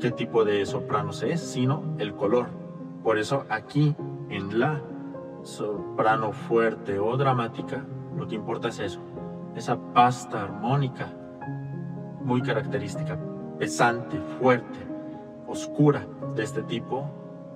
qué 0.00 0.10
tipo 0.10 0.42
de 0.42 0.64
soprano 0.64 1.12
se 1.12 1.32
es, 1.32 1.42
sino 1.42 1.82
el 1.98 2.14
color. 2.14 2.46
Por 3.04 3.18
eso 3.18 3.44
aquí 3.50 3.94
en 4.30 4.58
la 4.58 4.80
soprano 5.42 6.32
fuerte 6.32 6.98
o 6.98 7.18
dramática, 7.18 7.84
lo 8.16 8.26
que 8.26 8.34
importa 8.34 8.68
es 8.68 8.78
eso, 8.78 9.00
esa 9.54 9.76
pasta 9.92 10.42
armónica 10.42 11.12
muy 12.26 12.42
característica, 12.42 13.16
pesante, 13.58 14.18
fuerte, 14.40 14.78
oscura 15.46 16.06
de 16.34 16.42
este 16.42 16.62
tipo 16.62 17.08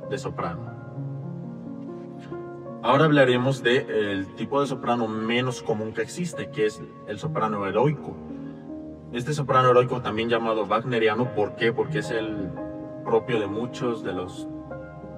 de 0.09 0.17
soprano. 0.17 0.71
Ahora 2.83 3.05
hablaremos 3.05 3.63
del 3.63 4.27
tipo 4.37 4.61
de 4.61 4.69
soprano 4.69 5.09
menos 5.09 5.63
común 5.63 5.93
que 5.93 6.03
existe, 6.03 6.51
que 6.51 6.67
es 6.67 6.81
el 7.09 7.19
soprano 7.19 7.67
heroico. 7.67 8.17
Este 9.13 9.35
soprano 9.35 9.71
heroico 9.71 10.01
también 10.01 10.29
llamado 10.29 10.65
wagneriano, 10.67 11.35
¿por 11.35 11.57
qué? 11.57 11.73
Porque 11.73 11.99
es 11.99 12.11
el 12.11 12.49
propio 13.05 13.41
de 13.41 13.49
muchos 13.49 14.05
de 14.05 14.13
los 14.13 14.49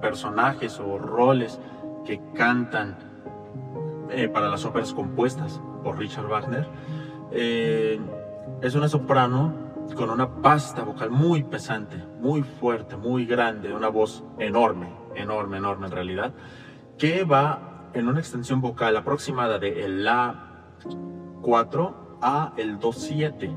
personajes 0.01 0.79
o 0.79 0.97
roles 0.97 1.61
que 2.05 2.19
cantan 2.33 2.97
eh, 4.09 4.27
para 4.27 4.49
las 4.49 4.65
óperas 4.65 4.93
compuestas 4.93 5.61
por 5.83 5.99
Richard 5.99 6.27
Wagner. 6.27 6.67
Eh, 7.31 8.01
es 8.61 8.75
una 8.75 8.87
soprano 8.87 9.53
con 9.95 10.09
una 10.09 10.41
pasta 10.41 10.83
vocal 10.83 11.11
muy 11.11 11.43
pesante, 11.43 11.97
muy 12.19 12.41
fuerte, 12.41 12.95
muy 12.95 13.25
grande, 13.25 13.73
una 13.73 13.89
voz 13.89 14.23
enorme, 14.39 14.89
enorme, 15.15 15.57
enorme 15.57 15.87
en 15.87 15.91
realidad 15.91 16.33
que 16.97 17.23
va 17.23 17.89
en 17.93 18.07
una 18.07 18.19
extensión 18.19 18.61
vocal 18.61 18.95
aproximada 18.95 19.59
de 19.59 19.83
el 19.83 20.03
La 20.03 20.75
4 21.41 22.17
a 22.21 22.53
el 22.57 22.79
Do 22.79 22.93
7. 22.93 23.51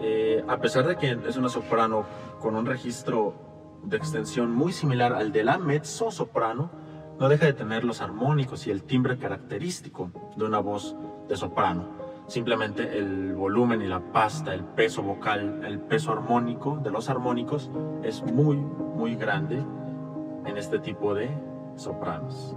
Eh, 0.00 0.44
a 0.46 0.58
pesar 0.58 0.86
de 0.86 0.96
que 0.96 1.18
es 1.26 1.36
una 1.36 1.48
soprano 1.48 2.04
con 2.40 2.56
un 2.56 2.66
registro 2.66 3.80
de 3.84 3.96
extensión 3.96 4.52
muy 4.52 4.72
similar 4.72 5.12
al 5.12 5.32
de 5.32 5.44
la 5.44 5.58
mezzo 5.58 6.10
soprano, 6.10 6.70
no 7.18 7.28
deja 7.28 7.46
de 7.46 7.52
tener 7.52 7.84
los 7.84 8.00
armónicos 8.00 8.66
y 8.66 8.70
el 8.70 8.84
timbre 8.84 9.18
característico 9.18 10.10
de 10.36 10.44
una 10.44 10.58
voz 10.58 10.96
de 11.28 11.36
soprano. 11.36 12.01
Simplemente 12.32 12.96
el 12.96 13.34
volumen 13.34 13.82
y 13.82 13.86
la 13.86 14.00
pasta, 14.00 14.54
el 14.54 14.64
peso 14.64 15.02
vocal, 15.02 15.66
el 15.66 15.78
peso 15.78 16.12
armónico 16.12 16.80
de 16.82 16.90
los 16.90 17.10
armónicos 17.10 17.70
es 18.02 18.22
muy, 18.22 18.56
muy 18.56 19.16
grande 19.16 19.62
en 20.46 20.56
este 20.56 20.78
tipo 20.78 21.12
de 21.12 21.28
sopranos. 21.76 22.56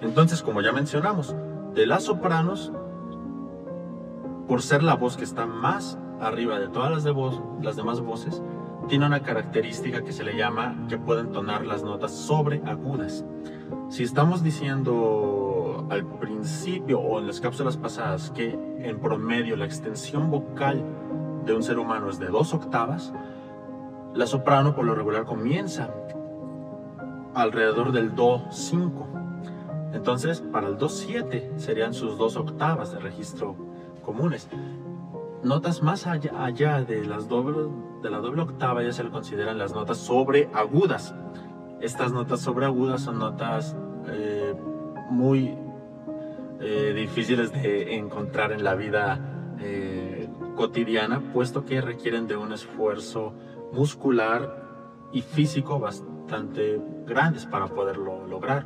Entonces, 0.00 0.42
como 0.42 0.60
ya 0.60 0.72
mencionamos, 0.72 1.36
de 1.72 1.86
las 1.86 2.02
sopranos, 2.02 2.72
por 4.48 4.60
ser 4.60 4.82
la 4.82 4.96
voz 4.96 5.16
que 5.16 5.22
está 5.22 5.46
más 5.46 5.96
arriba 6.20 6.58
de 6.58 6.66
todas 6.66 6.90
las, 6.90 7.76
demás 7.76 8.00
voces, 8.00 8.42
tiene 8.88 9.06
una 9.06 9.22
característica 9.22 10.02
que 10.02 10.10
se 10.10 10.24
le 10.24 10.36
llama 10.36 10.74
que 10.88 10.98
pueden 10.98 11.30
tonar 11.30 11.64
las 11.64 11.84
notas 11.84 12.10
sobreagudas. 12.10 13.24
Si 13.92 14.04
estamos 14.04 14.42
diciendo 14.42 15.86
al 15.90 16.06
principio 16.06 16.98
o 16.98 17.18
en 17.18 17.26
las 17.26 17.42
cápsulas 17.42 17.76
pasadas 17.76 18.30
que 18.30 18.58
en 18.78 18.98
promedio 19.00 19.54
la 19.54 19.66
extensión 19.66 20.30
vocal 20.30 20.82
de 21.44 21.54
un 21.54 21.62
ser 21.62 21.78
humano 21.78 22.08
es 22.08 22.18
de 22.18 22.28
dos 22.28 22.54
octavas, 22.54 23.12
la 24.14 24.26
soprano 24.26 24.74
por 24.74 24.86
lo 24.86 24.94
regular 24.94 25.26
comienza 25.26 25.92
alrededor 27.34 27.92
del 27.92 28.14
do 28.14 28.46
5 28.50 29.08
entonces, 29.92 30.40
para 30.40 30.68
el 30.68 30.78
2-7 30.78 31.58
serían 31.58 31.92
sus 31.92 32.16
dos 32.16 32.36
octavas 32.36 32.92
de 32.92 32.98
registro 32.98 33.56
comunes. 34.02 34.48
Notas 35.42 35.82
más 35.82 36.06
allá, 36.06 36.82
de, 36.82 37.04
las 37.04 37.28
doble, 37.28 37.68
de 38.00 38.08
la 38.08 38.20
doble 38.20 38.40
octava 38.40 38.82
ya 38.82 38.92
se 38.94 39.04
le 39.04 39.10
consideran 39.10 39.58
las 39.58 39.74
notas 39.74 39.98
sobreagudas. 39.98 41.14
Estas 41.82 42.12
notas 42.12 42.40
sobreagudas 42.40 43.02
son 43.02 43.18
notas 43.18 43.76
eh, 44.06 44.54
muy 45.10 45.52
eh, 46.60 46.92
difíciles 46.94 47.52
de 47.52 47.96
encontrar 47.96 48.52
en 48.52 48.62
la 48.62 48.76
vida 48.76 49.56
eh, 49.58 50.28
cotidiana, 50.54 51.20
puesto 51.32 51.64
que 51.64 51.80
requieren 51.80 52.28
de 52.28 52.36
un 52.36 52.52
esfuerzo 52.52 53.34
muscular 53.72 55.08
y 55.12 55.22
físico 55.22 55.80
bastante 55.80 56.80
grandes 57.04 57.46
para 57.46 57.66
poderlo 57.66 58.28
lograr. 58.28 58.64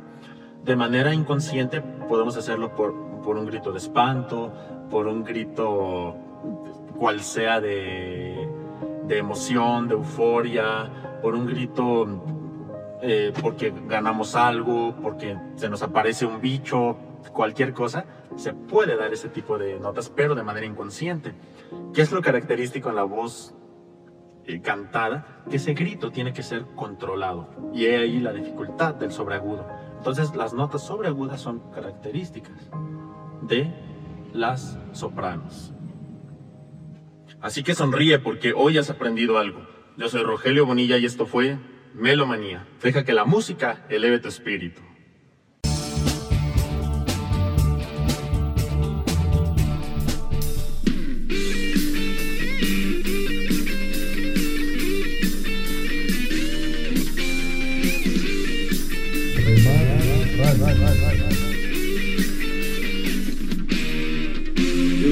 De 0.63 0.75
manera 0.75 1.11
inconsciente 1.11 1.81
podemos 1.81 2.37
hacerlo 2.37 2.75
por, 2.75 2.93
por 3.23 3.35
un 3.35 3.47
grito 3.47 3.71
de 3.71 3.79
espanto, 3.79 4.53
por 4.91 5.07
un 5.07 5.23
grito 5.23 6.15
cual 6.99 7.21
sea 7.21 7.59
de, 7.61 8.47
de 9.07 9.17
emoción, 9.17 9.87
de 9.87 9.95
euforia, 9.95 11.19
por 11.23 11.33
un 11.33 11.47
grito 11.47 12.36
eh, 13.01 13.31
porque 13.41 13.73
ganamos 13.87 14.35
algo, 14.35 14.95
porque 15.01 15.37
se 15.55 15.69
nos 15.69 15.83
aparece 15.83 16.25
un 16.25 16.41
bicho, 16.41 16.97
cualquier 17.33 17.73
cosa, 17.73 18.05
se 18.35 18.53
puede 18.53 18.95
dar 18.95 19.13
ese 19.13 19.29
tipo 19.29 19.57
de 19.57 19.79
notas, 19.79 20.09
pero 20.09 20.35
de 20.35 20.43
manera 20.43 20.65
inconsciente. 20.65 21.33
¿Qué 21.93 22.01
es 22.01 22.11
lo 22.11 22.21
característico 22.21 22.89
en 22.89 22.95
la 22.95 23.03
voz 23.03 23.53
eh, 24.45 24.61
cantada? 24.61 25.43
Que 25.49 25.57
ese 25.57 25.73
grito 25.73 26.11
tiene 26.11 26.33
que 26.33 26.43
ser 26.43 26.65
controlado. 26.75 27.49
Y 27.73 27.85
he 27.85 27.97
ahí 27.97 28.19
la 28.19 28.33
dificultad 28.33 28.95
del 28.95 29.11
sobreagudo. 29.11 29.67
Entonces 29.97 30.35
las 30.35 30.53
notas 30.53 30.83
sobreagudas 30.85 31.41
son 31.41 31.59
características 31.71 32.69
de 33.41 33.71
las 34.33 34.77
sopranos. 34.91 35.73
Así 37.41 37.63
que 37.63 37.75
sonríe 37.75 38.19
porque 38.19 38.53
hoy 38.53 38.77
has 38.77 38.89
aprendido 38.89 39.37
algo. 39.37 39.61
Yo 39.97 40.09
soy 40.09 40.23
Rogelio 40.23 40.65
Bonilla 40.65 40.97
y 40.97 41.05
esto 41.05 41.25
fue 41.25 41.57
Melomanía. 41.97 42.63
Deja 42.81 43.03
que 43.03 43.11
la 43.11 43.25
música 43.25 43.85
eleve 43.89 44.19
tu 44.19 44.27
espíritu. 44.27 44.81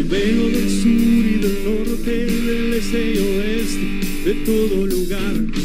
Vengo 0.08 0.48
del 0.50 0.70
sur 0.70 0.92
y 0.92 1.40
del 1.40 1.64
norte, 1.66 2.26
del 2.26 2.74
este 2.76 3.14
y 3.14 3.18
oeste 3.18 4.06
de 4.24 4.34
todo 4.46 4.86
lugar. 4.86 5.65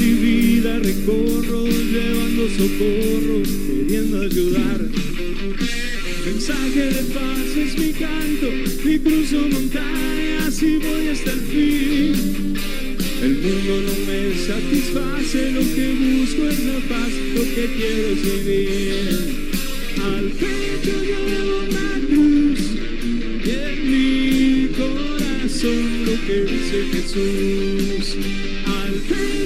Y 0.00 0.14
vida 0.14 0.78
recorro, 0.78 1.64
llevando 1.66 2.48
socorro, 2.56 3.42
queriendo 3.66 4.22
ayudar. 4.22 4.80
Mensaje 6.24 6.86
de 6.86 7.02
paz 7.14 7.56
es 7.56 7.78
mi 7.78 7.92
canto, 7.92 8.48
mi 8.84 8.98
cruzo 8.98 9.38
montañas 9.50 10.62
y 10.62 10.76
voy 10.76 11.08
hasta 11.08 11.32
el 11.32 11.40
fin. 11.40 12.54
El 13.22 13.34
mundo 13.38 13.80
no 13.86 13.94
me 14.06 14.34
satisface, 14.46 15.52
lo 15.52 15.60
que 15.60 15.86
busco 15.94 16.48
es 16.48 16.64
la 16.64 16.78
paz, 16.88 17.12
lo 17.34 17.42
que 17.42 17.64
quiero 17.76 18.08
es 18.08 18.22
vivir. 18.22 19.52
Al 20.02 20.26
pecho 20.32 20.94
llevo 21.04 21.54
una 21.68 21.90
cruz 22.08 22.60
y 23.44 23.50
en 23.50 23.78
mi 23.90 24.68
corazón 24.74 26.06
lo 26.06 26.14
que 26.26 26.36
dice 26.50 26.78
Jesús. 26.92 28.16
Al 28.66 28.94
pecho 29.08 29.41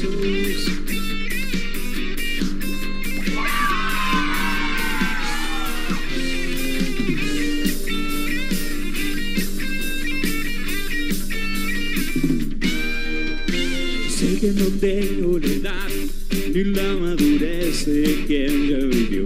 Jesús. 0.00 0.70
que 14.40 14.52
no 14.52 14.64
tengo 14.80 15.38
la 15.38 15.46
edad 15.46 15.90
ni 16.54 16.64
la 16.64 16.94
madurez 16.94 17.84
de 17.84 18.24
quien 18.26 18.70
ya 18.70 18.78
vivió. 18.78 19.24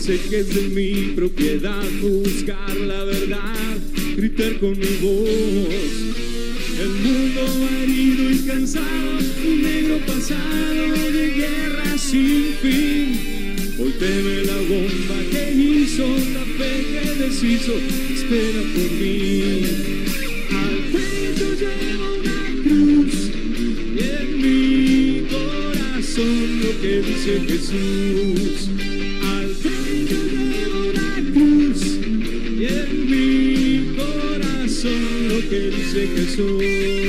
Sé 0.00 0.18
que 0.28 0.40
es 0.40 0.54
de 0.56 0.62
mi 0.70 1.12
propiedad 1.14 1.84
buscar 2.02 2.76
la 2.76 3.04
verdad, 3.04 3.78
gritar 4.16 4.58
con 4.58 4.76
mi 4.76 4.88
voz. 5.00 6.07
El 6.98 7.04
mundo 7.04 7.68
herido 7.80 8.30
y 8.30 8.38
cansado, 8.38 9.18
un 9.46 9.62
negro 9.62 9.98
pasado 10.04 11.12
de 11.12 11.30
guerra 11.30 11.96
sin 11.96 12.54
fin. 12.60 13.74
Hoy 13.78 13.92
teme 14.00 14.42
la 14.42 14.56
bomba 14.56 15.14
que 15.30 15.52
hizo, 15.52 16.08
la 16.34 16.44
fe 16.58 16.86
que 16.92 17.14
deshizo, 17.22 17.74
espera 18.12 18.62
por 18.74 18.90
mí. 18.98 19.62
Al 20.50 20.76
pecho 20.90 21.54
llevo 21.54 22.06
una 22.18 22.62
cruz 22.64 23.14
y 23.94 24.00
en 24.00 24.28
mi 24.42 25.28
corazón 25.28 26.60
lo 26.62 26.80
que 26.80 27.02
dice 27.02 27.40
Jesús. 27.46 28.77
Dice 35.98 36.06
Jesús. 36.14 37.07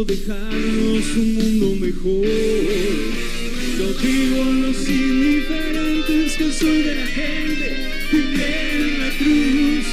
Dejarnos 0.00 1.04
un 1.16 1.34
mundo 1.34 1.86
mejor. 1.86 2.24
Lo 3.78 3.92
digo 4.00 4.42
a 4.42 4.50
los 4.50 4.88
indiferentes 4.88 6.36
que 6.38 6.50
soy 6.50 6.82
de 6.82 6.94
la 6.94 7.06
gente 7.06 7.76
que 8.10 8.22
cree 8.32 8.72
en 8.80 9.00
la 9.00 9.10
cruz 9.18 9.86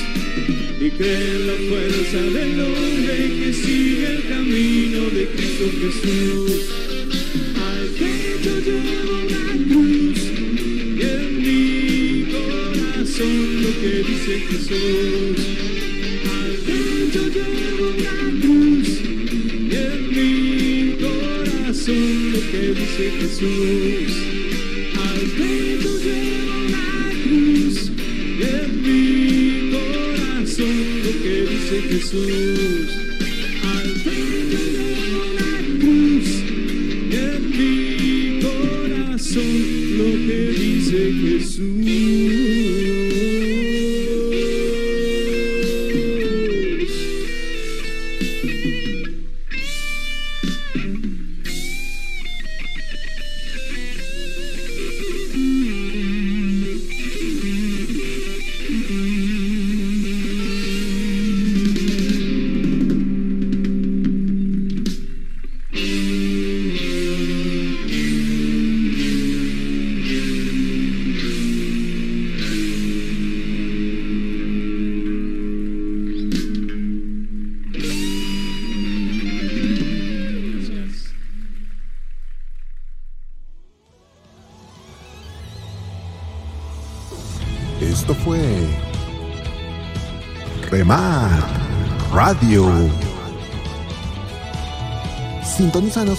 y 0.80 0.90
cree 0.92 1.36
en 1.36 1.48
la 1.48 1.54
fuerza 1.70 2.22
del 2.22 2.62
hombre 2.62 3.14
que 3.40 3.54
sigue 3.54 4.08
el 4.16 4.24
camino 4.30 5.02
de 5.10 5.28
Cristo 5.36 5.66
Jesús. 5.82 6.70
Al 7.68 7.88
pecho 8.00 8.58
llevo 8.66 9.14
una 9.28 9.46
cruz 9.68 10.20
y 10.96 11.02
en 11.02 11.28
mi 11.44 12.26
corazón 12.32 13.64
lo 13.64 13.72
que 13.82 13.94
dice 14.08 14.34
Jesús. 14.50 15.46
Al 16.40 16.54
pecho 16.66 17.22
llevo 17.28 17.90
una 17.98 18.42
cruz 18.42 18.99
que 22.52 22.74
dice 22.74 23.12
Jesús. 23.20 24.14
Al 24.98 25.20
pecho 25.38 26.00
llevo 26.00 26.54
una 26.66 27.12
cruz 27.24 27.92
en 28.42 28.82
mi 28.82 29.72
corazón 29.72 30.78
lo 31.04 31.24
que 31.24 31.36
dice 31.44 31.82
Jesús. 31.90 33.09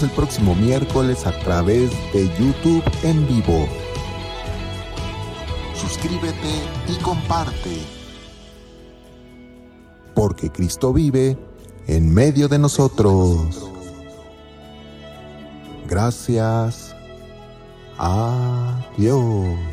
El 0.01 0.09
próximo 0.09 0.55
miércoles 0.55 1.27
a 1.27 1.31
través 1.41 1.91
de 2.11 2.27
YouTube 2.39 2.83
en 3.03 3.27
vivo. 3.27 3.67
Suscríbete 5.75 6.49
y 6.87 6.95
comparte. 7.03 7.77
Porque 10.15 10.49
Cristo 10.49 10.91
vive 10.91 11.37
en 11.85 12.11
medio 12.11 12.47
de 12.47 12.57
nosotros. 12.57 13.69
Gracias. 15.87 16.95
Adiós. 17.99 19.70